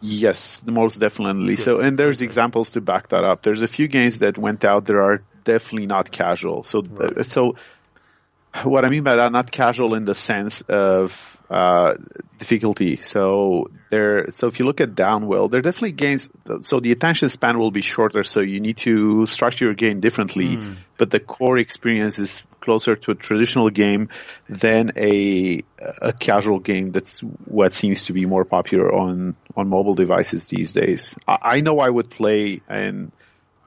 Yes, 0.00 0.64
most 0.66 0.98
definitely. 0.98 1.56
So, 1.56 1.80
and 1.80 1.98
there's 1.98 2.22
examples 2.22 2.72
to 2.72 2.80
back 2.80 3.08
that 3.08 3.24
up. 3.24 3.42
There's 3.42 3.62
a 3.62 3.68
few 3.68 3.88
games 3.88 4.20
that 4.20 4.36
went 4.36 4.64
out 4.64 4.84
that 4.86 4.96
are 4.96 5.22
definitely 5.44 5.86
not 5.86 6.10
casual. 6.10 6.62
So, 6.62 6.82
uh, 7.00 7.22
so 7.22 7.56
what 8.62 8.84
I 8.84 8.88
mean 8.88 9.02
by 9.02 9.16
that, 9.16 9.32
not 9.32 9.50
casual 9.50 9.94
in 9.94 10.04
the 10.04 10.14
sense 10.14 10.62
of 10.62 11.35
uh, 11.48 11.94
difficulty. 12.36 12.96
So 13.02 13.68
there, 13.90 14.30
so 14.30 14.48
if 14.48 14.58
you 14.58 14.64
look 14.64 14.80
at 14.80 14.94
Downwell, 14.94 15.50
there 15.50 15.58
are 15.58 15.62
definitely 15.62 15.92
gains. 15.92 16.28
So 16.62 16.80
the 16.80 16.92
attention 16.92 17.28
span 17.28 17.58
will 17.58 17.70
be 17.70 17.82
shorter. 17.82 18.24
So 18.24 18.40
you 18.40 18.60
need 18.60 18.78
to 18.78 19.26
structure 19.26 19.66
your 19.66 19.74
game 19.74 20.00
differently, 20.00 20.58
but 20.98 21.10
the 21.10 21.20
core 21.20 21.58
experience 21.58 22.18
is 22.18 22.42
closer 22.60 22.96
to 22.96 23.12
a 23.12 23.14
traditional 23.14 23.70
game 23.70 24.08
than 24.48 24.92
a 24.96 25.62
a 26.02 26.12
casual 26.12 26.58
game. 26.58 26.90
That's 26.92 27.20
what 27.20 27.72
seems 27.72 28.04
to 28.06 28.12
be 28.12 28.26
more 28.26 28.44
popular 28.44 28.92
on 28.92 29.36
on 29.54 29.68
mobile 29.68 29.94
devices 29.94 30.48
these 30.48 30.72
days. 30.72 31.14
I, 31.28 31.38
I 31.42 31.60
know 31.60 31.78
I 31.78 31.88
would 31.90 32.10
play, 32.10 32.60
and 32.68 33.12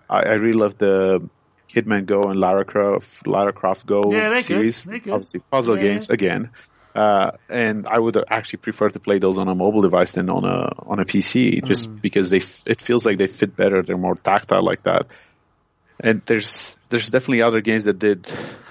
I, 0.10 0.24
I 0.24 0.34
really 0.34 0.60
love 0.60 0.78
the 0.78 1.30
Hitman 1.74 2.06
Go 2.08 2.24
and 2.24 2.40
Lara 2.40 2.66
Croft 2.66 3.28
Lara 3.28 3.54
Croft 3.54 3.86
Go 3.86 4.02
Yeah, 4.12 4.22
they're 4.24 4.32
good. 4.32 4.44
series. 4.44 4.84
Good. 4.84 5.10
Obviously, 5.10 5.42
puzzle 5.52 5.78
Yeah. 5.78 5.84
games 5.94 6.10
again. 6.10 6.50
Uh, 6.96 7.32
and 7.50 7.88
I 7.88 8.00
would 8.00 8.18
actually 8.30 8.58
prefer 8.60 8.90
to 8.90 9.00
play 9.00 9.20
those 9.20 9.38
on 9.38 9.48
a 9.48 9.54
mobile 9.56 9.82
device 9.82 10.14
than 10.14 10.30
on 10.30 10.44
a 10.44 10.74
on 10.88 11.00
a 11.00 11.06
PC, 11.06 11.64
just 11.66 11.90
Mm. 11.90 12.02
because 12.02 12.30
they 12.32 12.38
f- 12.38 12.64
it 12.66 12.82
feels 12.82 13.06
like 13.06 13.18
they 13.20 13.28
fit 13.28 13.56
better. 13.56 13.84
They're 13.84 13.98
more 13.98 14.16
tactile 14.16 14.64
like 14.64 14.84
that. 14.84 15.06
And 16.00 16.22
there's 16.24 16.78
there's 16.90 17.10
definitely 17.12 17.42
other 17.44 17.62
games 17.62 17.84
that 17.86 18.00
did 18.00 18.28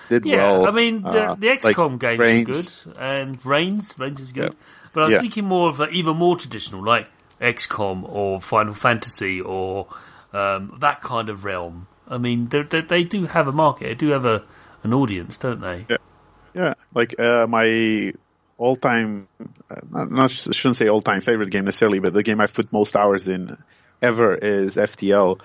did 0.08 0.24
Yeah, 0.26 0.36
well. 0.58 0.66
I 0.66 0.70
mean 0.72 1.02
the, 1.02 1.08
uh, 1.30 1.34
the 1.36 1.48
like 1.62 1.76
XCOM 1.76 1.98
game 2.00 2.18
Reigns. 2.18 2.48
is 2.48 2.84
good, 2.86 2.96
and 2.98 3.46
Reigns, 3.46 3.94
Reigns 3.98 4.20
is 4.20 4.32
good. 4.32 4.52
Yeah. 4.54 4.58
But 4.92 5.00
I 5.02 5.04
was 5.04 5.12
Yeah. 5.14 5.20
thinking 5.20 5.44
more 5.44 5.68
of 5.68 5.78
a, 5.80 5.88
even 5.90 6.16
more 6.16 6.36
traditional, 6.36 6.82
like 6.82 7.08
XCOM 7.40 8.02
or 8.08 8.40
Final 8.40 8.74
Fantasy 8.74 9.40
or 9.40 9.86
um, 10.32 10.74
that 10.80 11.02
kind 11.02 11.28
of 11.28 11.44
realm. 11.44 11.86
I 12.08 12.18
mean, 12.18 12.48
they, 12.48 12.62
they, 12.62 12.80
they 12.80 13.04
do 13.04 13.26
have 13.26 13.46
a 13.46 13.52
market. 13.52 13.84
They 13.88 13.94
do 13.94 14.08
have 14.08 14.24
a 14.24 14.42
an 14.82 14.92
audience, 14.94 15.36
don't 15.36 15.60
they? 15.60 15.84
Yeah. 15.88 15.96
Yeah, 16.58 16.74
like 16.92 17.20
uh, 17.20 17.46
my 17.46 18.12
all-time, 18.56 19.28
uh, 19.70 19.76
not, 19.92 20.10
not 20.10 20.30
shouldn't 20.32 20.74
say 20.74 20.88
all-time 20.88 21.20
favorite 21.20 21.52
game 21.52 21.66
necessarily, 21.66 22.00
but 22.00 22.12
the 22.12 22.24
game 22.24 22.40
I've 22.40 22.52
put 22.52 22.72
most 22.72 22.96
hours 22.96 23.28
in 23.28 23.56
ever 24.02 24.34
is 24.34 24.76
FTL, 24.76 25.40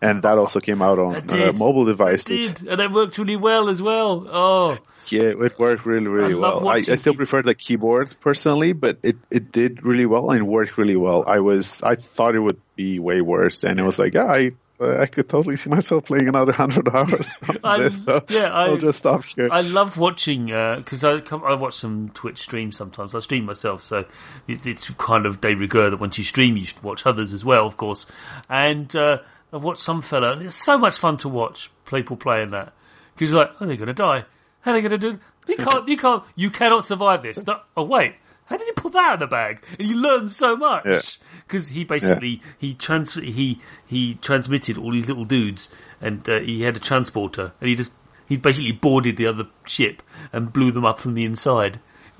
and 0.00 0.22
that 0.22 0.38
also 0.38 0.60
came 0.60 0.82
out 0.82 0.98
on 0.98 1.16
uh, 1.16 1.20
did. 1.20 1.58
mobile 1.58 1.88
It 1.88 2.24
did, 2.24 2.68
and 2.68 2.80
it 2.80 2.90
worked 2.92 3.18
really 3.18 3.36
well 3.36 3.68
as 3.68 3.82
well. 3.82 4.26
Oh, 4.30 4.78
Yeah, 5.10 5.30
it 5.30 5.58
worked 5.58 5.84
really, 5.86 6.06
really 6.06 6.34
I 6.34 6.36
well. 6.36 6.68
I, 6.68 6.74
I 6.76 6.82
still 6.82 7.14
prefer 7.14 7.42
the 7.42 7.54
keyboard 7.54 8.14
personally, 8.20 8.72
but 8.72 8.98
it, 9.02 9.16
it 9.30 9.50
did 9.52 9.84
really 9.84 10.06
well 10.06 10.30
and 10.30 10.46
worked 10.46 10.78
really 10.78 10.96
well. 10.96 11.24
I 11.26 11.40
was 11.40 11.82
I 11.82 11.94
thought 11.96 12.34
it 12.34 12.40
would 12.40 12.60
be 12.76 12.98
way 12.98 13.20
worse, 13.20 13.64
and 13.64 13.80
it 13.80 13.82
was 13.82 13.98
like, 13.98 14.14
yeah, 14.14 14.26
I 14.26 14.52
I 14.80 15.06
could 15.06 15.28
totally 15.28 15.56
see 15.56 15.70
myself 15.70 16.04
playing 16.04 16.28
another 16.28 16.52
hundred 16.52 16.88
hours. 16.94 17.36
on 17.64 17.80
this, 17.80 18.04
so 18.04 18.22
yeah, 18.28 18.44
I- 18.52 18.68
will 18.68 18.76
just 18.78 18.98
stop 18.98 19.24
here. 19.24 19.48
I 19.50 19.62
love 19.62 19.98
watching 19.98 20.46
because 20.46 21.02
I 21.02 21.18
come, 21.20 21.42
I 21.42 21.54
watch 21.54 21.74
some 21.74 22.10
Twitch 22.10 22.38
streams 22.38 22.76
sometimes. 22.76 23.12
I 23.14 23.18
stream 23.18 23.44
myself, 23.46 23.82
so 23.82 24.04
it's, 24.46 24.66
it's 24.66 24.88
kind 24.90 25.26
of 25.26 25.40
de 25.40 25.54
rigueur 25.54 25.90
that 25.90 25.98
once 25.98 26.16
you 26.18 26.22
stream, 26.24 26.56
you 26.56 26.66
should 26.66 26.82
watch 26.84 27.04
others 27.06 27.32
as 27.32 27.44
well, 27.44 27.66
of 27.66 27.76
course. 27.76 28.06
And 28.48 28.94
uh, 28.94 29.18
I've 29.52 29.62
watched 29.62 29.80
some 29.82 30.02
fella. 30.02 30.32
and 30.32 30.42
It's 30.42 30.54
so 30.54 30.76
much 30.78 30.98
fun 30.98 31.16
to 31.18 31.28
watch 31.28 31.70
people 31.86 32.16
playing 32.16 32.50
that 32.50 32.72
because 33.14 33.32
like, 33.32 33.50
oh, 33.60 33.66
they're 33.66 33.76
going 33.76 33.86
to 33.88 33.94
die. 33.94 34.24
How 34.62 34.72
are 34.72 34.74
they 34.74 34.80
going 34.86 34.98
to 35.00 35.12
do? 35.12 35.18
You 35.46 35.56
can't. 35.56 35.88
You 35.88 35.96
can't. 35.96 36.22
You 36.36 36.50
cannot 36.50 36.84
survive 36.84 37.22
this. 37.22 37.46
No, 37.46 37.60
oh 37.76 37.84
wait. 37.84 38.14
How 38.46 38.56
did 38.56 38.66
he 38.66 38.72
put 38.72 38.92
that 38.94 39.14
in 39.14 39.20
the 39.20 39.26
bag? 39.26 39.62
And 39.78 39.86
you 39.88 39.96
learn 39.96 40.28
so 40.28 40.56
much 40.56 40.84
Yeah. 40.86 41.00
because 41.46 41.68
he 41.68 41.84
basically 41.84 42.40
he 42.58 42.74
trans 42.74 43.14
he 43.14 43.58
he 43.86 44.14
transmitted 44.16 44.76
all 44.78 44.92
these 44.92 45.06
little 45.06 45.24
dudes, 45.24 45.68
and 46.00 46.26
uh, 46.28 46.40
he 46.40 46.62
had 46.62 46.76
a 46.76 46.80
transporter, 46.80 47.52
and 47.60 47.68
he 47.70 47.76
just 47.76 47.92
he 48.28 48.36
basically 48.36 48.72
boarded 48.72 49.16
the 49.16 49.26
other 49.26 49.46
ship 49.66 50.02
and 50.32 50.52
blew 50.52 50.70
them 50.70 50.84
up 50.84 50.98
from 50.98 51.14
the 51.14 51.24
inside. 51.24 51.80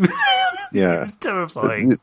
yeah, 0.73 1.05
It's 1.05 1.17
terrifying. 1.17 1.99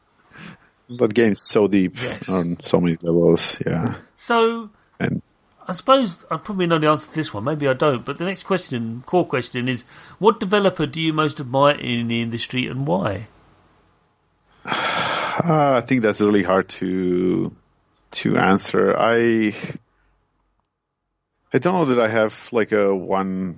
that 0.90 1.14
game's 1.14 1.42
so 1.42 1.68
deep 1.68 1.96
Yes. 2.02 2.30
on 2.30 2.60
so 2.60 2.80
many 2.80 2.96
levels. 3.02 3.62
Yeah, 3.66 3.96
So 4.16 4.70
and 5.00 5.22
I 5.68 5.74
suppose 5.74 6.26
I 6.30 6.38
probably 6.38 6.68
know 6.68 6.78
the 6.78 6.90
answer 6.90 7.10
to 7.10 7.16
this 7.16 7.34
one. 7.34 7.44
Maybe 7.44 7.68
I 7.68 7.74
don't. 7.74 8.06
But 8.06 8.18
the 8.20 8.26
next 8.26 8.44
question, 8.44 9.04
core 9.06 9.26
question, 9.26 9.68
is: 9.68 9.84
What 10.20 10.40
developer 10.40 10.86
do 10.86 11.02
you 11.02 11.12
most 11.14 11.40
admire 11.40 11.76
in 11.76 12.08
the 12.08 12.22
industry, 12.22 12.68
and 12.68 12.86
why? 12.86 13.28
Uh, 14.66 14.72
I 15.78 15.82
think 15.82 16.02
that's 16.04 16.22
really 16.22 16.44
hard 16.44 16.70
to 16.70 17.56
to 18.12 18.38
answer. 18.38 18.96
I 18.98 19.54
I 21.54 21.58
don't 21.58 21.74
know 21.74 21.96
that 21.96 22.00
I 22.04 22.08
have 22.10 22.50
like 22.52 22.72
a 22.72 22.96
one 22.96 23.58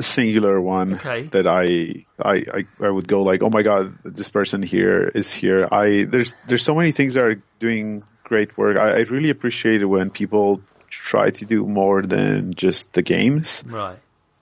singular 0.00 0.60
one 0.60 0.94
Okay. 0.94 1.24
that 1.32 1.46
I, 1.46 2.04
I 2.18 2.44
I 2.54 2.66
I 2.80 2.88
would 2.88 3.08
go 3.08 3.22
like, 3.22 3.42
oh 3.42 3.50
my 3.50 3.62
god, 3.62 3.98
this 4.04 4.30
person 4.30 4.62
here 4.62 5.10
is 5.14 5.34
here. 5.34 5.68
I 5.70 6.04
there's 6.08 6.34
there's 6.46 6.62
so 6.64 6.74
many 6.74 6.92
things 6.92 7.14
that 7.14 7.24
are 7.24 7.42
doing 7.58 8.04
great 8.24 8.56
work. 8.56 8.76
I, 8.76 8.98
I 8.98 9.00
really 9.00 9.30
appreciate 9.30 9.82
it 9.82 9.86
when 9.86 10.10
people 10.10 10.62
try 10.92 11.30
to 11.30 11.44
do 11.46 11.66
more 11.66 12.02
than 12.02 12.52
just 12.54 12.92
the 12.92 13.02
games. 13.02 13.64
Right. 13.66 13.98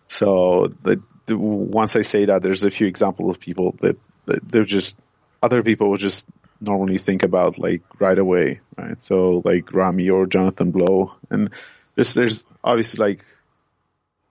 So 0.08 0.72
the, 0.82 1.02
the, 1.26 1.38
once 1.38 1.94
I 1.94 2.02
say 2.02 2.26
that, 2.26 2.42
there's 2.42 2.64
a 2.64 2.70
few 2.70 2.88
examples 2.88 3.36
of 3.36 3.40
people 3.40 3.76
that, 3.80 3.96
that 4.26 4.46
they're 4.50 4.64
just 4.64 4.98
other 5.42 5.62
people 5.62 5.90
would 5.90 6.00
just 6.00 6.28
normally 6.60 6.98
think 6.98 7.22
about 7.22 7.58
like 7.58 7.82
right 8.00 8.18
away, 8.18 8.60
right? 8.76 9.00
So 9.02 9.42
like 9.44 9.72
Rami 9.72 10.10
or 10.10 10.26
Jonathan 10.26 10.72
Blow, 10.72 11.14
and 11.30 11.50
just 11.96 12.14
there's 12.14 12.44
obviously 12.62 13.06
like 13.06 13.24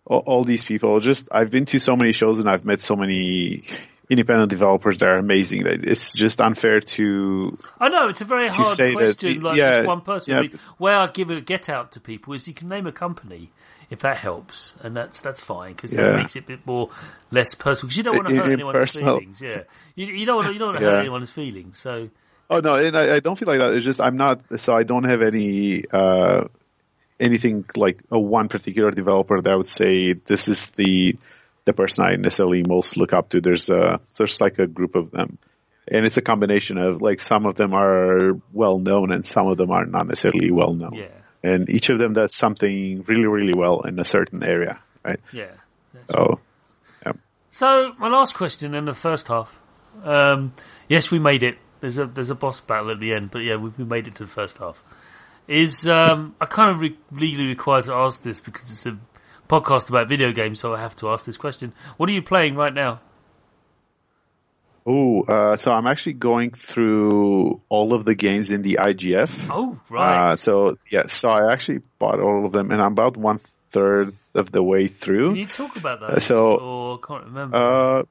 all, 0.06 0.24
all 0.26 0.44
these 0.44 0.66
people. 0.66 1.00
Just 1.00 1.30
I've 1.32 1.52
been 1.52 1.66
to 1.66 1.80
so 1.80 1.96
many 1.96 2.12
shows 2.12 2.40
and 2.40 2.50
I've 2.50 2.66
met 2.66 2.82
so 2.82 2.96
many 2.96 3.64
independent 4.10 4.50
developers 4.50 5.00
that 5.00 5.10
are 5.10 5.18
amazing. 5.18 5.64
It's 5.66 6.16
just 6.16 6.42
unfair 6.42 6.80
to 6.80 7.58
I 7.80 7.90
know 7.90 8.10
it's 8.10 8.22
a 8.22 8.26
very 8.26 8.50
hard 8.50 8.78
that 8.78 8.94
question. 8.94 9.34
the- 9.34 9.40
like 9.40 9.58
yeah, 9.58 9.78
just 9.78 9.88
one 9.88 10.02
person. 10.02 10.32
yeah. 10.34 10.40
I 10.40 10.42
mean, 10.44 10.60
where 10.78 10.98
I 10.98 11.08
give 11.08 11.30
a 11.30 11.42
get 11.42 11.70
out 11.70 11.92
to 11.94 12.00
people 12.00 12.34
is 12.34 12.48
you 12.48 12.54
can 12.54 12.70
name 12.70 12.88
a 12.88 12.92
company 12.92 13.52
if 13.90 14.00
that 14.02 14.18
helps, 14.18 14.74
and 14.82 14.96
that's 14.96 15.22
that's 15.22 15.42
fine 15.42 15.74
because 15.74 15.92
that 15.92 16.16
makes 16.16 16.36
it 16.36 16.44
a 16.44 16.48
bit 16.48 16.66
more 16.66 16.90
less 17.32 17.56
personal. 17.56 17.88
Because 17.88 17.98
you 17.98 18.04
don't 18.04 18.16
want 18.16 18.28
to 18.28 18.36
hurt 18.36 18.52
anyone's 18.52 18.76
impersonal. 18.76 19.20
feelings. 19.20 19.42
Yeah, 19.42 19.64
you, 19.96 20.06
you 20.08 20.26
don't 20.26 20.36
want 20.36 20.48
to, 20.48 20.54
you 20.54 20.60
don't 20.60 20.70
want 20.70 20.80
to 20.80 20.86
hurt 20.86 21.00
anyone's 21.00 21.32
feelings. 21.32 21.78
So 21.78 22.10
Oh 22.50 22.60
no, 22.62 22.76
and 22.76 22.98
I, 22.98 23.16
I 23.16 23.20
don't 23.20 23.38
feel 23.38 23.48
like 23.48 23.60
that. 23.60 23.74
It's 23.74 23.86
just 23.86 24.02
I'm 24.02 24.18
not. 24.18 24.42
So 24.60 24.76
I 24.76 24.84
don't 24.84 25.04
have 25.04 25.22
any 25.22 25.84
uh, 25.92 26.46
anything 27.20 27.66
like 27.76 28.00
a 28.10 28.20
one 28.20 28.48
particular 28.48 28.90
developer 28.90 29.40
that 29.40 29.52
I 29.52 29.56
would 29.56 29.68
say 29.68 30.14
this 30.14 30.48
is 30.48 30.68
the 30.72 31.16
the 31.70 31.74
person 31.74 32.04
I 32.04 32.16
necessarily 32.18 32.64
most 32.64 32.98
look 32.98 33.14
up 33.14 33.30
to. 33.30 33.42
There's 33.42 33.70
a 33.70 34.02
there's 34.18 34.42
like 34.42 34.58
a 34.60 34.68
group 34.68 34.96
of 34.96 35.12
them, 35.12 35.38
and 35.88 36.06
it's 36.06 36.18
a 36.18 36.22
combination 36.22 36.78
of 36.78 37.02
like 37.02 37.20
some 37.20 37.46
of 37.46 37.56
them 37.56 37.74
are 37.74 38.34
well 38.54 38.80
known 38.80 39.12
and 39.12 39.26
some 39.26 39.48
of 39.48 39.58
them 39.58 39.70
are 39.72 39.86
not 39.86 40.08
necessarily 40.08 40.52
well 40.52 40.74
known. 40.74 40.94
yeah, 40.94 41.08
And 41.44 41.70
each 41.70 41.90
of 41.90 42.00
them 42.00 42.14
does 42.14 42.34
something 42.36 43.04
really 43.08 43.28
really 43.28 43.54
well 43.54 43.82
in 43.82 44.00
a 44.00 44.06
certain 44.06 44.44
area, 44.44 44.80
right? 45.04 45.20
yeah. 45.32 45.54
So 46.10 46.40
So 47.52 47.94
my 47.98 48.10
last 48.10 48.36
question 48.36 48.74
in 48.76 48.86
the 48.86 48.94
first 48.94 49.28
half. 49.28 49.60
Um, 50.04 50.54
yes, 50.88 51.12
we 51.12 51.20
made 51.20 51.44
it. 51.44 51.58
There's 51.82 51.98
a 51.98 52.06
there's 52.06 52.30
a 52.30 52.36
boss 52.36 52.60
battle 52.60 52.92
at 52.92 53.00
the 53.00 53.14
end, 53.14 53.32
but 53.32 53.40
yeah, 53.40 53.56
we, 53.56 53.70
we 53.78 53.84
made 53.86 54.08
it 54.08 54.16
to 54.16 54.24
the 54.24 54.30
first 54.32 54.58
half. 54.60 54.84
Is 55.48 55.88
um, 55.88 56.36
I 56.40 56.46
kind 56.46 56.70
of 56.70 56.80
re- 56.80 56.98
legally 57.12 57.48
required 57.48 57.86
to 57.86 57.94
ask 57.94 58.22
this 58.22 58.40
because 58.40 58.70
it's 58.72 58.86
a 58.86 58.98
podcast 59.50 59.90
about 59.90 60.08
video 60.08 60.32
games, 60.32 60.60
so 60.60 60.74
I 60.74 60.80
have 60.80 60.96
to 60.98 61.10
ask 61.10 61.26
this 61.26 61.38
question. 61.38 61.74
What 61.98 62.08
are 62.10 62.14
you 62.14 62.22
playing 62.22 62.56
right 62.56 62.74
now? 62.74 63.02
oh, 64.86 65.22
uh, 65.24 65.56
so 65.56 65.72
I'm 65.72 65.86
actually 65.88 66.14
going 66.14 66.52
through 66.52 67.62
all 67.70 67.94
of 67.94 68.06
the 68.06 68.16
games 68.16 68.50
in 68.50 68.62
the 68.64 68.80
IGF. 68.82 69.50
Oh, 69.52 69.80
right. 69.90 70.32
Uh, 70.32 70.36
so 70.36 70.76
yeah, 70.92 71.06
so 71.08 71.30
I 71.30 71.52
actually 71.52 71.82
bought 72.00 72.20
all 72.20 72.46
of 72.46 72.52
them, 72.54 72.72
and 72.72 72.82
I'm 72.82 72.94
about 72.94 73.18
one 73.18 73.40
third 73.70 74.14
of 74.34 74.52
the 74.52 74.64
way 74.64 74.88
Can 74.88 74.96
through. 74.96 75.34
you 75.36 75.46
talk 75.46 75.76
about 75.76 76.00
that? 76.00 76.22
so, 76.24 76.56
or 76.56 76.96
I 77.04 77.06
can't 77.08 77.26
remember. 77.26 77.58
Uh, 77.58 78.04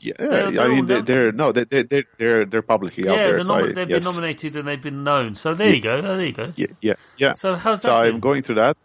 yeah, 0.00 0.12
They're- 0.16 0.50
they're 0.52 0.60
I 0.62 0.68
mean 0.68 0.86
they're, 0.86 1.02
they're 1.02 1.32
no, 1.32 1.50
they 1.52 1.64
they 1.64 1.82
they're 1.82 2.04
they're 2.18 2.44
they're 2.46 2.62
publicly 2.62 3.08
out 3.08 3.16
there. 3.16 3.32
they're 3.32 3.42
So 3.42 3.66
they've 3.66 3.90
yes. 3.90 4.04
been 4.04 4.12
nominated 4.14 4.56
and 4.56 4.68
they've 4.68 4.80
been 4.80 5.02
known. 5.02 5.34
So 5.34 5.54
there 5.54 5.74
you 5.74 5.80
go. 5.82 5.96
Oh, 5.96 6.16
there 6.16 6.24
you 6.24 6.32
go. 6.32 6.52
Yeah, 6.54 6.66
yeah, 6.80 6.94
yeah. 7.16 7.32
So 7.34 7.56
how's 7.56 7.82
that? 7.82 7.88
So 7.88 7.96
I'm 7.96 8.20
going 8.20 8.42
through 8.44 8.54
that. 8.56 8.76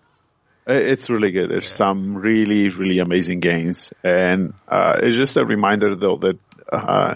It's 0.65 1.09
really 1.09 1.31
good. 1.31 1.49
There's 1.49 1.67
some 1.67 2.15
really, 2.15 2.69
really 2.69 2.99
amazing 2.99 3.41
games, 3.41 3.93
and 4.03 4.53
uh, 4.67 4.99
it's 5.01 5.17
just 5.17 5.35
a 5.35 5.45
reminder 5.45 5.93
though 5.95 6.17
that 6.17 6.39
uh, 6.71 7.15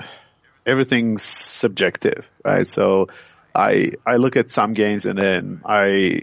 everything's 0.66 1.24
subjective, 1.24 2.28
right? 2.44 2.68
So 2.68 3.08
I 3.56 3.94
I 4.06 4.18
look 4.18 4.36
at 4.36 4.50
some 4.50 4.74
games 4.74 5.06
and 5.06 5.18
then 5.18 5.62
I 5.66 6.22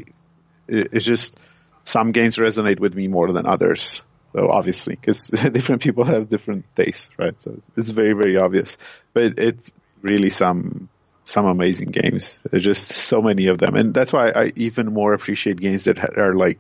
it's 0.69 1.05
just 1.05 1.39
some 1.85 2.13
games 2.13 2.37
resonate 2.37 2.81
with 2.81 2.95
me 2.95 3.09
more 3.09 3.33
than 3.33 3.47
others. 3.47 4.03
So 4.33 4.51
obviously, 4.51 4.97
because 4.97 5.29
different 5.29 5.83
people 5.83 6.05
have 6.05 6.29
different 6.29 6.65
tastes, 6.75 7.11
right? 7.19 7.41
So 7.43 7.61
it's 7.77 7.91
very, 7.91 8.13
very 8.13 8.37
obvious. 8.37 8.79
But 9.13 9.39
it's 9.39 9.73
really 10.03 10.31
some 10.31 10.89
some 11.25 11.47
amazing 11.47 11.91
games. 11.91 12.39
There's 12.51 12.65
just 12.65 12.89
so 12.89 13.23
many 13.23 13.47
of 13.47 13.59
them, 13.59 13.77
and 13.77 13.95
that's 13.95 14.13
why 14.13 14.31
I 14.31 14.53
even 14.57 14.93
more 14.93 15.15
appreciate 15.15 15.59
games 15.59 15.85
that 15.85 16.19
are 16.19 16.35
like 16.35 16.59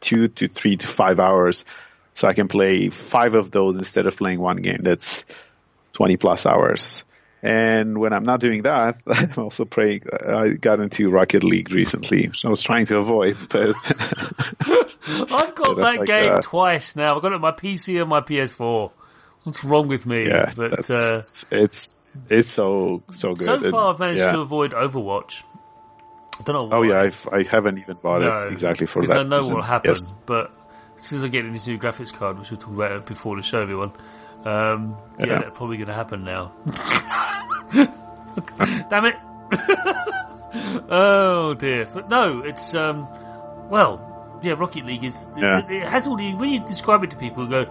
two 0.00 0.28
to 0.28 0.48
three 0.48 0.76
to 0.76 0.86
five 0.86 1.20
hours, 1.20 1.64
so 2.14 2.28
I 2.28 2.34
can 2.34 2.48
play 2.48 2.88
five 2.88 3.34
of 3.34 3.50
those 3.50 3.76
instead 3.76 4.06
of 4.06 4.16
playing 4.16 4.40
one 4.40 4.58
game 4.58 4.80
that's 4.82 5.24
twenty 5.92 6.16
plus 6.16 6.46
hours. 6.46 7.04
And 7.42 7.98
when 7.98 8.12
I'm 8.12 8.24
not 8.24 8.40
doing 8.40 8.62
that, 8.62 8.96
I'm 9.06 9.42
also 9.42 9.64
playing. 9.64 10.02
I 10.26 10.50
got 10.50 10.80
into 10.80 11.10
Rocket 11.10 11.44
League 11.44 11.72
recently, 11.72 12.28
which 12.28 12.44
I 12.44 12.48
was 12.48 12.62
trying 12.62 12.86
to 12.86 12.96
avoid, 12.96 13.36
but 13.50 13.68
I've 13.86 15.54
got 15.54 15.76
that 15.76 15.96
like, 15.98 16.06
game 16.06 16.26
uh, 16.26 16.40
twice 16.42 16.96
now. 16.96 17.14
I've 17.14 17.22
got 17.22 17.32
it 17.32 17.36
on 17.36 17.40
my 17.40 17.52
PC 17.52 18.00
and 18.00 18.10
my 18.10 18.20
PS4. 18.20 18.90
What's 19.44 19.62
wrong 19.62 19.86
with 19.86 20.06
me? 20.06 20.26
yeah, 20.26 20.50
but 20.56 20.90
uh, 20.90 21.20
it's 21.52 22.20
it's 22.28 22.50
so 22.50 23.04
so 23.12 23.34
good. 23.34 23.46
so 23.46 23.70
far 23.70 23.92
I've 23.92 24.00
managed 24.00 24.18
yeah. 24.18 24.32
to 24.32 24.40
avoid 24.40 24.72
Overwatch. 24.72 25.44
I 26.38 26.42
don't 26.42 26.70
know. 26.70 26.76
Oh 26.76 26.82
yeah, 26.82 27.00
I've, 27.00 27.28
I 27.32 27.42
haven't 27.44 27.78
even 27.78 27.96
bought 27.96 28.20
no, 28.20 28.46
it 28.46 28.52
exactly 28.52 28.86
for 28.86 29.06
that. 29.06 29.16
I 29.18 29.22
know 29.22 29.36
reason. 29.36 29.54
what 29.54 29.60
will 29.60 29.66
happen. 29.66 29.90
Yes. 29.90 30.10
But 30.26 30.50
since 31.00 31.22
I 31.22 31.28
get 31.28 31.44
in 31.44 31.52
this 31.52 31.66
new 31.66 31.78
graphics 31.78 32.12
card, 32.12 32.38
which 32.38 32.50
we'll 32.50 32.58
talk 32.58 32.74
about 32.74 33.06
before 33.06 33.36
the 33.36 33.42
show, 33.42 33.60
everyone. 33.60 33.92
Um, 34.44 34.96
yeah, 35.18 35.26
Yeah. 35.26 35.36
that's 35.38 35.56
probably 35.56 35.76
going 35.76 35.88
to 35.88 35.94
happen 35.94 36.24
now. 36.24 36.52
Damn 38.90 39.06
it! 39.06 39.16
oh 40.90 41.54
dear. 41.54 41.86
But 41.92 42.08
no, 42.08 42.40
it's 42.40 42.74
um, 42.74 43.08
well, 43.70 44.38
yeah. 44.42 44.52
Rocket 44.56 44.84
League 44.86 45.04
is. 45.04 45.26
Yeah. 45.36 45.58
It, 45.58 45.70
it 45.70 45.82
has 45.84 46.06
all 46.06 46.16
the 46.16 46.34
when 46.34 46.50
you 46.50 46.60
describe 46.60 47.02
it 47.02 47.10
to 47.10 47.16
people, 47.16 47.42
and 47.44 47.50
go, 47.52 47.66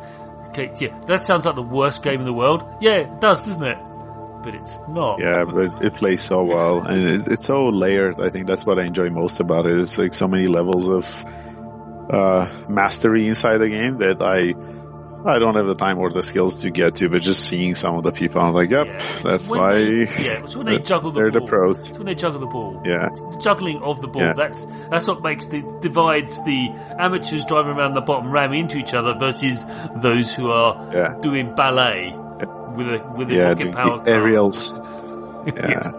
okay, 0.50 0.74
yeah, 0.80 1.00
that 1.08 1.22
sounds 1.22 1.46
like 1.46 1.56
the 1.56 1.62
worst 1.62 2.04
game 2.04 2.20
in 2.20 2.26
the 2.26 2.34
world. 2.34 2.66
Yeah, 2.82 2.96
it 2.98 3.22
does, 3.22 3.46
doesn't 3.46 3.64
it? 3.64 3.78
But 4.46 4.56
it's 4.56 4.80
not. 4.88 5.20
Yeah, 5.20 5.44
but 5.44 5.84
it 5.84 5.94
plays 5.96 6.22
so 6.22 6.44
well, 6.44 6.82
and 6.82 7.04
it's, 7.04 7.28
it's 7.28 7.44
so 7.46 7.68
layered. 7.70 8.22
I 8.22 8.30
think 8.30 8.48
that's 8.48 8.66
what 8.66 8.80
I 8.80 8.84
enjoy 8.86 9.10
most 9.10 9.40
about 9.42 9.66
it. 9.66 9.78
It's 9.80 9.98
like 9.98 10.14
so 10.14 10.28
many 10.28 10.46
levels 10.46 10.88
of 10.88 11.26
uh, 12.10 12.48
mastery 12.70 13.28
inside 13.28 13.58
the 13.58 13.70
game 13.70 13.98
that 13.98 14.22
I 14.22 14.54
I 15.28 15.40
don't 15.40 15.56
have 15.56 15.66
the 15.66 15.74
time 15.74 15.98
or 15.98 16.12
the 16.12 16.22
skills 16.22 16.62
to 16.62 16.70
get 16.70 16.98
to. 16.98 17.10
But 17.10 17.24
just 17.24 17.44
seeing 17.46 17.74
some 17.74 17.96
of 17.96 18.04
the 18.04 18.12
people, 18.12 18.40
I'm 18.42 18.54
like, 18.54 18.70
yep, 18.70 18.86
Yeah, 18.86 19.20
that's 19.24 19.50
why. 19.50 19.74
They, 19.80 20.00
yeah, 20.02 20.44
it's 20.44 20.56
when 20.56 20.68
they 20.68 20.78
juggle 20.92 21.10
the 21.12 21.22
they're 21.22 21.32
ball. 21.32 21.42
the 21.42 21.48
pros. 21.48 21.90
It's 21.90 21.98
when 21.98 22.06
they 22.06 22.14
juggle 22.14 22.40
the 22.40 22.46
ball. 22.46 22.84
Yeah, 22.86 23.10
the 23.10 23.40
juggling 23.42 23.82
of 23.82 24.02
the 24.02 24.08
ball. 24.08 24.22
Yeah. 24.22 24.34
That's 24.34 24.66
that's 24.92 25.08
what 25.08 25.24
makes 25.24 25.48
the 25.48 25.64
divides 25.82 26.44
the 26.44 26.70
amateurs 27.00 27.44
driving 27.46 27.72
around 27.76 27.94
the 27.94 28.02
bottom 28.02 28.30
ramming 28.32 28.60
into 28.62 28.78
each 28.78 28.94
other 28.94 29.16
versus 29.18 29.66
those 29.96 30.32
who 30.32 30.52
are 30.52 30.92
Yeah. 30.94 31.16
doing 31.20 31.56
ballet 31.56 32.16
with 32.76 32.88
a 32.88 33.04
with 33.16 33.30
a 33.32 33.34
yeah, 33.34 33.48
rocket 33.50 33.72
power 33.74 34.04
the 34.04 34.12
aerials. 34.12 34.76
Yeah. 35.46 35.92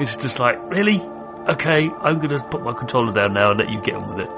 It's 0.00 0.16
just 0.16 0.40
like 0.40 0.58
really, 0.72 1.00
okay, 1.46 1.88
I'm 1.88 2.18
going 2.18 2.36
to 2.36 2.42
put 2.42 2.64
my 2.64 2.72
controller 2.72 3.12
down 3.12 3.32
now 3.32 3.52
and 3.52 3.60
let 3.60 3.70
you 3.70 3.80
get 3.80 3.94
on 3.94 4.08
with 4.08 4.26
it. 4.26 4.30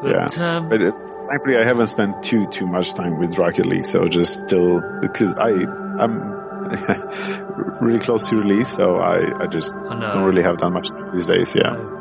But, 0.00 0.34
yeah. 0.34 0.56
Um, 0.56 0.70
but 0.70 0.80
it, 0.80 0.94
thankfully, 1.28 1.58
I 1.58 1.64
haven't 1.64 1.88
spent 1.88 2.22
too 2.22 2.46
too 2.46 2.66
much 2.66 2.94
time 2.94 3.18
with 3.18 3.36
Rocket 3.36 3.66
League, 3.66 3.84
so 3.84 4.08
just 4.08 4.40
still 4.40 4.80
because 5.02 5.36
I 5.36 5.50
I'm 5.50 6.38
really 7.82 7.98
close 7.98 8.30
to 8.30 8.36
release, 8.36 8.68
so 8.68 8.96
I 8.96 9.42
I 9.42 9.46
just 9.46 9.74
I 9.74 10.10
don't 10.10 10.24
really 10.24 10.42
have 10.42 10.56
that 10.58 10.70
much 10.70 10.88
these 11.12 11.26
days. 11.26 11.54
Yeah. 11.54 11.97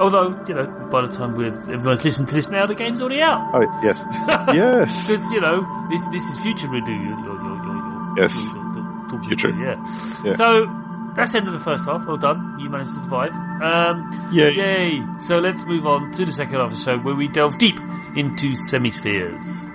Although 0.00 0.42
you 0.48 0.54
know, 0.54 0.66
by 0.90 1.06
the 1.06 1.14
time 1.14 1.34
we're 1.34 1.54
everyone's 1.70 2.04
listening 2.04 2.26
to 2.28 2.34
this 2.34 2.48
now, 2.48 2.66
the 2.66 2.74
game's 2.74 3.00
already 3.02 3.20
out. 3.20 3.50
Oh 3.54 3.80
yes, 3.82 4.06
yes. 4.48 5.06
Because 5.06 5.30
you 5.30 5.40
know 5.40 5.86
this 5.90 6.00
this 6.08 6.24
is 6.24 6.38
future 6.38 6.66
you're, 6.66 6.88
you're, 6.88 8.16
yes, 8.16 8.46
future. 9.26 9.50
Yeah. 9.50 9.76
yeah. 10.24 10.32
So 10.32 10.66
that's 11.14 11.32
the 11.32 11.38
end 11.38 11.48
of 11.48 11.52
the 11.52 11.60
first 11.60 11.86
half. 11.86 12.06
Well 12.06 12.16
done. 12.16 12.58
You 12.58 12.70
managed 12.70 12.92
to 12.92 13.02
survive. 13.02 13.32
Um, 13.62 14.30
yay. 14.32 14.52
Yay. 14.52 15.06
So 15.18 15.38
let's 15.38 15.64
move 15.64 15.86
on 15.86 16.12
to 16.12 16.24
the 16.24 16.32
second 16.32 16.54
half 16.54 16.72
of 16.72 16.78
the 16.78 16.82
show 16.82 16.98
where 16.98 17.14
we 17.14 17.28
delve 17.28 17.58
deep 17.58 17.78
into 18.16 18.54
semispheres. 18.54 19.69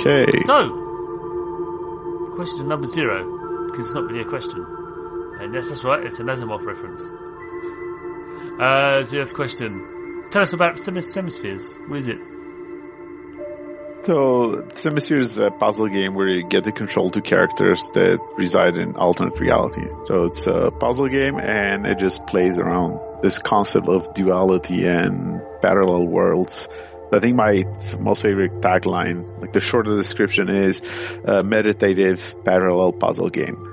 Okay. 0.00 0.40
So, 0.46 2.32
question 2.34 2.68
number 2.68 2.86
zero, 2.86 3.66
because 3.66 3.84
it's 3.86 3.94
not 3.94 4.04
really 4.04 4.22
a 4.22 4.24
question. 4.24 4.64
And 5.40 5.52
yes, 5.52 5.68
that's 5.68 5.84
right, 5.84 6.02
it's 6.04 6.20
an 6.20 6.26
Asimov 6.26 6.64
reference. 6.64 7.02
Uh, 8.58 9.02
zeroth 9.04 9.34
question. 9.34 10.24
Tell 10.30 10.42
us 10.42 10.54
about 10.54 10.78
Semispheres. 10.78 11.66
What 11.86 11.98
is 11.98 12.08
it? 12.08 12.18
So, 14.04 14.66
Semispheres 14.74 15.32
is 15.32 15.38
a 15.38 15.50
puzzle 15.50 15.88
game 15.88 16.14
where 16.14 16.28
you 16.28 16.48
get 16.48 16.64
to 16.64 16.72
control 16.72 17.10
two 17.10 17.20
characters 17.20 17.90
that 17.90 18.18
reside 18.38 18.78
in 18.78 18.96
alternate 18.96 19.38
realities. 19.38 19.92
So 20.04 20.24
it's 20.24 20.46
a 20.46 20.70
puzzle 20.70 21.08
game 21.08 21.38
and 21.38 21.86
it 21.86 21.98
just 21.98 22.26
plays 22.26 22.56
around 22.56 22.98
this 23.22 23.38
concept 23.38 23.86
of 23.86 24.14
duality 24.14 24.86
and 24.86 25.42
parallel 25.60 26.06
worlds 26.06 26.68
I 27.12 27.18
think 27.18 27.36
my 27.36 27.64
most 27.98 28.22
favorite 28.22 28.52
tagline, 28.60 29.40
like 29.40 29.52
the 29.52 29.60
shorter 29.60 29.94
description 29.96 30.48
is 30.48 30.80
a 31.24 31.42
meditative 31.42 32.34
parallel 32.44 32.92
puzzle 32.92 33.30
game. 33.30 33.66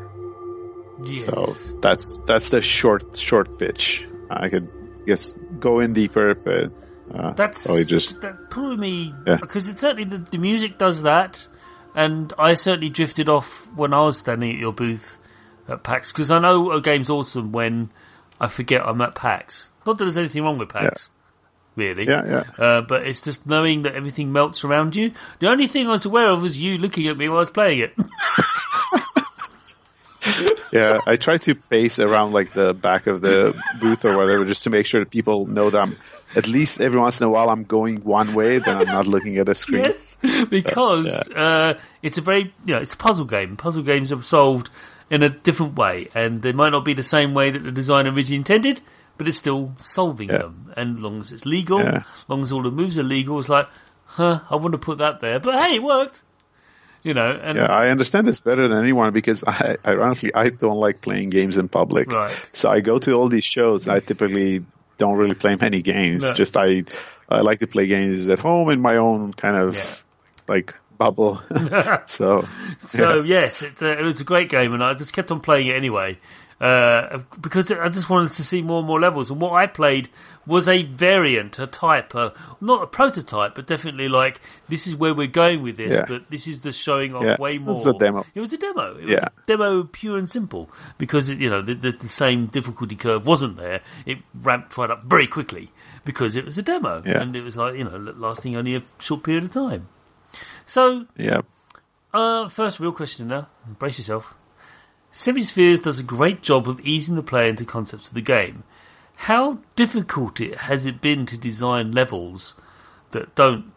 Yes. 1.06 1.26
So 1.26 1.80
that's, 1.82 2.18
that's 2.26 2.50
the 2.50 2.62
short, 2.62 3.18
short 3.18 3.60
pitch. 3.60 4.08
I 4.30 4.50
could 4.50 4.70
guess 5.06 5.38
go 5.60 5.80
in 5.80 5.94
deeper, 5.94 6.36
but 6.36 6.72
uh, 7.14 7.34
that's 7.34 7.66
probably 7.66 7.86
just 7.86 8.22
that 8.22 8.50
probably 8.50 8.78
me 8.78 9.14
yeah. 9.26 9.38
because 9.40 9.68
it 9.70 9.80
certainly 9.80 10.04
the, 10.04 10.18
the 10.18 10.38
music 10.38 10.78
does 10.78 11.04
that, 11.04 11.48
and 11.96 12.34
I 12.38 12.54
certainly 12.56 12.90
drifted 12.90 13.30
off 13.30 13.68
when 13.74 13.94
I 13.94 14.02
was 14.02 14.18
standing 14.18 14.52
at 14.52 14.58
your 14.58 14.74
booth 14.74 15.18
at 15.68 15.84
PAX 15.84 16.12
because 16.12 16.30
I 16.30 16.40
know 16.40 16.72
a 16.72 16.82
game's 16.82 17.10
awesome 17.10 17.54
when 17.54 17.90
I 18.40 18.48
forget 18.48 18.86
I'm 18.86 19.02
at 19.02 19.16
PAX. 19.16 19.70
Not 19.86 19.98
that 19.98 20.04
there's 20.04 20.18
anything 20.18 20.44
wrong 20.44 20.58
with 20.58 20.70
PAX, 20.70 21.10
really. 21.78 22.06
Yeah, 22.06 22.26
yeah. 22.26 22.64
Uh, 22.64 22.82
but 22.82 23.08
it's 23.08 23.22
just 23.22 23.48
knowing 23.48 23.84
that 23.84 23.96
everything 23.96 24.34
melts 24.34 24.66
around 24.66 24.96
you. 24.96 25.14
The 25.40 25.50
only 25.50 25.68
thing 25.68 25.88
I 25.88 25.92
was 25.92 26.06
aware 26.06 26.32
of 26.32 26.42
was 26.42 26.62
you 26.62 26.78
looking 26.78 27.08
at 27.08 27.16
me 27.16 27.30
while 27.30 27.38
I 27.38 27.42
was 27.42 27.50
playing 27.50 27.80
it. 27.80 27.96
yeah, 30.74 31.00
I 31.06 31.16
try 31.16 31.38
to 31.38 31.56
pace 31.56 32.00
around 32.00 32.34
like 32.34 32.52
the 32.52 32.74
back 32.74 33.08
of 33.08 33.22
the 33.22 33.60
booth 33.80 34.04
or 34.04 34.18
whatever 34.18 34.44
just 34.46 34.64
to 34.64 34.70
make 34.70 34.86
sure 34.86 35.02
that 35.02 35.10
people 35.10 35.46
know 35.46 35.70
that 35.70 35.80
I'm 35.80 35.98
at 36.36 36.48
least 36.48 36.82
every 36.82 37.00
once 37.00 37.22
in 37.22 37.28
a 37.28 37.30
while 37.30 37.50
I'm 37.50 37.64
going 37.64 38.04
one 38.04 38.34
way, 38.34 38.60
then 38.60 38.78
I'm 38.78 38.88
not 38.88 39.08
looking 39.08 39.38
at 39.38 39.48
a 39.48 39.56
screen. 39.56 39.86
Yes, 39.86 40.18
because 40.50 41.08
uh, 41.08 41.24
yeah. 41.32 41.42
uh, 41.42 41.80
it's 42.02 42.18
a 42.18 42.22
very, 42.22 42.54
you 42.66 42.76
know, 42.76 42.82
it's 42.82 42.94
a 42.94 42.98
puzzle 42.98 43.26
game. 43.26 43.58
Puzzle 43.58 43.84
games 43.84 44.12
are 44.12 44.22
solved 44.22 44.70
in 45.10 45.24
a 45.24 45.30
different 45.30 45.76
way, 45.76 46.10
and 46.14 46.42
they 46.42 46.52
might 46.52 46.72
not 46.72 46.84
be 46.84 46.94
the 46.94 47.04
same 47.04 47.34
way 47.34 47.50
that 47.50 47.64
the 47.64 47.72
designer 47.72 48.12
originally 48.12 48.38
intended, 48.38 48.82
but 49.18 49.28
it's 49.28 49.38
still 49.38 49.74
solving 49.78 50.30
yeah. 50.30 50.40
them. 50.40 50.74
And 50.76 50.98
as 50.98 51.04
long 51.04 51.22
as 51.22 51.32
it's 51.32 51.46
legal, 51.46 51.80
yeah. 51.80 51.98
as 51.98 52.26
long 52.28 52.44
as 52.44 52.52
all 52.52 52.64
the 52.64 52.72
moves 52.72 52.98
are 53.00 53.04
legal, 53.04 53.40
it's 53.40 53.50
like, 53.50 53.68
huh, 54.06 54.42
I 54.50 54.56
want 54.56 54.74
to 54.74 54.78
put 54.78 55.00
that 55.00 55.20
there. 55.20 55.40
But 55.40 55.64
hey, 55.64 55.76
it 55.76 55.84
worked. 55.84 56.24
You 57.04 57.14
know, 57.14 57.40
and 57.42 57.58
yeah, 57.58 57.72
I 57.72 57.90
understand 57.90 58.28
this 58.28 58.42
better 58.42 58.68
than 58.68 58.78
anyone 58.78 59.14
because 59.14 59.44
I, 59.46 59.78
ironically, 59.86 60.34
I 60.34 60.50
don't 60.50 60.78
like 60.78 61.00
playing 61.00 61.30
games 61.30 61.58
in 61.58 61.70
public. 61.70 62.12
Right. 62.12 62.50
So 62.52 62.70
I 62.70 62.82
go 62.82 63.00
to 63.00 63.14
all 63.14 63.30
these 63.30 63.46
shows. 63.46 63.88
I 63.88 64.02
typically 64.02 64.66
don't 64.98 65.18
really 65.18 65.36
play 65.36 65.56
many 65.56 65.82
games. 65.82 66.24
No. 66.24 66.34
Just 66.34 66.58
I, 66.58 66.84
I 67.30 67.42
like 67.42 67.60
to 67.60 67.68
play 67.68 67.88
games 67.88 68.30
at 68.30 68.40
home 68.40 68.70
in 68.72 68.82
my 68.82 68.98
own 68.98 69.32
kind 69.34 69.56
of 69.56 69.76
yeah. 69.76 70.54
like 70.54 70.76
bubble. 70.98 71.42
so, 72.08 72.48
so 72.80 73.22
yeah. 73.22 73.42
yes, 73.42 73.62
it, 73.62 73.82
uh, 73.82 73.86
it 73.88 74.04
was 74.04 74.20
a 74.20 74.26
great 74.26 74.50
game, 74.50 74.74
and 74.74 74.84
I 74.84 74.94
just 74.94 75.14
kept 75.14 75.32
on 75.32 75.40
playing 75.40 75.68
it 75.68 75.76
anyway 75.76 76.18
uh, 76.60 77.20
because 77.40 77.72
I 77.72 77.88
just 77.90 78.10
wanted 78.10 78.32
to 78.32 78.44
see 78.44 78.62
more 78.62 78.80
and 78.80 78.88
more 78.88 79.00
levels. 79.00 79.30
And 79.30 79.40
what 79.40 79.54
I 79.54 79.68
played 79.68 80.10
was 80.48 80.68
a 80.68 80.84
variant, 80.84 81.60
a 81.60 81.68
type, 81.68 82.16
uh, 82.16 82.32
not 82.60 82.82
a 82.82 82.88
prototype, 82.88 83.54
but 83.54 83.68
definitely 83.68 84.10
like 84.10 84.42
this 84.68 84.88
is 84.88 84.96
where 84.96 85.14
we're 85.14 85.28
going 85.28 85.62
with 85.62 85.78
this. 85.78 85.94
Yeah. 85.94 86.06
But 86.08 86.32
this 86.32 86.48
is 86.48 86.62
the 86.62 86.72
showing 86.72 87.14
off 87.14 87.26
yeah. 87.26 87.36
way 87.40 87.60
more. 87.60 87.76
It 87.76 87.78
was 87.78 87.88
a 87.88 87.94
demo. 87.94 88.26
It 88.34 88.40
was 88.40 88.54
a 88.54 88.58
demo. 88.58 88.98
It 88.98 89.10
yeah. 89.10 89.28
demo, 89.46 89.84
pure 89.84 90.18
and 90.18 90.30
simple, 90.30 90.70
because 90.98 91.30
it, 91.30 91.40
you 91.40 91.50
know 91.50 91.62
the, 91.62 91.76
the, 91.76 91.92
the, 91.92 92.10
same 92.10 92.48
difficulty 92.48 92.96
curve 92.96 93.26
wasn't 93.26 93.58
there. 93.58 93.82
It 94.06 94.20
ramped 94.34 94.76
right 94.78 94.90
up 94.90 95.04
very 95.04 95.28
quickly 95.28 95.72
because 96.06 96.36
it 96.36 96.46
was 96.46 96.58
a 96.58 96.64
demo, 96.64 97.04
yeah. 97.06 97.22
and 97.22 97.36
it 97.36 97.42
was 97.42 97.56
like 97.56 97.76
you 97.76 97.84
know 97.84 97.98
lasting 98.18 98.56
only 98.56 98.76
a 98.76 98.84
short 98.98 99.24
period 99.24 99.44
of 99.44 99.52
time. 99.52 99.90
So 100.66 101.06
yeah. 101.16 101.42
Uh, 102.14 102.50
first 102.50 102.80
real 102.80 102.94
question 102.94 103.28
now. 103.28 103.48
Brace 103.78 104.00
yourself. 104.00 104.34
Semispheres 105.18 105.80
does 105.80 105.98
a 105.98 106.04
great 106.04 106.44
job 106.44 106.70
of 106.70 106.80
easing 106.82 107.16
the 107.16 107.24
player 107.24 107.50
into 107.50 107.66
concepts 107.66 108.08
of 108.08 108.14
the 108.14 108.22
game. 108.22 108.64
How 109.16 109.58
difficult 109.76 110.40
it 110.40 110.56
has 110.60 110.86
it 110.86 111.02
been 111.02 111.26
to 111.26 111.36
design 111.36 111.92
levels 111.92 112.54
that 113.10 113.34
don't 113.34 113.74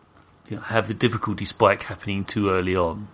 you 0.51 0.57
know, 0.57 0.63
have 0.63 0.87
the 0.87 0.93
difficulty 0.93 1.47
spike 1.47 1.85
happening 1.85 2.27
too 2.27 2.51
early 2.51 2.77
on? 2.77 3.09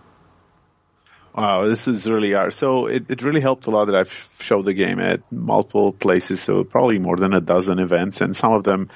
Wow, 1.33 1.67
this 1.67 1.87
is 1.87 2.09
really 2.09 2.33
hard. 2.33 2.53
So 2.53 2.87
it, 2.87 3.09
it 3.09 3.23
really 3.23 3.39
helped 3.39 3.65
a 3.67 3.71
lot 3.71 3.85
that 3.85 3.95
I've 3.95 4.37
showed 4.41 4.65
the 4.65 4.73
game 4.73 4.99
at 4.99 5.21
multiple 5.31 5.93
places, 5.93 6.41
so 6.41 6.65
probably 6.65 6.99
more 6.99 7.15
than 7.15 7.33
a 7.33 7.39
dozen 7.39 7.79
events, 7.79 8.19
and 8.19 8.35
some 8.35 8.51
of 8.51 8.65
them 8.65 8.89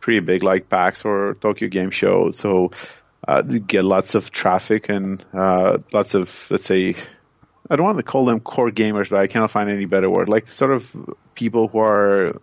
pretty 0.00 0.18
big, 0.18 0.42
like 0.42 0.68
PAX 0.68 1.04
or 1.04 1.34
Tokyo 1.34 1.68
Game 1.68 1.90
Show. 1.90 2.32
So 2.32 2.72
uh, 3.26 3.42
get 3.42 3.84
lots 3.84 4.16
of 4.16 4.32
traffic 4.32 4.88
and 4.88 5.24
uh, 5.32 5.78
lots 5.92 6.14
of, 6.14 6.48
let's 6.50 6.66
say, 6.66 6.96
I 7.70 7.76
don't 7.76 7.84
want 7.84 7.98
to 7.98 8.04
call 8.04 8.24
them 8.24 8.40
core 8.40 8.70
gamers, 8.70 9.10
but 9.10 9.20
I 9.20 9.26
cannot 9.26 9.50
find 9.50 9.70
any 9.70 9.86
better 9.86 10.10
word. 10.10 10.28
Like 10.28 10.46
sort 10.48 10.72
of 10.72 10.94
people 11.34 11.68
who 11.68 11.78
are 11.78 12.38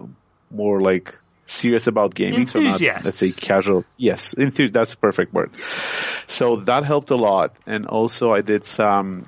more 0.49 0.79
like 0.79 1.17
serious 1.45 1.87
about 1.87 2.13
gaming, 2.15 2.47
so 2.47 2.59
not 2.59 2.79
let's 3.03 3.17
say 3.17 3.31
casual. 3.31 3.83
Yes, 3.97 4.33
enthusi- 4.35 4.71
that's 4.71 4.93
a 4.93 4.97
perfect 4.97 5.33
word. 5.33 5.55
So 5.59 6.57
that 6.57 6.85
helped 6.85 7.11
a 7.11 7.15
lot, 7.15 7.55
and 7.67 7.85
also 7.87 8.31
I 8.31 8.41
did 8.41 8.63
some 8.63 9.23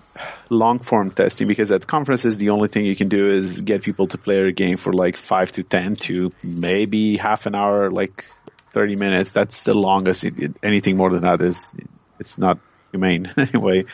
long 0.50 0.80
form 0.80 1.12
testing 1.12 1.48
because 1.48 1.72
at 1.72 1.86
conferences 1.86 2.38
the 2.38 2.52
only 2.52 2.70
thing 2.70 2.86
you 2.86 2.96
can 2.96 3.10
do 3.10 3.30
is 3.30 3.62
get 3.62 3.84
people 3.84 4.08
to 4.08 4.18
play 4.18 4.40
a 4.40 4.52
game 4.52 4.78
for 4.78 4.94
like 4.94 5.18
five 5.18 5.52
to 5.54 5.64
ten 5.64 5.96
to 6.08 6.32
maybe 6.42 7.18
half 7.18 7.46
an 7.46 7.56
hour, 7.56 7.92
like 7.92 8.26
thirty 8.72 8.96
minutes. 8.96 9.32
That's 9.32 9.64
the 9.64 9.74
longest. 9.74 10.26
Anything 10.64 10.98
more 10.98 11.12
than 11.12 11.22
that 11.24 11.42
is 11.42 11.76
it's 12.20 12.38
not 12.38 12.58
humane 12.94 13.30
anyway. 13.38 13.86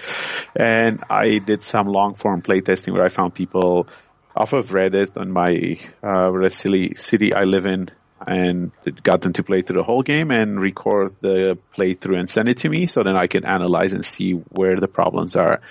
And 0.56 1.04
I 1.10 1.40
did 1.40 1.64
some 1.64 1.88
long 1.88 2.14
form 2.14 2.42
playtesting 2.42 2.94
where 2.94 3.06
I 3.06 3.10
found 3.10 3.34
people 3.34 3.88
off 4.36 4.54
of 4.54 4.68
Reddit 4.70 5.18
on 5.18 5.32
my 5.32 5.80
uh, 6.04 6.50
silly 6.50 6.94
city 6.96 7.34
I 7.34 7.44
live 7.44 7.66
in 7.66 7.90
and 8.28 8.72
got 9.02 9.22
them 9.22 9.34
to 9.34 9.44
play 9.44 9.62
through 9.62 9.78
the 9.78 9.84
whole 9.84 10.04
game 10.04 10.30
and 10.30 10.60
record 10.60 11.16
the 11.22 11.58
playthrough 11.76 12.20
and 12.20 12.30
send 12.30 12.50
it 12.50 12.58
to 12.58 12.70
me 12.70 12.86
so 12.86 13.02
then 13.02 13.16
I 13.16 13.28
can 13.28 13.46
analyze 13.46 13.94
and 13.94 14.04
see 14.04 14.34
where 14.34 14.76
the 14.76 14.90
problems 14.90 15.36
are. 15.38 15.62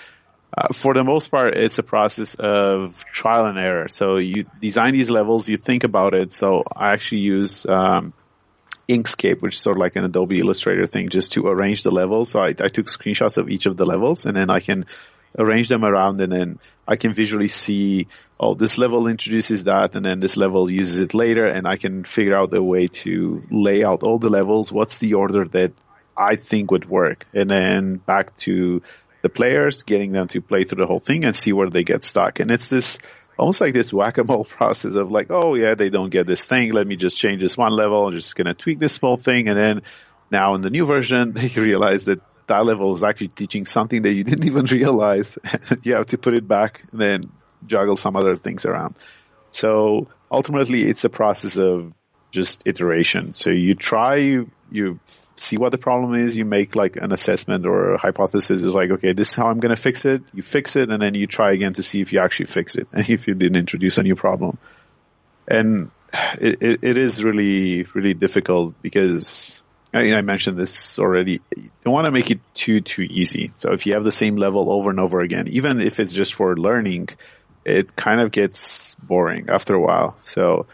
Uh, 0.57 0.73
for 0.73 0.95
the 0.95 1.05
most 1.05 1.29
part, 1.29 1.55
it's 1.57 1.79
a 1.79 1.83
process 1.83 2.35
of 2.35 3.05
trial 3.05 3.45
and 3.45 3.59
error. 3.59 3.89
So 3.89 4.17
you 4.17 4.47
design 4.61 4.95
these 4.95 5.11
levels, 5.11 5.49
you 5.49 5.59
think 5.59 5.85
about 5.85 6.15
it. 6.15 6.33
So 6.33 6.65
I 6.75 6.93
actually 6.93 7.21
use 7.21 7.67
um, 7.67 8.15
Inkscape, 8.89 9.43
which 9.43 9.55
is 9.55 9.61
sort 9.61 9.77
of 9.77 9.81
like 9.81 9.97
an 9.97 10.05
Adobe 10.05 10.39
Illustrator 10.39 10.87
thing, 10.87 11.09
just 11.09 11.33
to 11.33 11.47
arrange 11.47 11.83
the 11.83 11.91
levels. 11.91 12.31
So 12.31 12.41
I, 12.41 12.49
I 12.49 12.69
took 12.69 12.87
screenshots 12.87 13.39
of 13.39 13.51
each 13.51 13.67
of 13.67 13.77
the 13.77 13.85
levels, 13.87 14.27
and 14.27 14.37
then 14.37 14.51
I 14.51 14.61
can 14.61 14.87
arrange 15.39 15.69
them 15.69 15.85
around, 15.85 16.21
and 16.21 16.33
then 16.33 16.59
I 16.87 16.97
can 16.97 17.13
visually 17.13 17.49
see, 17.49 18.07
oh, 18.41 18.55
this 18.55 18.79
level 18.79 19.07
introduces 19.07 19.65
that, 19.65 19.95
and 19.95 20.05
then 20.05 20.21
this 20.21 20.37
level 20.37 20.71
uses 20.71 21.01
it 21.01 21.13
later, 21.13 21.45
and 21.45 21.67
I 21.67 21.77
can 21.77 22.05
figure 22.05 22.37
out 22.37 22.55
a 22.55 22.63
way 22.63 22.87
to 22.89 23.43
lay 23.51 23.85
out 23.85 24.03
all 24.03 24.19
the 24.19 24.31
levels. 24.31 24.73
What's 24.73 24.99
the 24.99 25.15
order 25.15 25.45
that 25.45 25.73
I 26.17 26.37
think 26.37 26.71
would 26.71 26.89
work, 26.89 27.27
and 27.35 27.51
then 27.51 27.97
back 27.97 28.37
to 28.39 28.83
the 29.21 29.29
players, 29.29 29.83
getting 29.83 30.13
them 30.13 30.29
to 30.29 30.41
play 30.41 30.65
through 30.65 30.83
the 30.83 30.87
whole 30.87 31.01
thing 31.01 31.25
and 31.25 31.35
see 31.35 31.53
where 31.53 31.71
they 31.71 31.85
get 31.85 32.05
stuck. 32.05 32.41
And 32.41 32.51
it's 32.51 32.71
this 32.71 32.99
almost 33.39 33.61
like 33.61 33.73
this 33.73 33.93
whack-a-mole 33.93 34.45
process 34.59 34.95
of 34.97 35.11
like, 35.11 35.29
oh 35.31 35.55
yeah, 35.55 35.75
they 35.75 35.89
don't 35.89 36.11
get 36.11 36.27
this 36.27 36.45
thing. 36.45 36.73
Let 36.73 36.87
me 36.87 36.97
just 36.97 37.17
change 37.17 37.41
this 37.41 37.57
one 37.57 37.73
level. 37.73 38.07
I'm 38.07 38.13
just 38.13 38.37
to 38.37 38.55
tweak 38.55 38.79
this 38.79 38.93
small 38.93 39.17
thing. 39.17 39.49
And 39.49 39.57
then 39.57 39.83
now 40.31 40.55
in 40.55 40.61
the 40.61 40.71
new 40.71 40.85
version, 40.85 41.33
they 41.35 41.49
realize 41.49 42.05
that 42.07 42.21
that 42.49 42.65
level 42.65 42.95
is 42.95 43.03
actually 43.03 43.29
teaching 43.29 43.65
something 43.65 44.03
that 44.03 44.13
you 44.13 44.25
didn't 44.31 44.45
even 44.45 44.67
realize. 44.67 45.39
you 45.83 45.95
have 45.95 46.07
to 46.07 46.19
put 46.19 46.35
it 46.35 46.47
back 46.47 46.85
and 46.93 47.01
then 47.01 47.21
juggle 47.67 47.97
some 47.97 48.17
other 48.17 48.37
things 48.37 48.67
around. 48.67 48.97
So 49.53 50.09
ultimately 50.31 50.83
it's 50.83 51.05
a 51.05 51.09
process 51.09 51.59
of 51.59 51.95
just 52.31 52.67
iteration. 52.67 53.33
So 53.33 53.51
you 53.51 53.75
try, 53.75 54.17
you, 54.17 54.51
you 54.71 55.01
see 55.05 55.57
what 55.57 55.73
the 55.73 55.79
problem 55.79 56.15
is, 56.15 56.37
you 56.37 56.45
make 56.45 56.77
like 56.77 56.97
an 56.97 57.13
assessment 57.13 57.67
or 57.67 57.95
a 57.95 57.99
hypothesis 57.99 58.63
is 58.63 58.75
like, 58.75 58.91
okay, 58.91 59.13
this 59.13 59.31
is 59.31 59.35
how 59.35 59.49
I'm 59.49 59.61
going 59.61 59.75
to 59.75 59.81
fix 59.81 60.05
it. 60.05 60.23
You 60.33 60.43
fix 60.43 60.77
it 60.77 60.91
and 60.91 61.01
then 61.01 61.15
you 61.15 61.27
try 61.27 61.53
again 61.53 61.75
to 61.75 61.83
see 61.83 62.01
if 62.01 62.13
you 62.13 62.21
actually 62.21 62.47
fix 62.47 62.77
it 62.77 62.89
and 62.93 63.09
if 63.09 63.29
you 63.29 63.35
didn't 63.35 63.57
introduce 63.57 63.99
a 63.99 64.03
new 64.03 64.17
problem. 64.17 64.59
And 65.47 65.91
it, 66.41 66.63
it, 66.63 66.85
it 66.85 66.99
is 66.99 67.25
really, 67.25 67.85
really 67.95 68.15
difficult 68.15 68.75
because 68.83 69.63
I, 69.93 70.03
mean, 70.03 70.15
I 70.15 70.21
mentioned 70.21 70.59
this 70.59 70.99
already. 70.99 71.41
You 71.57 71.71
don't 71.85 71.95
want 71.95 72.07
to 72.07 72.13
make 72.13 72.31
it 72.31 72.41
too, 72.53 72.81
too 72.81 73.03
easy. 73.03 73.53
So 73.57 73.73
if 73.73 73.87
you 73.87 73.95
have 73.95 74.05
the 74.05 74.13
same 74.13 74.37
level 74.37 74.71
over 74.71 74.91
and 74.91 75.01
over 75.01 75.21
again, 75.21 75.49
even 75.49 75.81
if 75.81 75.99
it's 76.01 76.13
just 76.13 76.35
for 76.35 76.57
learning, 76.57 77.09
it 77.65 77.97
kind 77.97 78.21
of 78.21 78.31
gets 78.31 78.95
boring 78.97 79.49
after 79.49 79.75
a 79.75 79.81
while. 79.81 80.17
So 80.23 80.67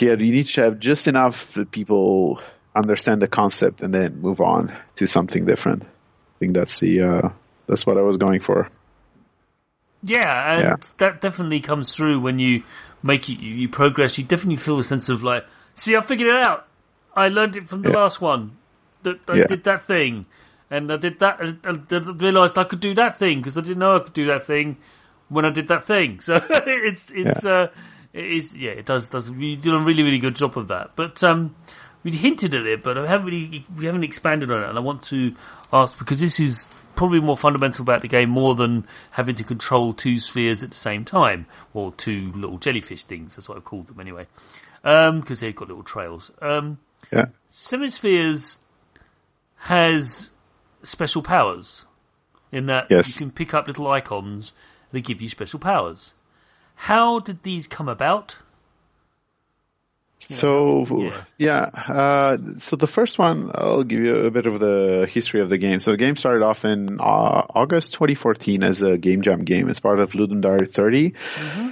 yeah, 0.00 0.12
you 0.12 0.32
need 0.32 0.46
to 0.46 0.62
have 0.62 0.78
just 0.78 1.08
enough 1.08 1.54
that 1.54 1.70
people 1.70 2.40
understand 2.74 3.22
the 3.22 3.28
concept 3.28 3.80
and 3.82 3.94
then 3.94 4.20
move 4.20 4.40
on 4.40 4.72
to 4.96 5.06
something 5.06 5.44
different. 5.44 5.82
I 5.82 6.38
think 6.38 6.54
that's 6.54 6.80
the 6.80 7.00
uh, 7.00 7.28
that's 7.66 7.86
what 7.86 7.98
I 7.98 8.02
was 8.02 8.16
going 8.16 8.40
for. 8.40 8.68
Yeah, 10.02 10.52
and 10.52 10.62
yeah. 10.62 10.76
that 10.98 11.20
definitely 11.20 11.60
comes 11.60 11.94
through 11.94 12.20
when 12.20 12.38
you 12.38 12.62
make 13.02 13.28
it, 13.30 13.40
you, 13.40 13.54
you, 13.54 13.68
progress. 13.68 14.18
You 14.18 14.24
definitely 14.24 14.56
feel 14.56 14.78
a 14.78 14.82
sense 14.82 15.08
of 15.08 15.22
like, 15.22 15.46
see, 15.76 15.96
I 15.96 16.02
figured 16.02 16.28
it 16.28 16.46
out. 16.46 16.66
I 17.14 17.28
learned 17.28 17.56
it 17.56 17.68
from 17.68 17.82
the 17.82 17.90
yeah. 17.90 17.96
last 17.96 18.20
one. 18.20 18.56
That 19.02 19.20
I 19.28 19.36
yeah. 19.36 19.46
did 19.46 19.64
that 19.64 19.86
thing, 19.86 20.26
and 20.70 20.92
I 20.92 20.96
did 20.96 21.18
that. 21.20 21.40
I 21.40 21.68
realized 21.78 22.58
I 22.58 22.64
could 22.64 22.80
do 22.80 22.94
that 22.94 23.18
thing 23.18 23.38
because 23.38 23.56
I 23.56 23.60
didn't 23.60 23.78
know 23.78 23.96
I 23.96 24.00
could 24.00 24.12
do 24.12 24.26
that 24.26 24.46
thing 24.46 24.76
when 25.28 25.44
I 25.44 25.50
did 25.50 25.68
that 25.68 25.84
thing. 25.84 26.20
So 26.22 26.42
it's 26.50 27.10
it's 27.10 27.44
uh, 27.44 27.68
it 28.14 28.24
is 28.24 28.54
yeah, 28.54 28.70
it 28.70 28.86
does 28.86 29.08
does 29.08 29.28
you 29.30 29.56
do 29.56 29.74
a 29.74 29.80
really 29.80 30.02
really 30.02 30.18
good 30.18 30.36
job 30.36 30.56
of 30.56 30.68
that. 30.68 30.92
But 30.96 31.22
um, 31.22 31.54
we 32.04 32.12
hinted 32.12 32.54
at 32.54 32.66
it, 32.66 32.82
but 32.82 32.96
I 32.96 33.06
haven't 33.06 33.26
really, 33.26 33.66
we 33.76 33.86
haven't 33.86 34.04
expanded 34.04 34.50
on 34.50 34.62
it. 34.62 34.68
And 34.68 34.78
I 34.78 34.80
want 34.80 35.02
to 35.04 35.34
ask 35.72 35.98
because 35.98 36.20
this 36.20 36.38
is 36.38 36.68
probably 36.94 37.18
more 37.18 37.36
fundamental 37.36 37.82
about 37.82 38.02
the 38.02 38.08
game 38.08 38.28
more 38.28 38.54
than 38.54 38.86
having 39.12 39.34
to 39.34 39.42
control 39.42 39.92
two 39.92 40.20
spheres 40.20 40.62
at 40.62 40.70
the 40.70 40.76
same 40.76 41.04
time 41.04 41.46
or 41.72 41.92
two 41.92 42.30
little 42.36 42.58
jellyfish 42.58 43.04
things. 43.04 43.34
That's 43.34 43.48
what 43.48 43.58
I 43.58 43.62
called 43.62 43.88
them 43.88 43.98
anyway, 43.98 44.26
because 44.82 45.08
um, 45.08 45.24
they've 45.24 45.56
got 45.56 45.68
little 45.68 45.82
trails. 45.82 46.30
Um, 46.40 46.78
yeah, 47.10 47.26
Semispheres 47.50 48.58
has 49.56 50.30
special 50.82 51.22
powers 51.22 51.86
in 52.52 52.66
that 52.66 52.86
yes. 52.90 53.18
you 53.18 53.26
can 53.26 53.34
pick 53.34 53.54
up 53.54 53.66
little 53.66 53.88
icons 53.88 54.52
that 54.92 55.00
give 55.00 55.22
you 55.22 55.30
special 55.30 55.58
powers. 55.58 56.12
How 56.84 57.18
did 57.18 57.42
these 57.42 57.66
come 57.66 57.88
about? 57.88 58.36
So 60.18 61.10
yeah, 61.38 61.70
uh, 61.88 62.36
so 62.58 62.76
the 62.76 62.86
first 62.86 63.18
one, 63.18 63.50
I'll 63.54 63.84
give 63.84 64.00
you 64.00 64.16
a 64.26 64.30
bit 64.30 64.44
of 64.44 64.60
the 64.60 65.08
history 65.10 65.40
of 65.40 65.48
the 65.48 65.56
game. 65.56 65.80
So 65.80 65.92
the 65.92 65.96
game 65.96 66.14
started 66.14 66.44
off 66.44 66.66
in 66.66 67.00
uh, 67.00 67.46
August 67.48 67.94
2014 67.94 68.62
as 68.62 68.82
a 68.82 68.98
game 68.98 69.22
jam 69.22 69.44
game 69.44 69.70
It's 69.70 69.80
part 69.80 69.98
of 69.98 70.12
Ludum 70.12 70.42
Dare 70.42 70.58
30, 70.58 71.12
mm-hmm. 71.12 71.68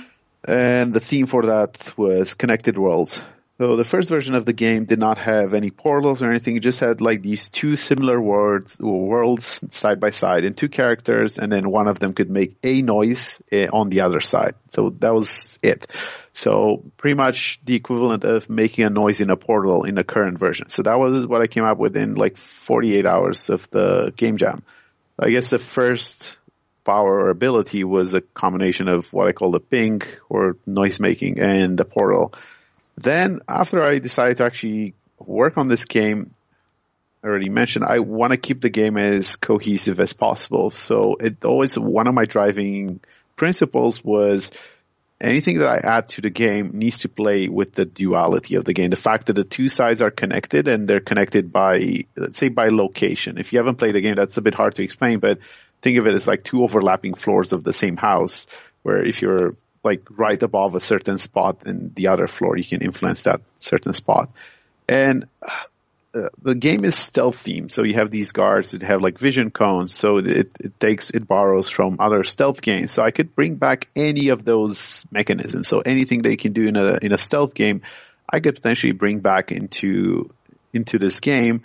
and 0.51 0.95
the 0.95 1.01
theme 1.01 1.27
for 1.27 1.43
that 1.45 1.93
was 1.99 2.33
connected 2.33 2.79
worlds. 2.79 3.23
So 3.59 3.77
the 3.77 3.85
first 3.85 4.09
version 4.09 4.35
of 4.35 4.45
the 4.45 4.55
game 4.55 4.87
did 4.87 4.99
not 4.99 5.19
have 5.19 5.55
any 5.55 5.71
portals 5.71 6.23
or 6.23 6.31
anything. 6.31 6.57
It 6.57 6.61
just 6.61 6.81
had 6.81 7.01
like 7.01 7.23
these 7.23 7.49
two 7.49 7.77
similar 7.77 8.21
worlds, 8.21 8.81
worlds 8.81 9.65
side 9.75 10.01
by 10.01 10.11
side 10.11 10.45
and 10.45 10.57
two 10.57 10.69
characters, 10.69 11.39
and 11.39 11.53
then 11.53 11.71
one 11.71 11.87
of 11.87 11.99
them 11.99 12.15
could 12.15 12.31
make 12.31 12.57
a 12.65 12.81
noise 12.83 13.43
eh, 13.53 13.69
on 13.73 13.91
the 13.91 14.01
other 14.01 14.21
side. 14.21 14.55
So 14.71 14.91
that 15.01 15.13
was 15.13 15.59
it. 15.63 15.87
So 16.33 16.83
pretty 16.97 17.15
much 17.15 17.61
the 17.65 17.75
equivalent 17.75 18.25
of 18.25 18.49
making 18.49 18.87
a 18.87 18.91
noise 18.91 19.21
in 19.21 19.31
a 19.31 19.37
portal 19.37 19.85
in 19.85 19.97
the 19.97 20.05
current 20.05 20.39
version. 20.39 20.71
So 20.71 20.83
that 20.83 20.99
was 20.99 21.27
what 21.27 21.43
I 21.43 21.47
came 21.47 21.65
up 21.65 21.79
with 21.79 21.97
in 21.97 22.15
like 22.15 22.39
48 22.39 23.07
hours 23.07 23.51
of 23.51 23.69
the 23.71 24.15
game 24.17 24.39
jam. 24.39 24.63
I 25.19 25.31
guess 25.31 25.51
the 25.51 25.59
first 25.59 26.39
power 26.85 27.21
or 27.21 27.31
ability 27.31 27.85
was 27.85 28.15
a 28.15 28.21
combination 28.21 28.89
of 28.89 29.13
what 29.13 29.29
I 29.29 29.33
call 29.33 29.53
the 29.53 29.61
ping 29.61 30.03
or 30.29 30.57
noise 30.67 31.01
making 31.01 31.39
and 31.39 31.79
the 31.79 31.85
portal. 31.85 32.35
Then 32.97 33.41
after 33.49 33.83
I 33.83 33.99
decided 33.99 34.39
to 34.39 34.45
actually 34.45 34.95
work 35.19 35.57
on 35.57 35.69
this 35.69 35.85
game, 35.85 36.35
I 37.23 37.29
already 37.29 37.49
mentioned 37.49 37.85
I 37.85 38.01
want 38.01 38.33
to 38.33 38.37
keep 38.37 38.61
the 38.61 38.71
game 38.71 38.97
as 38.97 39.37
cohesive 39.37 40.01
as 40.01 40.13
possible. 40.13 40.71
So 40.71 41.17
it 41.21 41.45
always 41.45 41.79
one 41.79 42.09
of 42.09 42.15
my 42.15 42.25
driving 42.25 43.01
principles 43.37 44.05
was 44.05 44.51
anything 45.21 45.59
that 45.59 45.69
I 45.69 45.77
add 45.77 46.09
to 46.11 46.21
the 46.21 46.31
game 46.31 46.73
needs 46.75 47.01
to 47.01 47.09
play 47.09 47.49
with 47.49 47.75
the 47.75 47.85
duality 47.85 48.57
of 48.57 48.65
the 48.65 48.75
game. 48.75 48.91
The 48.91 48.97
fact 48.97 49.27
that 49.27 49.35
the 49.35 49.45
two 49.45 49.69
sides 49.69 50.03
are 50.03 50.11
connected 50.11 50.67
and 50.67 50.89
they're 50.89 51.01
connected 51.01 51.53
by, 51.53 52.05
let's 52.17 52.39
say 52.39 52.49
by 52.49 52.69
location. 52.69 53.39
If 53.39 53.53
you 53.53 53.61
haven't 53.61 53.77
played 53.77 53.95
the 53.95 54.01
game, 54.01 54.17
that's 54.17 54.37
a 54.37 54.43
bit 54.43 54.55
hard 54.55 54.75
to 54.75 54.83
explain, 54.83 55.21
but 55.21 55.39
think 55.81 55.99
of 55.99 56.09
it 56.09 56.15
as 56.15 56.27
like 56.27 56.43
two 56.43 56.65
overlapping 56.65 57.15
floors 57.15 57.53
of 57.53 57.63
the 57.63 57.73
same 57.73 57.97
house 57.97 58.47
where 58.83 59.05
if 59.05 59.23
you're 59.23 59.55
like 59.85 60.03
right 60.11 60.43
above 60.43 60.75
a 60.75 60.81
certain 60.81 61.19
spot 61.19 61.67
in 61.67 61.93
the 61.95 62.09
other 62.09 62.27
floor, 62.27 62.57
you 62.57 62.65
can 62.65 62.83
influence 62.83 63.23
that 63.23 63.41
certain 63.59 63.93
spot. 63.93 64.31
And 64.89 65.27
uh, 66.15 66.29
the 66.43 66.55
game 66.55 66.85
is 66.85 66.95
stealth 66.95 67.43
themed, 67.45 67.71
so 67.71 67.83
you 67.83 67.95
have 67.95 68.11
these 68.11 68.33
guards 68.33 68.73
that 68.73 68.83
have 68.83 69.01
like 69.01 69.19
vision 69.19 69.51
cones, 69.51 69.95
so 69.95 70.19
it, 70.19 70.51
it 70.61 70.79
takes 70.79 71.11
it 71.11 71.27
borrows 71.27 71.71
from 71.71 71.97
other 72.01 72.23
stealth 72.23 72.61
games. 72.61 72.91
So 72.91 73.03
I 73.03 73.11
could 73.11 73.35
bring 73.35 73.55
back 73.55 73.87
any 73.97 74.29
of 74.29 74.45
those 74.45 75.07
mechanisms. 75.11 75.69
So 75.69 75.81
anything 75.81 76.21
they 76.21 76.37
can 76.37 76.53
do 76.53 76.69
in 76.69 76.77
a 76.77 76.99
in 77.01 77.13
a 77.13 77.19
stealth 77.19 77.55
game, 77.55 77.81
I 78.29 78.41
could 78.41 78.57
potentially 78.57 78.93
bring 78.93 79.21
back 79.21 79.53
into 79.53 80.31
into 80.75 80.99
this 80.99 81.21
game 81.21 81.63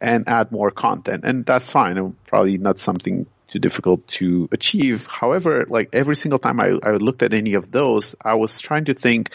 and 0.00 0.28
add 0.28 0.52
more 0.52 0.70
content, 0.70 1.24
and 1.24 1.44
that's 1.44 1.72
fine. 1.72 2.16
Probably 2.26 2.56
not 2.56 2.78
something 2.78 3.26
too 3.48 3.58
difficult 3.58 4.06
to 4.06 4.48
achieve. 4.52 5.06
However, 5.06 5.64
like 5.68 5.90
every 5.92 6.16
single 6.16 6.38
time 6.38 6.60
I, 6.60 6.78
I 6.82 6.92
looked 6.92 7.22
at 7.22 7.32
any 7.32 7.54
of 7.54 7.70
those, 7.70 8.14
I 8.22 8.34
was 8.34 8.60
trying 8.60 8.86
to 8.86 8.94
think 8.94 9.32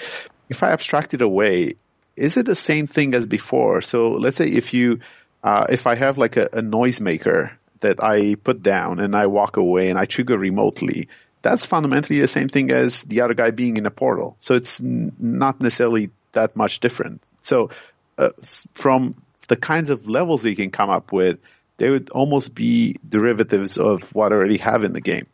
if 0.49 0.63
I 0.63 0.71
abstract 0.71 1.13
it 1.13 1.21
away, 1.21 1.73
is 2.15 2.37
it 2.37 2.45
the 2.45 2.55
same 2.55 2.87
thing 2.87 3.15
as 3.15 3.27
before? 3.27 3.81
So 3.81 4.11
let's 4.11 4.37
say 4.37 4.47
if 4.47 4.73
you, 4.73 4.99
uh, 5.43 5.65
if 5.69 5.87
I 5.87 5.95
have 5.95 6.17
like 6.17 6.37
a, 6.37 6.45
a 6.45 6.61
noisemaker 6.61 7.51
that 7.79 8.03
I 8.03 8.35
put 8.35 8.61
down 8.61 8.99
and 8.99 9.15
I 9.15 9.27
walk 9.27 9.57
away 9.57 9.89
and 9.89 9.97
I 9.97 10.05
trigger 10.05 10.37
remotely, 10.37 11.09
that's 11.41 11.65
fundamentally 11.65 12.21
the 12.21 12.27
same 12.27 12.47
thing 12.47 12.71
as 12.71 13.03
the 13.03 13.21
other 13.21 13.33
guy 13.33 13.51
being 13.51 13.77
in 13.77 13.85
a 13.85 13.91
portal. 13.91 14.35
So 14.39 14.55
it's 14.55 14.79
n- 14.79 15.15
not 15.19 15.59
necessarily 15.59 16.11
that 16.31 16.55
much 16.55 16.79
different. 16.79 17.21
So 17.41 17.71
uh, 18.17 18.29
from 18.73 19.15
the 19.47 19.55
kinds 19.57 19.89
of 19.89 20.07
levels 20.07 20.45
you 20.45 20.55
can 20.55 20.71
come 20.71 20.89
up 20.89 21.11
with, 21.11 21.39
they 21.77 21.89
would 21.89 22.09
almost 22.09 22.53
be 22.53 22.95
derivatives 23.07 23.77
of 23.77 24.13
what 24.15 24.31
I 24.31 24.35
already 24.35 24.57
have 24.57 24.83
in 24.83 24.93
the 24.93 25.01
game. 25.01 25.27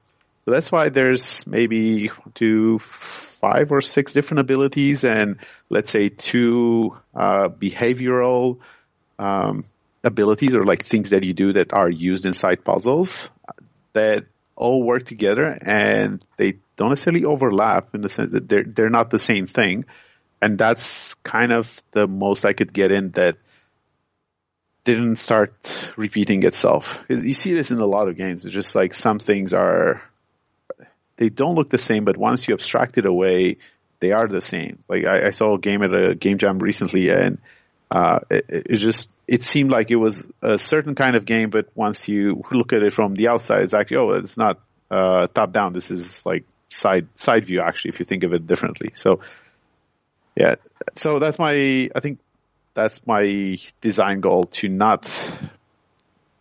So 0.46 0.52
that's 0.52 0.72
why 0.72 0.90
there's 0.90 1.46
maybe 1.46 2.10
two, 2.34 2.80
five 2.80 3.72
or 3.72 3.82
six 3.82 4.14
different 4.14 4.40
abilities 4.40 5.04
and 5.04 5.38
let's 5.70 5.92
say 5.92 6.10
two 6.10 6.98
uh, 7.14 7.50
behavioral 7.50 8.60
um, 9.20 9.66
abilities 10.04 10.56
or 10.56 10.64
like 10.64 10.84
things 10.84 11.12
that 11.12 11.24
you 11.24 11.34
do 11.34 11.54
that 11.54 11.74
are 11.74 11.90
used 11.90 12.26
inside 12.26 12.64
puzzles 12.64 13.30
that 13.94 14.26
all 14.56 14.84
work 14.84 15.06
together 15.06 15.58
and 15.62 16.24
they 16.38 16.56
don't 16.76 16.90
necessarily 16.90 17.26
overlap 17.26 17.94
in 17.96 18.02
the 18.02 18.10
sense 18.10 18.34
that 18.34 18.48
they're 18.48 18.64
they're 18.64 18.90
not 18.90 19.10
the 19.10 19.20
same 19.20 19.46
thing. 19.46 19.86
And 20.42 20.58
that's 20.58 21.16
kind 21.16 21.52
of 21.52 21.82
the 21.92 22.08
most 22.08 22.46
I 22.46 22.54
could 22.54 22.72
get 22.72 22.92
in 22.92 23.12
that 23.12 23.38
didn't 24.94 25.18
start 25.18 25.94
repeating 25.98 26.44
itself. 26.44 27.04
You 27.10 27.34
see 27.34 27.54
this 27.54 27.72
in 27.72 27.80
a 27.80 27.86
lot 27.86 28.08
of 28.08 28.18
games. 28.18 28.46
It's 28.46 28.54
just 28.54 28.76
like 28.76 28.94
some 28.94 29.20
things 29.20 29.54
are, 29.54 30.02
they 31.18 31.30
don't 31.30 31.56
look 31.56 31.70
the 31.70 31.78
same, 31.78 32.06
but 32.06 32.18
once 32.18 32.48
you 32.48 32.54
abstract 32.54 32.98
it 32.98 33.06
away, 33.06 33.58
they 34.00 34.12
are 34.12 34.28
the 34.28 34.42
same. 34.42 34.84
Like 34.88 35.06
I, 35.06 35.28
I 35.28 35.30
saw 35.32 35.56
a 35.56 35.60
game 35.60 35.84
at 35.84 35.94
a 35.94 36.16
game 36.16 36.38
jam 36.38 36.60
recently, 36.60 37.10
and 37.10 37.38
uh, 37.92 38.20
it, 38.30 38.46
it, 38.50 38.78
just 38.78 39.12
it 39.28 39.44
seemed 39.44 39.72
like 39.72 39.92
it 39.92 39.98
was 39.98 40.32
a 40.42 40.58
certain 40.58 40.96
kind 40.96 41.16
of 41.16 41.26
game, 41.26 41.50
but 41.50 41.68
once 41.76 42.08
you 42.08 42.44
look 42.52 42.74
at 42.74 42.84
it 42.84 42.94
from 42.94 43.16
the 43.16 43.28
outside, 43.28 43.64
it's 43.64 43.74
actually 43.74 43.98
oh, 43.98 44.12
it's 44.12 44.38
not 44.38 44.60
uh, 44.90 45.28
top 45.28 45.52
down. 45.52 45.74
This 45.74 45.92
is 45.92 46.26
like 46.26 46.46
side 46.70 47.08
side 47.16 47.46
view 47.46 47.62
actually, 47.62 47.90
if 47.90 48.00
you 48.00 48.06
think 48.06 48.24
of 48.24 48.34
it 48.34 48.48
differently. 48.48 48.92
So 48.96 49.20
yeah, 50.36 50.56
so 50.96 51.20
that's 51.20 51.38
my 51.38 51.90
I 51.94 52.00
think 52.00 52.20
that's 52.80 53.06
my 53.06 53.58
design 53.82 54.22
goal 54.22 54.46
to 54.46 54.70
not 54.70 55.04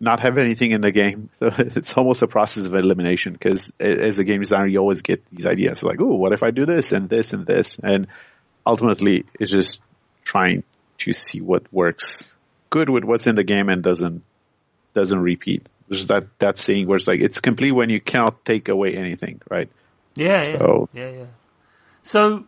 not 0.00 0.20
have 0.20 0.38
anything 0.38 0.70
in 0.70 0.80
the 0.80 0.92
game. 0.92 1.30
So 1.34 1.50
it's 1.58 1.96
almost 1.96 2.22
a 2.22 2.28
process 2.28 2.64
of 2.64 2.74
elimination 2.74 3.32
because 3.32 3.72
as 3.80 4.20
a 4.20 4.24
game 4.24 4.40
designer, 4.40 4.66
you 4.66 4.78
always 4.78 5.02
get 5.02 5.26
these 5.26 5.46
ideas 5.46 5.82
like, 5.82 6.00
oh, 6.00 6.14
what 6.14 6.32
if 6.32 6.42
I 6.42 6.52
do 6.52 6.64
this 6.66 6.92
and 6.92 7.08
this 7.08 7.32
and 7.32 7.44
this? 7.44 7.78
And 7.82 8.06
ultimately, 8.64 9.24
it's 9.40 9.50
just 9.50 9.82
trying 10.22 10.62
to 10.98 11.12
see 11.12 11.40
what 11.40 11.72
works 11.72 12.36
good 12.70 12.88
with 12.88 13.04
what's 13.04 13.26
in 13.26 13.34
the 13.34 13.44
game 13.44 13.68
and 13.68 13.82
doesn't 13.82 14.22
doesn't 14.94 15.20
repeat. 15.20 15.66
There's 15.88 16.06
that 16.08 16.26
that 16.38 16.58
saying 16.58 16.86
where 16.86 16.96
it's 16.96 17.08
like 17.08 17.20
it's 17.20 17.40
complete 17.40 17.72
when 17.72 17.90
you 17.90 18.00
cannot 18.00 18.44
take 18.44 18.68
away 18.68 18.94
anything, 18.94 19.40
right? 19.50 19.68
Yeah, 20.14 20.40
so, 20.42 20.88
yeah, 20.92 21.10
yeah, 21.10 21.16
yeah. 21.18 21.24
So 22.02 22.44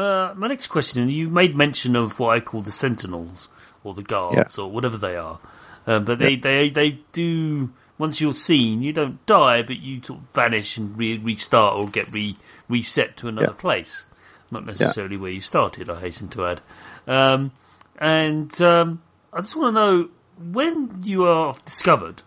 uh, 0.00 0.34
my 0.36 0.48
next 0.48 0.68
question, 0.68 1.08
you 1.08 1.28
made 1.28 1.56
mention 1.56 1.96
of 1.96 2.18
what 2.18 2.36
I 2.36 2.40
call 2.40 2.62
the 2.62 2.70
Sentinels 2.70 3.48
or 3.84 3.94
the 3.94 4.02
guards 4.02 4.56
yeah. 4.56 4.64
or 4.64 4.70
whatever 4.70 4.96
they 4.96 5.16
are. 5.16 5.38
Um, 5.86 6.04
but 6.04 6.18
they, 6.18 6.32
yeah. 6.32 6.40
they 6.42 6.70
they 6.70 6.90
do 7.12 7.72
once 7.96 8.20
you're 8.20 8.34
seen, 8.34 8.82
you 8.82 8.92
don't 8.92 9.24
die, 9.26 9.62
but 9.62 9.80
you 9.80 10.02
sort 10.02 10.20
of 10.20 10.26
vanish 10.34 10.76
and 10.76 10.96
re- 10.96 11.18
restart 11.18 11.80
or 11.80 11.88
get 11.88 12.12
re- 12.12 12.36
reset 12.68 13.16
to 13.16 13.28
another 13.28 13.48
yeah. 13.48 13.60
place, 13.60 14.06
not 14.50 14.64
necessarily 14.64 15.16
where 15.16 15.32
you 15.32 15.40
started. 15.40 15.90
I 15.90 16.00
hasten 16.00 16.28
to 16.28 16.46
add, 16.46 16.60
um, 17.06 17.52
and 17.98 18.60
um, 18.62 19.02
I 19.32 19.40
just 19.40 19.56
want 19.56 19.74
to 19.74 19.80
know 19.80 20.08
when 20.52 21.02
you 21.04 21.24
are 21.24 21.54
discovered. 21.64 22.22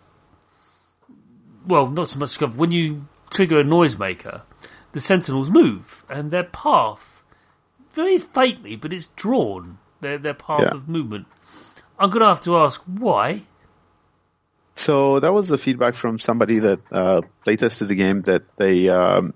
Well, 1.66 1.88
not 1.88 2.10
so 2.10 2.18
much 2.18 2.30
discovered. 2.30 2.58
When 2.58 2.72
you 2.72 3.08
trigger 3.30 3.60
a 3.60 3.64
noisemaker, 3.64 4.42
the 4.94 5.00
sentinels 5.00 5.52
move, 5.52 6.04
and 6.10 6.32
their 6.32 6.44
path 6.44 7.11
very 7.94 8.18
faintly, 8.20 8.76
but 8.76 8.94
it's 8.94 9.08
drawn. 9.08 9.78
Their 10.02 10.18
their 10.18 10.34
path 10.34 10.62
yeah. 10.62 10.72
of 10.72 10.90
movement. 10.90 11.28
I'm 12.00 12.10
going 12.10 12.22
to 12.22 12.28
have 12.28 12.42
to 12.42 12.58
ask 12.58 12.82
why. 12.82 13.44
So 14.76 15.20
that 15.20 15.32
was 15.32 15.48
the 15.48 15.60
feedback 15.60 15.94
from 15.94 16.18
somebody 16.18 16.60
that 16.60 16.80
uh, 16.92 17.22
playtested 17.46 17.88
the 17.88 17.96
game 17.96 18.22
that 18.24 18.44
they 18.58 18.90
um, 18.90 19.34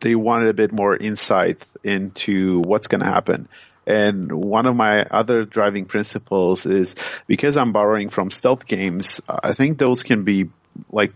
they 0.00 0.16
wanted 0.16 0.48
a 0.48 0.54
bit 0.54 0.72
more 0.72 0.96
insight 0.96 1.64
into 1.84 2.60
what's 2.60 2.88
going 2.88 3.00
to 3.00 3.06
happen. 3.06 3.48
And 3.86 4.30
one 4.32 4.66
of 4.66 4.76
my 4.76 5.02
other 5.02 5.44
driving 5.44 5.86
principles 5.86 6.66
is 6.66 6.94
because 7.26 7.56
I'm 7.56 7.72
borrowing 7.72 8.10
from 8.10 8.30
stealth 8.30 8.66
games, 8.66 9.20
I 9.28 9.52
think 9.54 9.78
those 9.78 10.02
can 10.02 10.24
be 10.24 10.50
like 10.90 11.12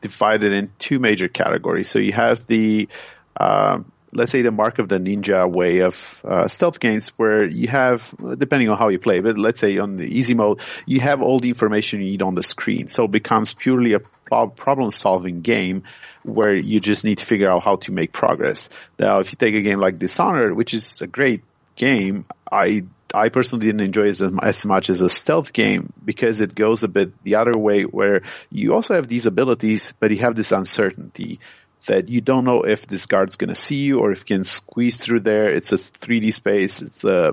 divided 0.00 0.52
in 0.52 0.70
two 0.78 0.98
major 0.98 1.28
categories. 1.28 1.88
So 1.88 1.98
you 1.98 2.12
have 2.12 2.46
the 2.46 2.88
uh, 3.36 3.80
let's 4.14 4.32
say 4.32 4.42
the 4.42 4.50
mark 4.50 4.78
of 4.78 4.88
the 4.88 4.98
ninja 4.98 5.50
way 5.50 5.80
of 5.80 6.24
uh, 6.24 6.48
stealth 6.48 6.80
games 6.80 7.10
where 7.16 7.44
you 7.44 7.68
have 7.68 8.14
depending 8.38 8.68
on 8.68 8.78
how 8.78 8.88
you 8.88 8.98
play 8.98 9.20
but 9.20 9.36
let's 9.36 9.60
say 9.60 9.78
on 9.78 9.96
the 9.96 10.04
easy 10.04 10.34
mode 10.34 10.60
you 10.86 11.00
have 11.00 11.20
all 11.20 11.38
the 11.38 11.48
information 11.48 12.00
you 12.00 12.06
need 12.06 12.22
on 12.22 12.34
the 12.34 12.42
screen. 12.42 12.88
So 12.88 13.04
it 13.04 13.10
becomes 13.10 13.54
purely 13.54 13.94
a 13.94 14.00
problem 14.00 14.90
solving 14.90 15.42
game 15.42 15.84
where 16.22 16.54
you 16.54 16.80
just 16.80 17.04
need 17.04 17.18
to 17.18 17.26
figure 17.26 17.50
out 17.50 17.62
how 17.62 17.76
to 17.76 17.92
make 17.92 18.12
progress. 18.12 18.70
Now 18.98 19.20
if 19.20 19.32
you 19.32 19.36
take 19.36 19.54
a 19.54 19.62
game 19.62 19.80
like 19.80 19.98
dishonored 19.98 20.54
which 20.54 20.74
is 20.74 21.02
a 21.02 21.06
great 21.06 21.42
game 21.76 22.24
i 22.50 22.84
I 23.14 23.28
personally 23.28 23.66
didn't 23.66 23.82
enjoy 23.82 24.06
it 24.06 24.20
as, 24.20 24.22
as, 24.42 24.66
much 24.66 24.90
as 24.90 25.00
a 25.00 25.08
stealth 25.08 25.52
game 25.52 25.92
because 26.04 26.40
it 26.40 26.54
goes 26.54 26.82
a 26.82 26.88
bit 26.88 27.12
the 27.22 27.36
other 27.36 27.56
way 27.56 27.82
where 27.82 28.22
you 28.50 28.74
also 28.74 28.94
have 28.94 29.06
these 29.06 29.26
abilities, 29.26 29.94
but 30.00 30.10
you 30.10 30.18
have 30.18 30.34
this 30.34 30.50
uncertainty 30.50 31.38
that 31.86 32.08
you 32.08 32.20
don't 32.20 32.44
know 32.44 32.62
if 32.62 32.86
this 32.86 33.06
guard's 33.06 33.36
going 33.36 33.48
to 33.48 33.54
see 33.54 33.84
you 33.84 34.00
or 34.00 34.10
if 34.10 34.20
you 34.20 34.36
can 34.36 34.44
squeeze 34.44 34.98
through 34.98 35.20
there. 35.20 35.50
It's 35.50 35.72
a 35.72 35.76
3D 35.76 36.32
space. 36.32 36.82
It's, 36.82 37.04
uh, 37.04 37.32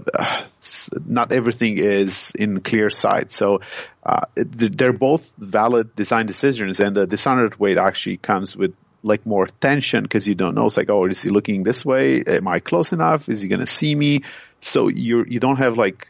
it's 0.58 0.90
not 1.06 1.32
everything 1.32 1.78
is 1.78 2.32
in 2.38 2.62
clear 2.62 2.90
sight. 2.90 3.32
So 3.32 3.62
uh, 4.04 4.26
they're 4.36 4.94
both 4.94 5.36
valid 5.38 5.96
design 5.96 6.26
decisions, 6.26 6.80
and 6.80 6.96
the 6.96 7.08
Dishonored 7.08 7.60
way 7.60 7.78
actually 7.78 8.18
comes 8.18 8.56
with 8.56 8.74
like 9.04 9.26
more 9.26 9.48
tension 9.48 10.04
because 10.04 10.28
you 10.28 10.36
don't 10.36 10.56
know. 10.56 10.68
It's 10.68 10.78
like, 10.78 10.90
oh, 10.90 11.06
is 11.06 11.24
he 11.24 11.30
looking 11.30 11.64
this 11.64 11.86
way? 11.86 12.22
Am 12.22 12.48
I 12.48 12.60
close 12.60 12.94
enough? 12.94 13.30
Is 13.30 13.42
he 13.42 13.50
going 13.50 13.60
to 13.60 13.66
see 13.66 13.94
me? 13.94 14.22
So 14.60 14.88
you 14.88 15.26
you 15.28 15.40
don't 15.40 15.58
have 15.58 15.78
like 15.78 16.08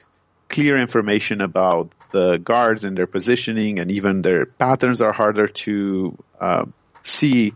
clear 0.49 0.77
information 0.77 1.41
about 1.41 1.91
the 2.11 2.37
guards 2.37 2.83
and 2.83 2.97
their 2.97 3.07
positioning, 3.07 3.79
and 3.79 3.91
even 3.91 4.21
their 4.21 4.45
patterns 4.45 5.01
are 5.01 5.13
harder 5.13 5.47
to 5.47 6.17
uh, 6.39 6.65
see 7.01 7.53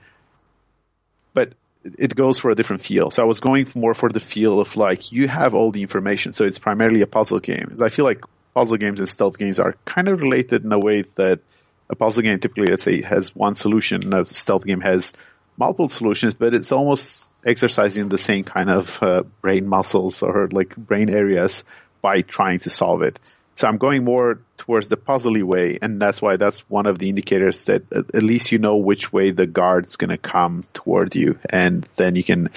but 1.35 1.53
it 1.83 2.15
goes 2.15 2.39
for 2.39 2.49
a 2.49 2.55
different 2.55 2.81
feel. 2.81 3.11
So 3.11 3.21
I 3.21 3.27
was 3.27 3.39
going 3.39 3.67
more 3.75 3.93
for 3.93 4.09
the 4.09 4.19
feel 4.19 4.59
of 4.59 4.75
like 4.75 5.11
you 5.11 5.27
have 5.27 5.53
all 5.53 5.69
the 5.69 5.83
information. 5.83 6.33
So 6.33 6.43
it's 6.45 6.57
primarily 6.57 7.01
a 7.01 7.07
puzzle 7.07 7.37
game. 7.37 7.77
I 7.79 7.89
feel 7.89 8.05
like 8.05 8.21
puzzle 8.55 8.77
games 8.77 8.99
and 8.99 9.07
stealth 9.07 9.37
games 9.37 9.59
are 9.59 9.75
kind 9.85 10.07
of 10.07 10.21
related 10.21 10.63
in 10.63 10.71
a 10.71 10.79
way 10.79 11.03
that 11.03 11.41
a 11.87 11.95
puzzle 11.95 12.23
game 12.23 12.39
typically, 12.39 12.67
let's 12.67 12.81
say, 12.81 13.03
has 13.03 13.35
one 13.35 13.53
solution, 13.53 14.11
a 14.13 14.25
stealth 14.25 14.65
game 14.65 14.81
has 14.81 15.13
multiple 15.57 15.89
solutions, 15.89 16.33
but 16.33 16.55
it's 16.55 16.71
almost 16.71 17.35
exercising 17.45 18.09
the 18.09 18.17
same 18.17 18.43
kind 18.43 18.71
of 18.71 19.03
uh, 19.03 19.21
brain 19.41 19.67
muscles 19.67 20.23
or 20.23 20.49
like 20.51 20.75
brain 20.75 21.09
areas 21.09 21.63
by 22.01 22.21
trying 22.21 22.59
to 22.59 22.69
solve 22.71 23.03
it. 23.03 23.19
So 23.55 23.67
I'm 23.67 23.77
going 23.77 24.03
more 24.03 24.41
towards 24.57 24.89
the 24.89 24.97
puzzly 24.97 25.41
way, 25.41 25.79
and 25.81 26.01
that's 26.01 26.21
why 26.21 26.35
that's 26.35 26.69
one 26.69 26.85
of 26.85 26.99
the 26.99 27.09
indicators 27.09 27.65
that 27.65 27.83
uh, 27.93 28.03
at 28.13 28.23
least 28.23 28.51
you 28.51 28.59
know 28.59 28.77
which 28.77 29.13
way 29.13 29.31
the 29.31 29.47
guard's 29.47 29.95
going 29.95 30.09
to 30.09 30.17
come 30.17 30.63
toward 30.73 31.15
you, 31.15 31.39
and 31.49 31.83
then 31.95 32.15
you 32.15 32.23
can. 32.23 32.49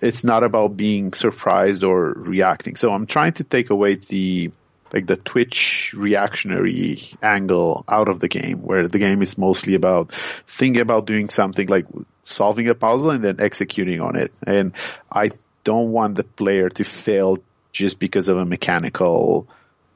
It's 0.00 0.24
not 0.24 0.42
about 0.42 0.76
being 0.76 1.14
surprised 1.14 1.82
or 1.84 2.12
reacting. 2.12 2.76
So 2.76 2.92
I'm 2.92 3.06
trying 3.06 3.34
to 3.34 3.44
take 3.44 3.70
away 3.70 3.94
the 3.94 4.50
like 4.92 5.06
the 5.06 5.16
twitch 5.16 5.94
reactionary 5.96 6.98
angle 7.22 7.84
out 7.88 8.08
of 8.08 8.20
the 8.20 8.28
game, 8.28 8.58
where 8.60 8.86
the 8.86 8.98
game 8.98 9.22
is 9.22 9.38
mostly 9.38 9.74
about 9.74 10.12
thinking 10.12 10.80
about 10.80 11.06
doing 11.06 11.28
something 11.28 11.68
like 11.68 11.86
solving 12.22 12.68
a 12.68 12.74
puzzle 12.74 13.10
and 13.10 13.24
then 13.24 13.36
executing 13.40 14.00
on 14.00 14.16
it. 14.16 14.32
And 14.46 14.72
I 15.10 15.30
don't 15.62 15.90
want 15.90 16.16
the 16.16 16.24
player 16.24 16.68
to 16.70 16.84
fail 16.84 17.38
just 17.72 17.98
because 17.98 18.28
of 18.28 18.36
a 18.36 18.44
mechanical 18.44 19.48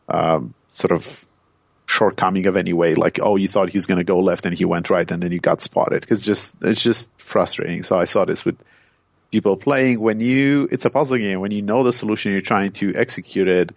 um, 0.09 0.55
sort 0.69 0.93
of 0.93 1.27
shortcoming 1.87 2.47
of 2.47 2.57
any 2.57 2.73
way. 2.73 2.95
Like, 2.95 3.19
oh, 3.23 3.37
you 3.37 3.49
thought 3.49 3.71
he's 3.71 3.87
going 3.87 3.99
to 3.99 4.05
go 4.05 4.19
left 4.21 4.47
and 4.47 4.55
he 4.57 4.65
went 4.65 4.91
right, 4.91 5.11
and 5.11 5.23
then 5.23 5.33
you 5.33 5.41
got 5.41 5.61
spotted. 5.61 6.01
Because 6.01 6.23
just 6.23 6.57
it's 6.63 6.83
just 6.83 7.11
frustrating. 7.21 7.83
So 7.83 7.99
I 7.99 8.05
saw 8.05 8.25
this 8.25 8.45
with 8.45 8.59
people 9.31 9.57
playing 9.57 10.01
when 10.01 10.21
you 10.21 10.69
it's 10.71 10.85
a 10.85 10.91
puzzle 10.91 11.19
game 11.19 11.41
when 11.41 11.51
you 11.51 11.63
know 11.63 11.85
the 11.85 11.93
solution 11.93 12.33
you're 12.33 12.41
trying 12.41 12.73
to 12.73 12.95
execute 12.95 13.49
it 13.49 13.73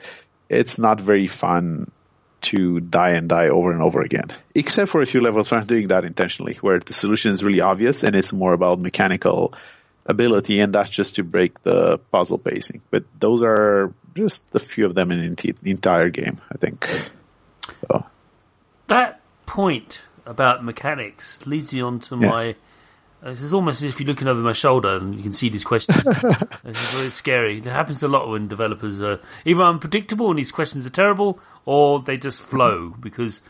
it's 0.50 0.80
not 0.80 1.02
very 1.02 1.28
fun 1.28 1.92
to 2.40 2.80
die 2.80 3.12
and 3.12 3.30
die 3.30 3.50
over 3.50 3.72
and 3.72 3.82
over 3.82 4.02
again 4.02 4.32
except 4.56 4.90
for 4.90 5.02
a 5.02 5.06
few 5.06 5.20
levels 5.20 5.52
where 5.52 5.60
i'm 5.60 5.68
doing 5.68 5.90
that 5.90 6.06
intentionally 6.06 6.56
where 6.62 6.80
the 6.80 6.94
solution 6.94 7.32
is 7.32 7.44
really 7.44 7.62
obvious 7.62 8.04
and 8.04 8.16
it's 8.16 8.32
more 8.34 8.54
about 8.54 8.80
mechanical 8.80 9.54
ability, 10.12 10.59
and 10.59 10.74
that's 10.74 10.89
just 10.89 11.16
to 11.16 11.24
break 11.24 11.64
the 11.64 11.97
puzzle 12.12 12.38
pacing. 12.38 12.82
But 12.91 13.05
those 13.20 13.41
are 13.43 13.93
just 14.16 14.43
a 14.53 14.59
few 14.59 14.86
of 14.86 14.95
them 14.95 15.12
in 15.12 15.36
the 15.36 15.72
entire 15.72 16.09
game, 16.09 16.38
I 16.51 16.57
think. 16.57 16.88
So. 17.88 18.05
That 18.88 19.22
point 19.45 20.01
about 20.26 20.64
mechanics 20.64 21.45
leads 21.47 21.74
me 21.74 21.82
on 21.82 21.99
to 22.01 22.18
yeah. 22.18 22.30
my. 22.30 22.55
This 23.24 23.43
is 23.43 23.53
almost 23.53 23.84
as 23.84 23.89
if 23.89 23.99
you're 23.99 24.07
looking 24.07 24.28
over 24.28 24.39
my 24.41 24.51
shoulder 24.51 24.97
and 24.97 25.16
you 25.16 25.22
can 25.22 25.32
see 25.32 25.49
these 25.49 25.64
questions. 25.64 26.03
this 26.64 26.82
is 26.82 26.95
really 26.95 27.12
scary. 27.12 27.57
It 27.57 27.66
happens 27.66 28.01
a 28.01 28.07
lot 28.07 28.28
when 28.28 28.47
developers 28.47 28.99
are 28.99 29.20
either 29.45 29.62
unpredictable 29.62 30.32
and 30.32 30.39
these 30.39 30.51
questions 30.51 30.88
are 30.88 30.91
terrible, 30.91 31.39
or 31.66 32.01
they 32.01 32.18
just 32.18 32.41
flow 32.41 32.95
because 32.99 33.41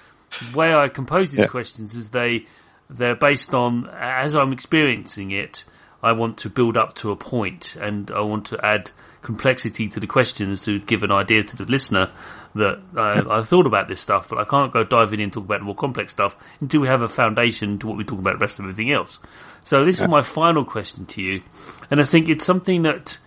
the 0.51 0.57
way 0.57 0.75
I 0.75 0.89
compose 0.89 1.31
these 1.31 1.41
yeah. 1.41 1.47
questions 1.47 1.95
is 1.95 2.09
they 2.09 2.47
they're 2.89 3.15
based 3.15 3.53
on 3.53 3.89
as 3.93 4.35
I'm 4.35 4.51
experiencing 4.51 5.31
it 5.31 5.63
I 6.03 6.13
want 6.13 6.37
to 6.39 6.49
build 6.49 6.77
up 6.77 6.95
to 6.95 7.11
a 7.11 7.15
point 7.15 7.75
and 7.75 8.09
I 8.11 8.21
want 8.21 8.45
to 8.47 8.65
add 8.65 8.91
complexity 9.21 9.87
to 9.87 9.99
the 9.99 10.07
questions 10.07 10.65
to 10.65 10.79
give 10.79 11.03
an 11.03 11.11
idea 11.11 11.43
to 11.43 11.55
the 11.55 11.65
listener 11.65 12.11
that 12.55 12.79
uh, 12.95 13.01
I, 13.01 13.39
I 13.39 13.43
thought 13.43 13.65
about 13.65 13.87
this 13.87 14.01
stuff, 14.01 14.27
but 14.27 14.37
I 14.37 14.43
can't 14.45 14.73
go 14.73 14.83
diving 14.83 15.19
in 15.19 15.25
and 15.25 15.33
talk 15.33 15.45
about 15.45 15.59
the 15.59 15.65
more 15.65 15.75
complex 15.75 16.11
stuff 16.11 16.35
until 16.59 16.81
we 16.81 16.87
have 16.87 17.01
a 17.01 17.07
foundation 17.07 17.79
to 17.79 17.87
what 17.87 17.97
we 17.97 18.03
talk 18.03 18.19
about 18.19 18.39
the 18.39 18.43
rest 18.43 18.59
of 18.59 18.65
everything 18.65 18.91
else. 18.91 19.19
So 19.63 19.85
this 19.85 20.01
is 20.01 20.07
my 20.07 20.21
final 20.21 20.65
question 20.65 21.05
to 21.05 21.21
you, 21.21 21.43
and 21.89 22.01
I 22.01 22.03
think 22.03 22.29
it's 22.29 22.45
something 22.45 22.81
that 22.81 23.19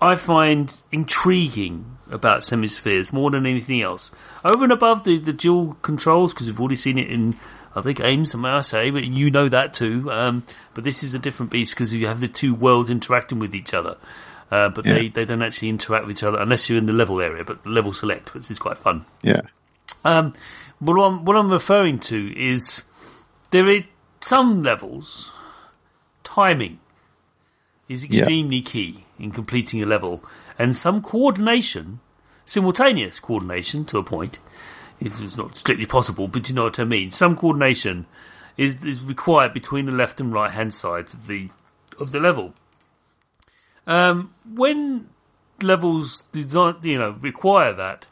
I 0.00 0.16
find 0.16 0.76
intriguing 0.92 1.96
about 2.10 2.44
Semispheres 2.44 3.12
more 3.12 3.30
than 3.30 3.46
anything 3.46 3.80
else. 3.80 4.12
Over 4.44 4.64
and 4.64 4.72
above 4.72 5.04
the, 5.04 5.18
the 5.18 5.32
dual 5.32 5.78
controls, 5.80 6.34
because 6.34 6.46
we've 6.46 6.60
already 6.60 6.76
seen 6.76 6.98
it 6.98 7.10
in 7.10 7.34
other 7.74 7.92
games, 7.92 8.34
may 8.34 8.48
I 8.48 8.60
say, 8.60 8.90
but 8.90 9.04
you 9.04 9.30
know 9.30 9.48
that 9.48 9.72
too. 9.72 10.10
Um, 10.10 10.44
but 10.74 10.84
this 10.84 11.02
is 11.02 11.14
a 11.14 11.18
different 11.18 11.50
beast 11.50 11.72
because 11.72 11.92
you 11.92 12.06
have 12.06 12.20
the 12.20 12.28
two 12.28 12.54
worlds 12.54 12.90
interacting 12.90 13.38
with 13.38 13.54
each 13.54 13.74
other. 13.74 13.96
Uh, 14.50 14.68
but 14.68 14.84
yeah. 14.84 14.94
they, 14.94 15.08
they 15.08 15.24
don't 15.24 15.42
actually 15.42 15.70
interact 15.70 16.06
with 16.06 16.18
each 16.18 16.22
other 16.22 16.38
unless 16.38 16.68
you're 16.68 16.78
in 16.78 16.86
the 16.86 16.92
level 16.92 17.20
area, 17.20 17.42
but 17.44 17.66
level 17.66 17.92
select, 17.92 18.34
which 18.34 18.50
is 18.50 18.58
quite 18.58 18.76
fun. 18.76 19.06
Yeah. 19.22 19.40
Um, 20.04 20.34
what 20.78 20.98
I'm, 21.00 21.24
what 21.24 21.36
I'm 21.36 21.50
referring 21.50 21.98
to 22.00 22.38
is 22.38 22.82
there 23.50 23.66
are 23.68 23.80
some 24.20 24.60
levels, 24.60 25.30
timing 26.22 26.80
is 27.88 28.04
extremely 28.04 28.58
yeah. 28.58 28.68
key 28.68 29.04
in 29.18 29.30
completing 29.30 29.82
a 29.82 29.86
level, 29.86 30.22
and 30.58 30.76
some 30.76 31.00
coordination, 31.00 32.00
simultaneous 32.44 33.20
coordination 33.20 33.84
to 33.86 33.98
a 33.98 34.02
point, 34.02 34.38
is 35.06 35.36
not 35.36 35.56
strictly 35.56 35.86
possible, 35.86 36.28
but 36.28 36.48
you 36.48 36.54
know 36.54 36.64
what 36.64 36.80
I 36.80 36.84
mean. 36.84 37.10
Some 37.10 37.36
coordination 37.36 38.06
is, 38.56 38.84
is 38.84 39.02
required 39.02 39.52
between 39.52 39.86
the 39.86 39.92
left 39.92 40.20
and 40.20 40.32
right 40.32 40.50
hand 40.50 40.74
sides 40.74 41.14
of 41.14 41.26
the 41.26 41.50
of 41.98 42.12
the 42.12 42.20
level. 42.20 42.54
Um, 43.86 44.34
when 44.44 45.08
levels 45.60 46.24
design, 46.32 46.76
you 46.82 46.98
know, 46.98 47.16
require 47.20 47.72
that, 47.72 48.06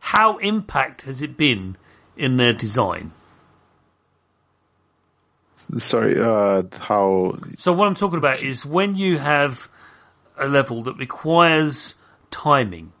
how 0.00 0.38
impact 0.38 1.02
has 1.02 1.22
it 1.22 1.36
been 1.36 1.76
in 2.16 2.36
their 2.36 2.52
design? 2.52 3.12
Sorry, 5.54 6.18
uh, 6.18 6.62
how? 6.80 7.36
So 7.58 7.72
what 7.72 7.88
I'm 7.88 7.94
talking 7.94 8.18
about 8.18 8.42
is 8.42 8.64
when 8.64 8.96
you 8.96 9.18
have 9.18 9.68
a 10.36 10.48
level 10.48 10.82
that 10.84 10.96
requires 10.96 11.94
timing 12.30 12.92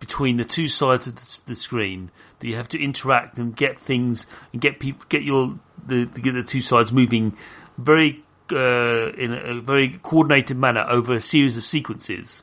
between 0.00 0.36
the 0.36 0.44
two 0.44 0.68
sides 0.68 1.06
of 1.06 1.16
the, 1.16 1.40
the 1.46 1.54
screen 1.54 2.10
that 2.38 2.48
you 2.48 2.56
have 2.56 2.68
to 2.68 2.82
interact 2.82 3.38
and 3.38 3.56
get 3.56 3.78
things 3.78 4.26
and 4.52 4.60
get 4.60 4.78
people 4.78 5.04
get 5.08 5.22
your 5.22 5.58
the 5.86 6.06
get 6.06 6.32
the 6.32 6.42
two 6.42 6.60
sides 6.60 6.92
moving 6.92 7.36
very 7.78 8.22
uh, 8.52 9.12
in 9.12 9.32
a 9.32 9.60
very 9.60 9.98
coordinated 10.02 10.56
manner 10.56 10.84
over 10.88 11.14
a 11.14 11.20
series 11.20 11.56
of 11.56 11.64
sequences 11.64 12.42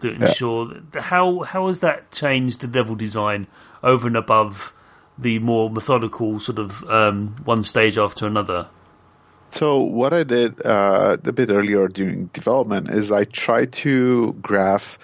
to 0.00 0.10
ensure 0.12 0.72
yeah. 0.72 0.80
that 0.92 1.02
how 1.02 1.40
how 1.40 1.66
has 1.68 1.80
that 1.80 2.10
changed 2.10 2.60
the 2.60 2.68
level 2.68 2.94
design 2.94 3.46
over 3.82 4.06
and 4.06 4.16
above 4.16 4.74
the 5.18 5.38
more 5.38 5.70
methodical 5.70 6.38
sort 6.40 6.58
of 6.58 6.82
um, 6.84 7.34
one 7.44 7.62
stage 7.62 7.96
after 7.96 8.26
another? 8.26 8.68
So 9.50 9.78
what 9.80 10.12
I 10.12 10.24
did 10.24 10.64
uh, 10.66 11.16
a 11.24 11.32
bit 11.32 11.50
earlier 11.50 11.88
during 11.88 12.26
development 12.26 12.90
is 12.90 13.12
I 13.12 13.24
tried 13.24 13.72
to 13.74 14.32
graph 14.34 14.98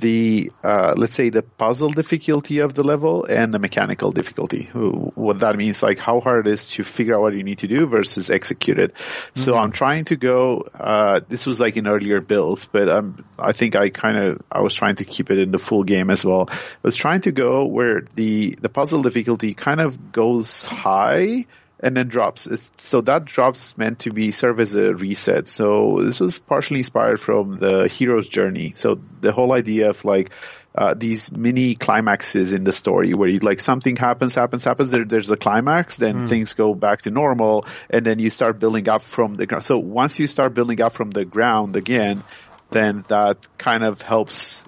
the 0.00 0.52
uh, 0.62 0.94
let's 0.96 1.14
say 1.14 1.30
the 1.30 1.42
puzzle 1.42 1.90
difficulty 1.90 2.58
of 2.58 2.74
the 2.74 2.82
level 2.82 3.24
and 3.24 3.52
the 3.52 3.58
mechanical 3.58 4.12
difficulty. 4.12 4.64
What 4.72 5.40
that 5.40 5.56
means, 5.56 5.82
like 5.82 5.98
how 5.98 6.20
hard 6.20 6.46
it 6.46 6.50
is 6.50 6.70
to 6.72 6.84
figure 6.84 7.14
out 7.14 7.22
what 7.22 7.34
you 7.34 7.42
need 7.42 7.58
to 7.58 7.68
do 7.68 7.86
versus 7.86 8.30
execute 8.30 8.78
it. 8.78 8.94
Mm-hmm. 8.94 9.40
So 9.40 9.56
I'm 9.56 9.72
trying 9.72 10.04
to 10.06 10.16
go. 10.16 10.64
Uh, 10.74 11.20
this 11.28 11.46
was 11.46 11.60
like 11.60 11.76
in 11.76 11.86
earlier 11.86 12.20
builds, 12.20 12.66
but 12.66 12.88
um, 12.88 13.24
I 13.38 13.52
think 13.52 13.76
I 13.76 13.90
kind 13.90 14.16
of 14.16 14.42
I 14.50 14.60
was 14.60 14.74
trying 14.74 14.96
to 14.96 15.04
keep 15.04 15.30
it 15.30 15.38
in 15.38 15.50
the 15.50 15.58
full 15.58 15.84
game 15.84 16.10
as 16.10 16.24
well. 16.24 16.48
I 16.50 16.56
was 16.82 16.96
trying 16.96 17.22
to 17.22 17.32
go 17.32 17.66
where 17.66 18.02
the 18.14 18.56
the 18.60 18.68
puzzle 18.68 19.02
difficulty 19.02 19.54
kind 19.54 19.80
of 19.80 20.12
goes 20.12 20.64
high 20.64 21.46
and 21.80 21.96
then 21.96 22.08
drops. 22.08 22.48
So 22.76 23.02
that 23.02 23.24
drops 23.24 23.76
meant 23.76 24.00
to 24.00 24.10
be 24.10 24.30
serve 24.30 24.60
as 24.60 24.74
a 24.74 24.94
reset. 24.94 25.48
So 25.48 26.02
this 26.02 26.20
was 26.20 26.38
partially 26.38 26.78
inspired 26.78 27.20
from 27.20 27.56
the 27.56 27.88
hero's 27.88 28.28
journey. 28.28 28.72
So 28.76 29.00
the 29.20 29.32
whole 29.32 29.52
idea 29.52 29.90
of 29.90 30.04
like 30.04 30.32
uh, 30.74 30.94
these 30.94 31.32
mini 31.32 31.74
climaxes 31.74 32.52
in 32.52 32.64
the 32.64 32.72
story 32.72 33.14
where 33.14 33.28
you 33.28 33.38
like 33.40 33.60
something 33.60 33.96
happens, 33.96 34.34
happens, 34.34 34.64
happens. 34.64 34.90
There, 34.90 35.04
there's 35.04 35.30
a 35.30 35.36
climax, 35.36 35.96
then 35.96 36.22
mm. 36.22 36.28
things 36.28 36.54
go 36.54 36.74
back 36.74 37.02
to 37.02 37.10
normal, 37.10 37.66
and 37.88 38.04
then 38.04 38.18
you 38.18 38.30
start 38.30 38.58
building 38.58 38.88
up 38.88 39.02
from 39.02 39.34
the 39.36 39.46
ground. 39.46 39.64
So 39.64 39.78
once 39.78 40.18
you 40.18 40.26
start 40.26 40.54
building 40.54 40.80
up 40.82 40.92
from 40.92 41.10
the 41.10 41.24
ground 41.24 41.76
again, 41.76 42.22
then 42.70 43.04
that 43.08 43.46
kind 43.58 43.84
of 43.84 44.02
helps 44.02 44.64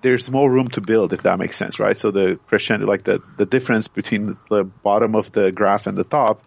there's 0.00 0.30
more 0.30 0.50
room 0.50 0.68
to 0.68 0.80
build 0.80 1.12
if 1.12 1.22
that 1.22 1.38
makes 1.38 1.56
sense, 1.56 1.78
right? 1.78 1.96
So 1.96 2.10
the 2.10 2.38
crescendo, 2.46 2.86
like 2.86 3.02
the, 3.02 3.22
the 3.36 3.46
difference 3.46 3.88
between 3.88 4.36
the 4.50 4.64
bottom 4.64 5.14
of 5.14 5.32
the 5.32 5.52
graph 5.52 5.86
and 5.86 5.96
the 5.96 6.04
top 6.04 6.40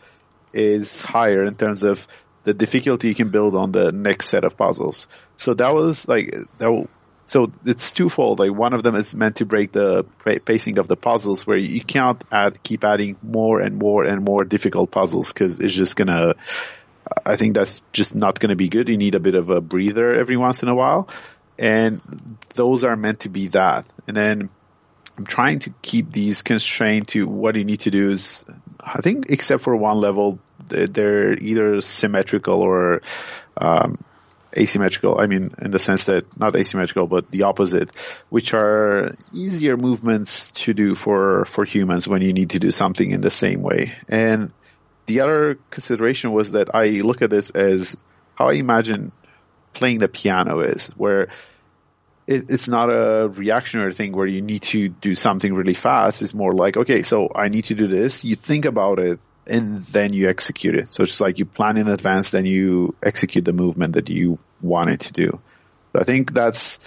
is 0.54 1.04
higher 1.04 1.44
in 1.44 1.56
terms 1.56 1.84
of 1.84 2.08
the 2.44 2.54
difficulty 2.54 3.10
you 3.10 3.16
can 3.16 3.30
build 3.30 3.56
on 3.56 3.72
the 3.72 3.92
next 3.92 4.28
set 4.28 4.44
of 4.44 4.58
puzzles. 4.58 5.08
So 5.36 5.54
that 5.56 5.74
was 5.74 6.08
like, 6.08 6.34
that 6.60 6.88
so 7.26 7.52
it's 7.66 7.92
twofold. 7.92 8.40
Like 8.40 8.54
one 8.54 8.74
of 8.74 8.84
them 8.84 8.96
is 8.96 9.14
meant 9.14 9.38
to 9.38 9.46
break 9.46 9.74
the 9.74 10.06
pacing 10.46 10.78
of 10.78 10.88
the 10.88 10.96
puzzles 10.96 11.46
where 11.46 11.58
you 11.58 11.84
can't 11.84 12.24
add, 12.32 12.64
keep 12.64 12.86
adding 12.86 13.18
more 13.22 13.60
and 13.60 13.78
more 13.78 14.04
and 14.06 14.24
more 14.24 14.46
difficult 14.46 14.92
puzzles 14.92 15.34
because 15.34 15.60
it's 15.60 15.74
just 15.74 15.98
gonna, 15.98 16.36
I 17.26 17.36
think 17.36 17.56
that's 17.56 17.82
just 17.92 18.16
not 18.16 18.40
gonna 18.40 18.56
be 18.56 18.70
good. 18.70 18.88
You 18.88 18.98
need 18.98 19.16
a 19.16 19.20
bit 19.20 19.36
of 19.36 19.50
a 19.50 19.60
breather 19.60 20.14
every 20.14 20.38
once 20.38 20.64
in 20.64 20.70
a 20.70 20.76
while 20.76 21.10
and 21.58 22.01
those 22.55 22.84
are 22.84 22.95
meant 22.95 23.22
to 23.22 23.30
be 23.30 23.47
that. 23.47 23.86
And 24.08 24.16
then 24.16 24.49
I'm 25.18 25.26
trying 25.26 25.60
to 25.60 25.74
keep 25.82 26.12
these 26.12 26.43
constrained 26.43 27.08
to 27.10 27.28
what 27.28 27.55
you 27.55 27.66
need 27.66 27.82
to 27.82 27.91
do 27.91 28.12
is, 28.12 28.45
I 28.82 29.01
think, 29.01 29.28
except 29.30 29.64
for 29.64 29.76
one 29.76 29.97
level, 29.97 30.39
they're 30.68 31.34
either 31.34 31.82
symmetrical 31.82 32.62
or 32.62 33.01
um, 33.58 33.97
asymmetrical. 34.55 35.20
I 35.20 35.28
mean, 35.28 35.53
in 35.60 35.72
the 35.72 35.80
sense 35.80 36.05
that 36.05 36.26
not 36.38 36.55
asymmetrical, 36.55 37.08
but 37.08 37.32
the 37.32 37.43
opposite, 37.43 37.91
which 38.30 38.53
are 38.53 39.16
easier 39.34 39.78
movements 39.78 40.51
to 40.51 40.74
do 40.74 40.93
for 40.93 41.45
for 41.45 41.66
humans 41.66 42.08
when 42.08 42.22
you 42.22 42.34
need 42.34 42.51
to 42.51 42.60
do 42.60 42.72
something 42.72 43.10
in 43.10 43.22
the 43.22 43.32
same 43.32 43.62
way. 43.62 43.95
And 44.08 44.53
the 45.05 45.22
other 45.22 45.58
consideration 45.72 46.32
was 46.32 46.51
that 46.51 46.76
I 46.76 47.01
look 47.01 47.22
at 47.22 47.30
this 47.30 47.49
as 47.51 47.97
how 48.36 48.49
I 48.49 48.53
imagine 48.53 49.12
playing 49.78 50.00
the 50.00 50.10
piano 50.10 50.60
is, 50.60 50.88
where 50.98 51.30
it, 52.28 52.50
it's 52.50 52.68
not 52.68 52.90
a 52.90 53.30
reactionary 53.30 53.94
thing 53.94 54.12
where 54.12 54.28
you 54.28 54.42
need 54.42 54.64
to 54.64 54.90
do 54.90 55.16
something 55.16 55.54
really 55.54 55.74
fast. 55.74 56.22
It's 56.22 56.34
more 56.34 56.54
like, 56.54 56.78
okay, 56.78 57.04
so 57.04 57.30
I 57.34 57.48
need 57.50 57.66
to 57.66 57.76
do 57.76 57.88
this. 57.88 58.26
You 58.26 58.36
think 58.36 58.66
about 58.66 59.00
it 59.00 59.20
and 59.48 59.80
then 59.86 60.14
you 60.14 60.30
execute 60.30 60.76
it. 60.76 60.92
So 60.92 61.04
it's 61.04 61.22
like 61.22 61.40
you 61.40 61.46
plan 61.46 61.78
in 61.78 61.88
advance, 61.88 62.32
then 62.32 62.46
you 62.46 62.96
execute 63.02 63.46
the 63.46 63.54
movement 63.54 63.94
that 63.94 64.10
you 64.10 64.40
wanted 64.62 65.00
to 65.02 65.14
do. 65.14 65.40
I 65.96 66.04
think 66.04 66.34
that's 66.34 66.80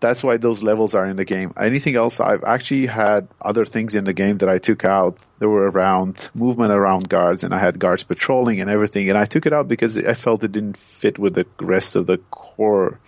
that's 0.00 0.24
why 0.24 0.38
those 0.38 0.62
levels 0.62 0.94
are 0.94 1.04
in 1.04 1.16
the 1.16 1.24
game. 1.24 1.52
Anything 1.58 1.94
else, 1.94 2.20
I've 2.20 2.42
actually 2.42 2.86
had 2.86 3.28
other 3.40 3.64
things 3.64 3.94
in 3.94 4.04
the 4.04 4.14
game 4.14 4.38
that 4.38 4.48
I 4.48 4.58
took 4.58 4.84
out. 4.84 5.18
There 5.38 5.48
were 5.48 5.70
around 5.70 6.30
movement 6.34 6.72
around 6.72 7.08
guards, 7.08 7.44
and 7.44 7.54
I 7.54 7.58
had 7.58 7.78
guards 7.78 8.02
patrolling 8.02 8.60
and 8.60 8.70
everything. 8.70 9.08
And 9.10 9.18
I 9.18 9.26
took 9.26 9.46
it 9.46 9.52
out 9.52 9.68
because 9.68 9.98
I 9.98 10.14
felt 10.14 10.42
it 10.42 10.52
didn't 10.52 10.78
fit 10.78 11.18
with 11.18 11.34
the 11.34 11.46
rest 11.60 11.96
of 11.96 12.06
the 12.06 12.18
core, 12.30 12.98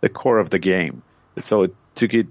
the 0.00 0.08
core 0.08 0.38
of 0.38 0.50
the 0.50 0.60
game. 0.60 1.02
So 1.40 1.62
it 1.62 1.74
took 1.96 2.14
it 2.14 2.28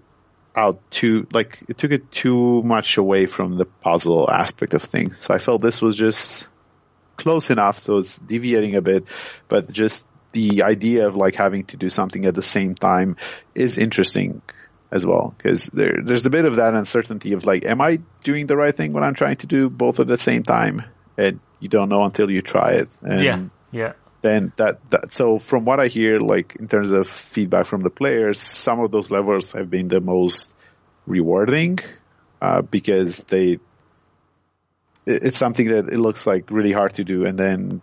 out 0.55 0.79
too, 0.89 1.27
like 1.33 1.61
it 1.67 1.77
took 1.77 1.91
it 1.91 2.09
too 2.11 2.63
much 2.63 2.97
away 2.97 3.25
from 3.25 3.57
the 3.57 3.65
puzzle 3.65 4.29
aspect 4.31 4.73
of 4.73 4.81
things. 4.81 5.15
So 5.19 5.33
I 5.33 5.37
felt 5.37 5.61
this 5.61 5.81
was 5.81 5.97
just 5.97 6.47
close 7.17 7.49
enough. 7.49 7.79
So 7.79 7.97
it's 7.97 8.17
deviating 8.17 8.75
a 8.75 8.81
bit, 8.81 9.07
but 9.49 9.71
just 9.71 10.07
the 10.35 10.63
idea 10.63 11.07
of 11.07 11.15
like 11.15 11.35
having 11.35 11.63
to 11.63 11.77
do 11.77 11.87
something 11.87 12.25
at 12.25 12.35
the 12.35 12.41
same 12.41 12.75
time 12.75 13.15
is 13.55 13.77
interesting 13.77 14.41
as 14.91 15.05
well 15.05 15.33
because 15.37 15.67
there 15.67 15.99
there's 16.03 16.25
a 16.25 16.29
bit 16.29 16.43
of 16.43 16.57
that 16.57 16.73
uncertainty 16.73 17.31
of 17.31 17.45
like 17.45 17.65
am 17.65 17.79
I 17.79 17.99
doing 18.23 18.45
the 18.45 18.57
right 18.57 18.75
thing 18.75 18.91
when 18.91 19.03
I'm 19.03 19.15
trying 19.15 19.37
to 19.37 19.47
do 19.47 19.69
both 19.69 19.99
at 20.01 20.07
the 20.07 20.17
same 20.17 20.43
time? 20.43 20.83
And 21.17 21.39
you 21.61 21.69
don't 21.69 21.87
know 21.87 22.03
until 22.03 22.29
you 22.29 22.41
try 22.41 22.71
it. 22.73 22.89
And 23.01 23.23
yeah 23.23 23.39
yeah. 23.71 23.93
then 24.21 24.51
that, 24.57 24.89
that 24.89 25.13
so 25.13 25.39
from 25.39 25.63
what 25.63 25.79
I 25.79 25.87
hear 25.87 26.19
like 26.19 26.57
in 26.57 26.67
terms 26.67 26.91
of 26.91 27.07
feedback 27.07 27.65
from 27.65 27.81
the 27.81 27.89
players 27.89 28.39
some 28.39 28.81
of 28.81 28.91
those 28.91 29.09
levels 29.11 29.53
have 29.53 29.69
been 29.69 29.87
the 29.87 30.01
most 30.01 30.53
rewarding 31.07 31.79
uh, 32.41 32.61
because 32.61 33.23
they 33.31 33.59
it's 35.07 35.37
something 35.37 35.69
that 35.69 35.87
it 35.89 35.99
looks 35.99 36.25
like 36.25 36.49
really 36.49 36.71
hard 36.71 36.93
to 36.95 37.03
do. 37.03 37.25
And 37.25 37.37
then 37.37 37.81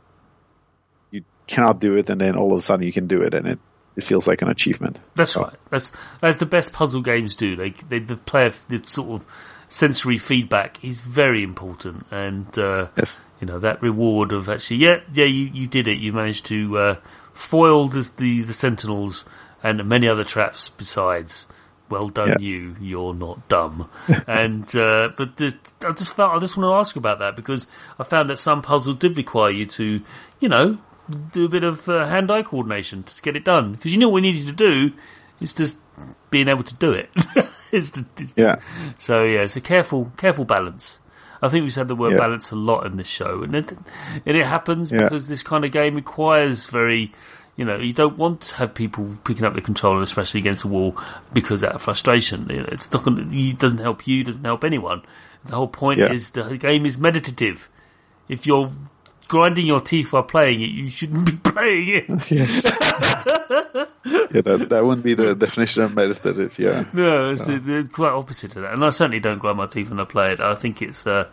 cannot 1.52 1.80
do 1.80 1.96
it, 1.96 2.10
and 2.10 2.20
then 2.20 2.36
all 2.36 2.52
of 2.52 2.58
a 2.58 2.62
sudden 2.62 2.84
you 2.84 2.92
can 2.92 3.06
do 3.06 3.22
it, 3.22 3.34
and 3.34 3.46
it 3.46 3.58
it 3.96 4.04
feels 4.04 4.26
like 4.26 4.42
an 4.42 4.48
achievement. 4.48 5.00
That's 5.14 5.32
so. 5.32 5.42
right. 5.42 5.56
That's 5.70 5.92
that's 6.20 6.38
the 6.38 6.46
best 6.46 6.72
puzzle 6.72 7.02
games 7.02 7.36
do. 7.36 7.56
They, 7.56 7.70
they 7.70 7.98
the 7.98 8.16
player 8.16 8.52
the 8.68 8.82
sort 8.86 9.10
of 9.10 9.26
sensory 9.68 10.18
feedback 10.18 10.82
is 10.84 11.00
very 11.00 11.42
important, 11.42 12.06
and 12.10 12.46
uh, 12.58 12.88
yes. 12.96 13.20
you 13.40 13.46
know 13.46 13.58
that 13.58 13.82
reward 13.82 14.32
of 14.32 14.48
actually, 14.48 14.78
yeah, 14.78 15.00
yeah, 15.12 15.26
you, 15.26 15.50
you 15.52 15.66
did 15.66 15.88
it. 15.88 15.98
You 15.98 16.12
managed 16.12 16.46
to 16.46 16.78
uh, 16.78 16.96
foil 17.32 17.88
the, 17.88 18.10
the, 18.16 18.42
the 18.42 18.52
sentinels 18.52 19.24
and 19.62 19.84
many 19.84 20.08
other 20.08 20.24
traps 20.24 20.68
besides. 20.70 21.46
Well 21.88 22.08
done, 22.08 22.28
yeah. 22.28 22.38
you. 22.38 22.76
You're 22.80 23.12
not 23.12 23.48
dumb. 23.48 23.90
and 24.26 24.64
uh, 24.74 25.10
but 25.14 25.36
the, 25.36 25.54
I 25.82 25.92
just 25.92 26.14
felt 26.14 26.34
I 26.34 26.38
just 26.38 26.56
want 26.56 26.70
to 26.70 26.72
ask 26.72 26.96
about 26.96 27.18
that 27.18 27.36
because 27.36 27.66
I 27.98 28.04
found 28.04 28.30
that 28.30 28.38
some 28.38 28.62
puzzles 28.62 28.96
did 28.96 29.18
require 29.18 29.50
you 29.50 29.66
to, 29.66 30.00
you 30.40 30.48
know, 30.48 30.78
do 31.12 31.44
a 31.44 31.48
bit 31.48 31.64
of 31.64 31.88
uh, 31.88 32.06
hand-eye 32.06 32.42
coordination 32.42 33.02
to 33.04 33.22
get 33.22 33.36
it 33.36 33.44
done 33.44 33.72
because 33.72 33.92
you 33.92 33.98
know 34.00 34.08
what 34.08 34.16
we 34.16 34.20
needed 34.22 34.46
to 34.46 34.52
do. 34.52 34.92
It's 35.40 35.52
just 35.54 35.78
being 36.30 36.48
able 36.48 36.62
to 36.64 36.74
do 36.74 36.92
it. 36.92 37.10
it's, 37.72 37.90
the, 37.90 38.04
it's 38.18 38.34
Yeah. 38.36 38.56
so 38.98 39.24
yeah, 39.24 39.40
it's 39.42 39.56
a 39.56 39.60
careful, 39.60 40.12
careful 40.16 40.44
balance. 40.44 40.98
I 41.42 41.48
think 41.48 41.64
we 41.64 41.70
said 41.70 41.88
the 41.88 41.96
word 41.96 42.12
Yeah. 42.12 42.18
balance 42.18 42.50
a 42.52 42.56
lot 42.56 42.86
in 42.86 42.96
this 42.96 43.08
show, 43.08 43.42
and 43.42 43.54
it, 43.56 43.72
and 44.24 44.36
it 44.36 44.46
happens 44.46 44.92
Yeah. 44.92 44.98
because 45.04 45.26
this 45.26 45.42
kind 45.42 45.64
of 45.64 45.72
game 45.72 45.96
requires 45.96 46.66
very, 46.68 47.12
you 47.56 47.64
know, 47.64 47.76
you 47.76 47.92
don't 47.92 48.16
want 48.16 48.42
to 48.42 48.54
have 48.56 48.74
people 48.74 49.18
picking 49.24 49.44
up 49.44 49.54
the 49.54 49.60
controller, 49.60 50.02
especially 50.02 50.38
against 50.38 50.62
the 50.62 50.68
wall, 50.68 50.96
because 51.32 51.64
out 51.64 51.74
of 51.74 51.82
frustration. 51.82 52.46
It's 52.48 52.92
not 52.92 53.02
going 53.02 53.32
it 53.36 53.58
doesn't 53.58 53.78
help 53.80 54.06
you, 54.06 54.22
doesn't 54.22 54.44
help 54.44 54.62
anyone. 54.62 55.02
The 55.44 55.56
whole 55.56 55.66
point 55.66 55.98
Yeah. 55.98 56.12
is 56.12 56.30
the 56.30 56.56
game 56.56 56.86
is 56.86 56.96
meditative. 56.96 57.68
If 58.28 58.46
you're 58.46 58.70
grinding 59.28 59.66
your 59.66 59.80
teeth 59.80 60.12
while 60.12 60.22
playing 60.22 60.60
it, 60.60 60.70
you 60.70 60.88
shouldn't 60.88 61.24
be 61.24 61.32
playing 61.50 61.88
it. 61.88 62.08
Yes. 62.30 62.64
yeah, 64.04 64.40
that 64.40 64.66
that 64.70 64.84
wouldn't 64.84 65.04
be 65.04 65.14
the 65.14 65.34
definition 65.34 65.82
of 65.82 65.94
meditative. 65.94 66.58
Yeah. 66.58 66.84
No, 66.92 67.30
it's 67.30 67.44
the, 67.44 67.58
the 67.58 67.88
quite 67.90 68.12
opposite 68.12 68.56
of 68.56 68.62
that. 68.62 68.74
And 68.74 68.84
I 68.84 68.90
certainly 68.90 69.20
don't 69.20 69.38
grind 69.38 69.58
my 69.58 69.66
teeth 69.66 69.90
when 69.90 70.00
I 70.00 70.04
play 70.04 70.32
it. 70.32 70.40
I 70.40 70.54
think 70.54 70.82
it's. 70.82 71.06
Uh, 71.06 71.28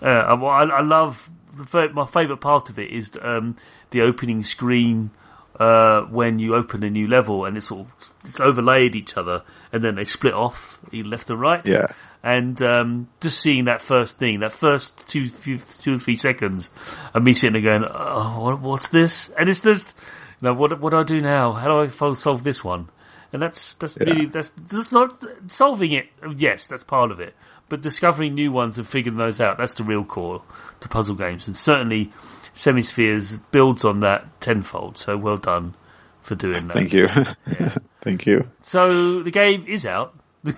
uh, 0.00 0.06
I, 0.06 0.64
I 0.64 0.80
love 0.80 1.28
the 1.54 1.88
my 1.92 2.06
favourite 2.06 2.40
part 2.40 2.70
of 2.70 2.78
it 2.78 2.90
is 2.90 3.10
um, 3.20 3.56
the 3.90 4.02
opening 4.02 4.42
screen 4.42 5.10
uh, 5.58 6.02
when 6.02 6.38
you 6.38 6.54
open 6.54 6.82
a 6.84 6.90
new 6.90 7.08
level 7.08 7.44
and 7.44 7.56
it's 7.56 7.70
all 7.70 7.88
it's 8.24 8.40
overlaid 8.40 8.94
each 8.94 9.16
other 9.16 9.42
and 9.72 9.82
then 9.82 9.96
they 9.96 10.04
split 10.04 10.34
off 10.34 10.78
either 10.92 11.08
left 11.08 11.30
and 11.30 11.40
right. 11.40 11.66
Yeah. 11.66 11.86
And 12.28 12.60
um, 12.62 13.08
just 13.20 13.40
seeing 13.40 13.64
that 13.64 13.80
first 13.80 14.18
thing, 14.18 14.40
that 14.40 14.52
first 14.52 15.06
two, 15.08 15.28
few, 15.28 15.58
two 15.80 15.94
or 15.94 15.98
three 15.98 16.16
seconds, 16.16 16.68
of 17.14 17.22
me 17.22 17.32
sitting 17.32 17.54
there 17.62 17.78
going, 17.78 17.90
"Oh, 17.90 18.40
what, 18.42 18.60
what's 18.60 18.88
this?" 18.88 19.30
And 19.38 19.48
it's 19.48 19.62
just, 19.62 19.96
you 20.40 20.46
know, 20.48 20.52
what 20.52 20.78
what 20.80 20.90
do 20.90 20.98
I 20.98 21.04
do 21.04 21.20
now? 21.22 21.52
How 21.52 21.68
do 21.68 21.80
I 21.80 22.12
solve 22.12 22.44
this 22.44 22.62
one? 22.62 22.88
And 23.32 23.40
that's 23.40 23.72
that's 23.74 23.96
Yeah. 23.96 24.12
really 24.12 24.26
that's, 24.26 24.50
that's 24.50 24.92
not 24.92 25.24
solving 25.46 25.92
it. 25.92 26.08
Yes, 26.36 26.66
that's 26.66 26.84
part 26.84 27.10
of 27.10 27.18
it. 27.20 27.34
But 27.70 27.80
discovering 27.82 28.34
new 28.34 28.52
ones 28.52 28.78
and 28.78 28.86
figuring 28.86 29.16
those 29.18 29.40
out—that's 29.40 29.74
the 29.74 29.84
real 29.84 30.04
core 30.04 30.42
to 30.80 30.88
puzzle 30.88 31.14
games. 31.14 31.46
And 31.46 31.56
certainly, 31.56 32.12
Semispheres 32.52 33.38
builds 33.52 33.84
on 33.84 34.00
that 34.00 34.40
tenfold. 34.40 34.98
So 34.98 35.16
well 35.16 35.36
done 35.38 35.74
for 36.20 36.34
doing 36.34 36.66
that. 36.68 36.72
Thank 36.74 36.92
you. 36.92 37.08
Thank 38.02 38.26
you. 38.26 38.48
So 38.62 39.22
the 39.22 39.30
game 39.30 39.64
is 39.66 39.86
out. 39.86 40.14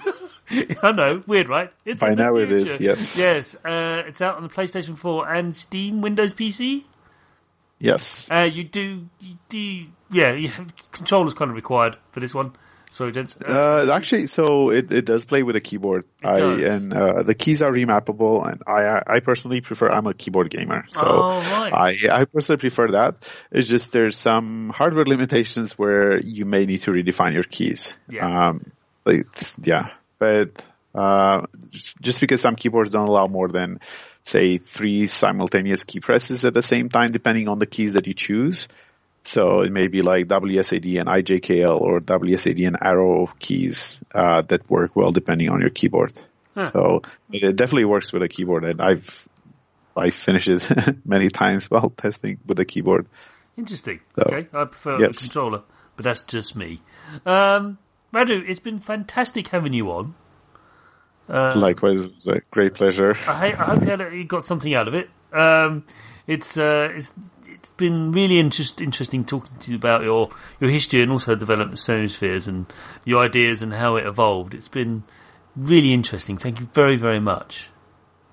I 0.82 0.92
know, 0.92 1.22
weird, 1.26 1.48
right? 1.48 1.72
It's 1.84 2.00
By 2.00 2.14
now 2.14 2.36
it 2.36 2.50
is, 2.50 2.80
yes. 2.80 3.16
Yes, 3.18 3.54
uh, 3.64 4.02
it's 4.06 4.20
out 4.20 4.36
on 4.36 4.42
the 4.42 4.48
PlayStation 4.48 4.96
4 4.98 5.32
and 5.32 5.54
Steam, 5.54 6.00
Windows 6.00 6.34
PC. 6.34 6.84
Yes. 7.78 8.28
Uh, 8.30 8.40
you 8.42 8.64
do, 8.64 9.08
you 9.20 9.38
do, 9.48 9.86
yeah, 10.10 10.32
you 10.32 10.48
have, 10.48 10.72
controllers 10.92 11.34
kind 11.34 11.50
of 11.50 11.56
required 11.56 11.96
for 12.12 12.20
this 12.20 12.34
one. 12.34 12.52
Sorry, 12.90 13.12
gents. 13.12 13.38
Uh, 13.40 13.86
Uh, 13.88 13.92
actually, 13.92 14.26
so 14.26 14.70
it, 14.70 14.92
it 14.92 15.04
does 15.04 15.24
play 15.24 15.44
with 15.44 15.54
a 15.54 15.60
keyboard. 15.60 16.04
I 16.24 16.40
and 16.40 16.92
uh, 16.92 17.22
the 17.22 17.36
keys 17.36 17.62
are 17.62 17.70
remappable, 17.70 18.44
and 18.50 18.62
I 18.66 19.00
I 19.06 19.20
personally 19.20 19.60
prefer. 19.60 19.88
I'm 19.88 20.08
a 20.08 20.12
keyboard 20.14 20.50
gamer, 20.50 20.84
so 20.90 21.06
Oh, 21.06 21.60
right. 21.60 21.72
I 21.72 22.20
I 22.22 22.24
personally 22.24 22.58
prefer 22.58 22.90
that. 22.90 23.30
It's 23.52 23.68
just 23.68 23.92
there's 23.92 24.16
some 24.16 24.70
hardware 24.70 25.04
limitations 25.04 25.78
where 25.78 26.18
you 26.18 26.44
may 26.46 26.66
need 26.66 26.78
to 26.80 26.90
redefine 26.90 27.32
your 27.32 27.44
keys. 27.44 27.96
Yeah. 28.08 28.48
Um, 28.48 28.72
like, 29.04 29.24
yeah, 29.62 29.90
but 30.20 30.64
uh, 30.94 31.46
just, 31.70 32.00
just 32.00 32.20
because 32.20 32.40
some 32.40 32.54
keyboards 32.54 32.90
don't 32.90 33.08
allow 33.08 33.26
more 33.26 33.48
than 33.48 33.80
say 34.22 34.58
three 34.58 35.06
simultaneous 35.06 35.82
key 35.82 35.98
presses 35.98 36.44
at 36.44 36.54
the 36.54 36.62
same 36.62 36.88
time, 36.88 37.10
depending 37.10 37.48
on 37.48 37.58
the 37.58 37.66
keys 37.66 37.94
that 37.94 38.06
you 38.06 38.14
choose. 38.14 38.68
So 39.24 39.62
it 39.62 39.72
may 39.72 39.88
be 39.88 40.02
like 40.02 40.28
WSAD 40.28 41.00
and 41.00 41.08
IJKL 41.08 41.80
or 41.80 42.00
WSAD 42.00 42.66
and 42.66 42.76
arrow 42.80 43.26
keys 43.38 44.00
uh, 44.14 44.42
that 44.42 44.70
work 44.70 44.94
well 44.94 45.10
depending 45.10 45.48
on 45.50 45.60
your 45.60 45.70
keyboard. 45.70 46.12
So 46.64 47.02
it, 47.32 47.42
it 47.42 47.56
definitely 47.56 47.86
works 47.86 48.12
with 48.12 48.22
a 48.22 48.28
keyboard, 48.28 48.64
and 48.64 48.80
I've 48.80 49.28
I 49.96 50.10
finished 50.10 50.48
it 50.48 50.96
many 51.06 51.28
times 51.28 51.70
while 51.70 51.90
testing 51.90 52.38
with 52.46 52.58
a 52.60 52.64
keyboard. 52.64 53.06
Interesting. 53.56 54.00
So, 54.16 54.24
okay, 54.24 54.48
I 54.52 54.64
prefer 54.64 54.98
yes. 55.00 55.18
a 55.18 55.22
controller, 55.24 55.62
but 55.96 56.04
that's 56.04 56.22
just 56.22 56.56
me. 56.56 56.82
Um, 57.24 57.78
Radu, 58.12 58.48
it's 58.48 58.60
been 58.60 58.78
fantastic 58.78 59.48
having 59.48 59.72
you 59.72 59.90
on. 59.90 60.14
Likewise, 61.54 62.06
it 62.06 62.14
was 62.14 62.26
a 62.26 62.40
great 62.50 62.74
pleasure. 62.74 63.16
I, 63.26 63.52
I 63.52 63.64
hope 63.64 63.82
you, 63.82 63.88
had, 63.88 64.12
you 64.12 64.24
got 64.24 64.44
something 64.44 64.74
out 64.74 64.88
of 64.88 64.94
it. 64.94 65.08
Um, 65.32 65.84
it's 66.26 66.56
uh, 66.56 66.88
it's 66.92 67.14
it's 67.46 67.68
been 67.70 68.10
really 68.10 68.38
interest, 68.40 68.80
interesting 68.80 69.24
talking 69.24 69.56
to 69.60 69.70
you 69.70 69.76
about 69.76 70.02
your 70.02 70.30
your 70.58 70.70
history 70.70 71.02
and 71.02 71.12
also 71.12 71.32
the 71.32 71.38
development 71.38 71.74
of 71.74 71.78
Semispheres 71.78 72.48
and 72.48 72.66
your 73.04 73.22
ideas 73.24 73.62
and 73.62 73.72
how 73.74 73.96
it 73.96 74.06
evolved. 74.06 74.54
It's 74.54 74.68
been 74.68 75.04
really 75.54 75.92
interesting. 75.92 76.36
Thank 76.36 76.58
you 76.58 76.68
very 76.74 76.96
very 76.96 77.20
much. 77.20 77.68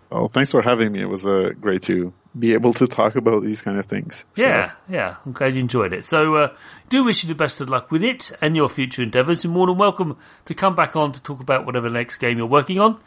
Well, 0.09 0.29
thanks 0.29 0.51
for 0.51 0.61
having 0.61 0.93
me. 0.93 1.01
It 1.01 1.09
was 1.09 1.27
uh, 1.27 1.51
great 1.59 1.83
to 1.83 2.13
be 2.37 2.53
able 2.53 2.71
to 2.73 2.87
talk 2.87 3.15
about 3.15 3.43
these 3.43 3.61
kind 3.61 3.77
of 3.77 3.85
things. 3.85 4.23
So, 4.35 4.43
Yeah, 4.43 4.71
yeah. 4.87 5.17
I'm 5.25 5.33
glad 5.33 5.55
you 5.55 5.59
enjoyed 5.59 5.91
it. 5.91 6.05
So, 6.05 6.35
uh, 6.35 6.55
do 6.87 7.03
wish 7.03 7.23
you 7.23 7.27
the 7.27 7.35
best 7.35 7.59
of 7.59 7.69
luck 7.69 7.91
with 7.91 8.03
it 8.03 8.31
and 8.41 8.55
your 8.55 8.69
future 8.69 9.03
endeavours. 9.03 9.43
You're 9.43 9.51
more 9.51 9.67
than 9.67 9.77
welcome 9.77 10.17
to 10.45 10.53
come 10.53 10.75
back 10.75 10.95
on 10.95 11.11
to 11.11 11.21
talk 11.21 11.41
about 11.41 11.65
whatever 11.65 11.89
next 11.89 12.17
game 12.17 12.37
you're 12.37 12.47
working 12.47 12.79
on. 12.79 12.99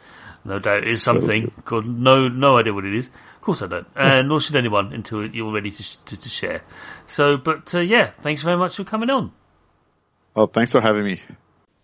No 0.45 0.59
doubt 0.59 0.83
it 0.83 0.91
is 0.91 1.01
something. 1.03 1.51
God, 1.65 1.85
no, 1.85 2.27
no 2.27 2.57
idea 2.57 2.73
what 2.73 2.85
it 2.85 2.93
is. 2.93 3.07
Of 3.07 3.41
course 3.41 3.61
I 3.61 3.67
don't. 3.67 3.87
And 3.95 4.29
nor 4.29 4.39
should 4.39 4.55
anyone 4.55 4.93
until 4.93 5.25
you're 5.25 5.51
ready 5.51 5.71
to, 5.71 6.05
to, 6.05 6.17
to 6.19 6.29
share. 6.29 6.61
So, 7.07 7.37
but, 7.37 7.73
uh, 7.73 7.79
yeah, 7.79 8.11
thanks 8.19 8.43
very 8.43 8.57
much 8.57 8.75
for 8.75 8.83
coming 8.83 9.09
on. 9.09 9.31
Well, 10.35 10.47
thanks 10.47 10.71
for 10.71 10.81
having 10.81 11.03
me. 11.03 11.19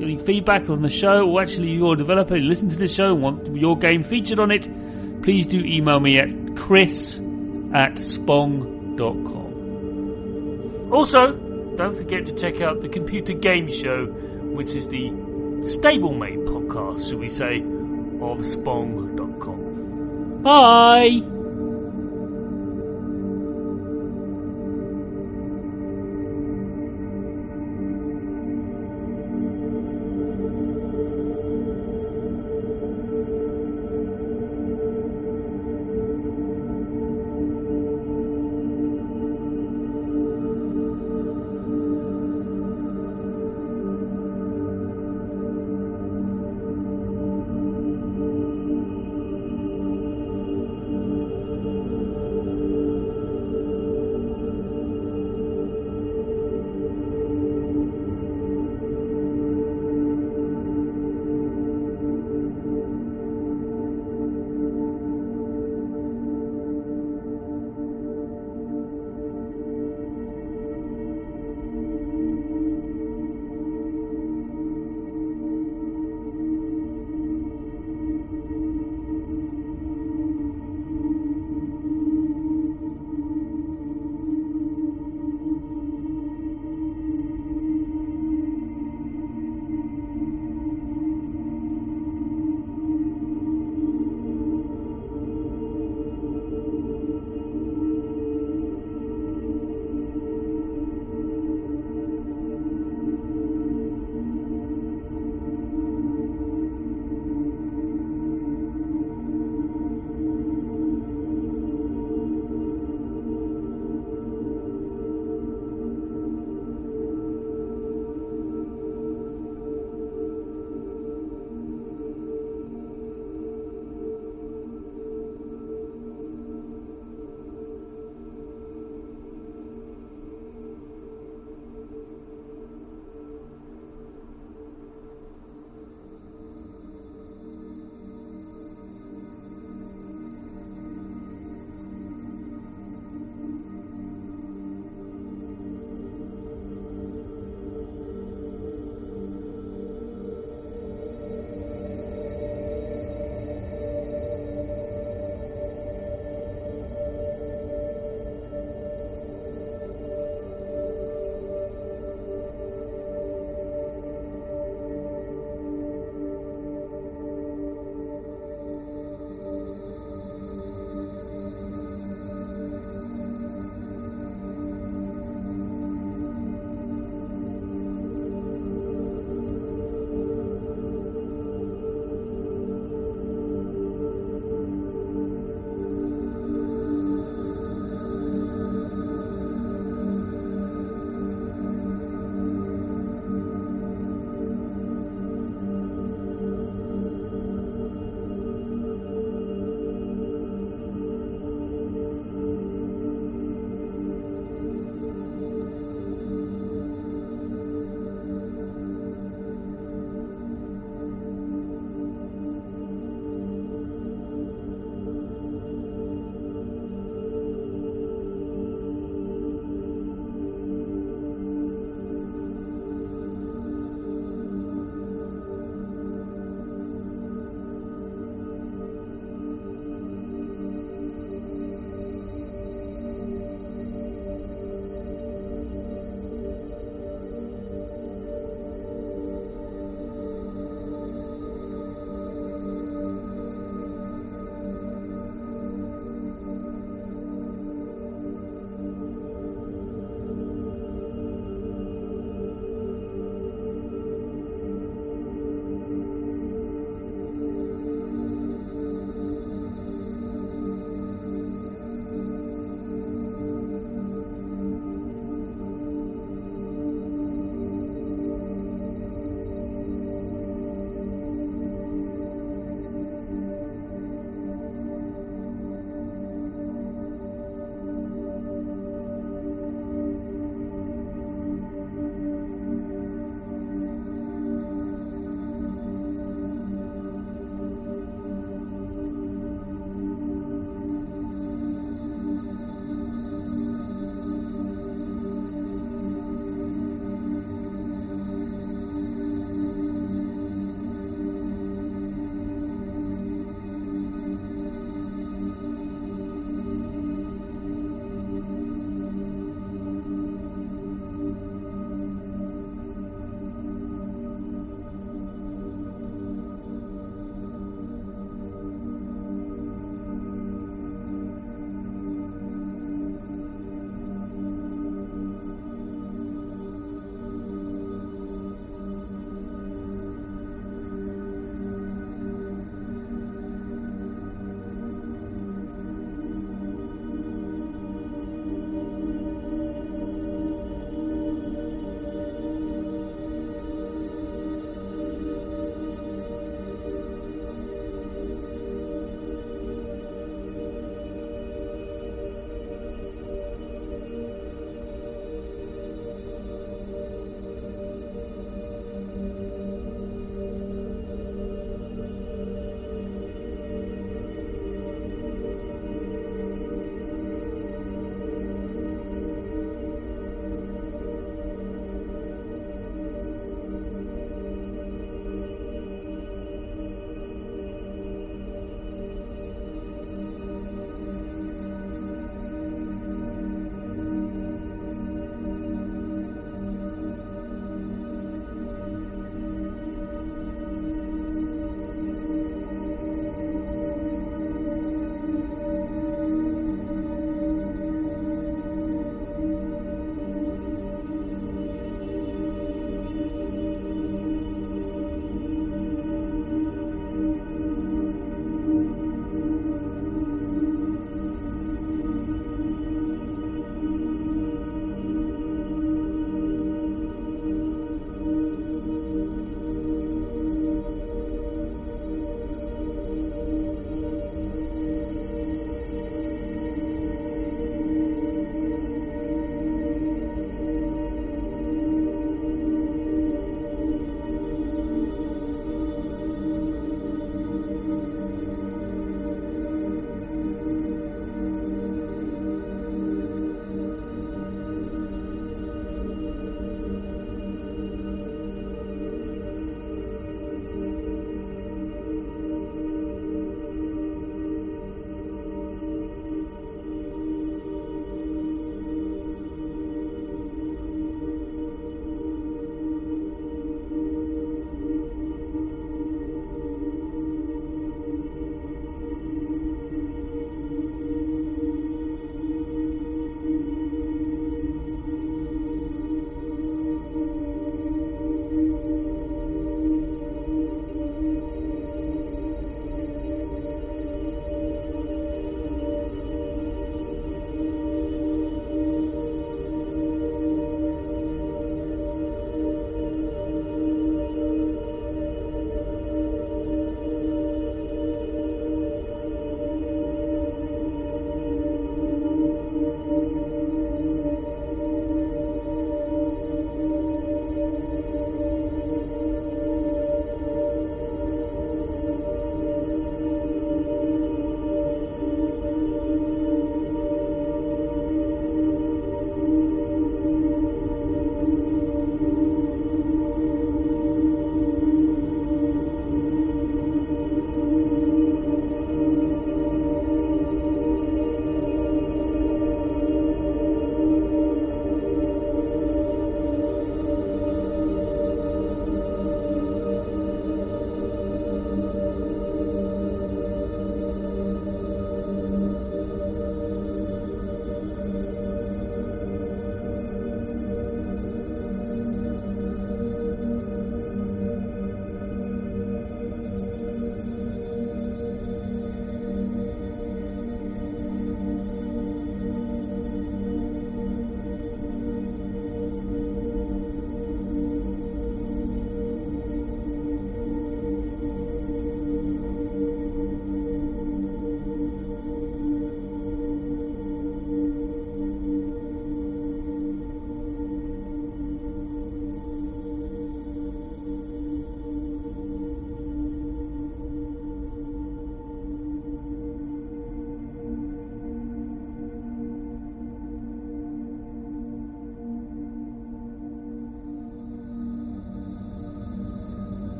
any 0.00 0.18
feedback 0.18 0.68
on 0.68 0.82
the 0.82 0.90
show, 0.90 1.28
or 1.28 1.42
actually 1.42 1.70
you're 1.70 1.94
a 1.94 1.96
developer, 1.96 2.36
you 2.36 2.48
listen 2.48 2.68
to 2.68 2.76
the 2.76 2.88
show 2.88 3.14
want 3.14 3.46
your 3.56 3.76
game 3.78 4.02
featured 4.02 4.40
on 4.40 4.50
it, 4.50 4.68
please 5.22 5.46
do 5.46 5.60
email 5.60 6.00
me 6.00 6.18
at 6.18 6.28
chris 6.56 7.18
at 7.72 7.94
spong.com. 7.94 9.44
Also, 10.92 11.32
don't 11.76 11.96
forget 11.96 12.26
to 12.26 12.32
check 12.34 12.60
out 12.60 12.80
the 12.80 12.88
Computer 12.88 13.32
Game 13.32 13.70
Show, 13.70 14.06
which 14.06 14.74
is 14.74 14.86
the 14.88 15.10
stablemate 15.64 16.44
podcast, 16.46 17.08
should 17.08 17.18
we 17.18 17.28
say, 17.28 17.60
of 17.60 18.38
spong.com. 18.44 20.42
Bye! 20.42 21.33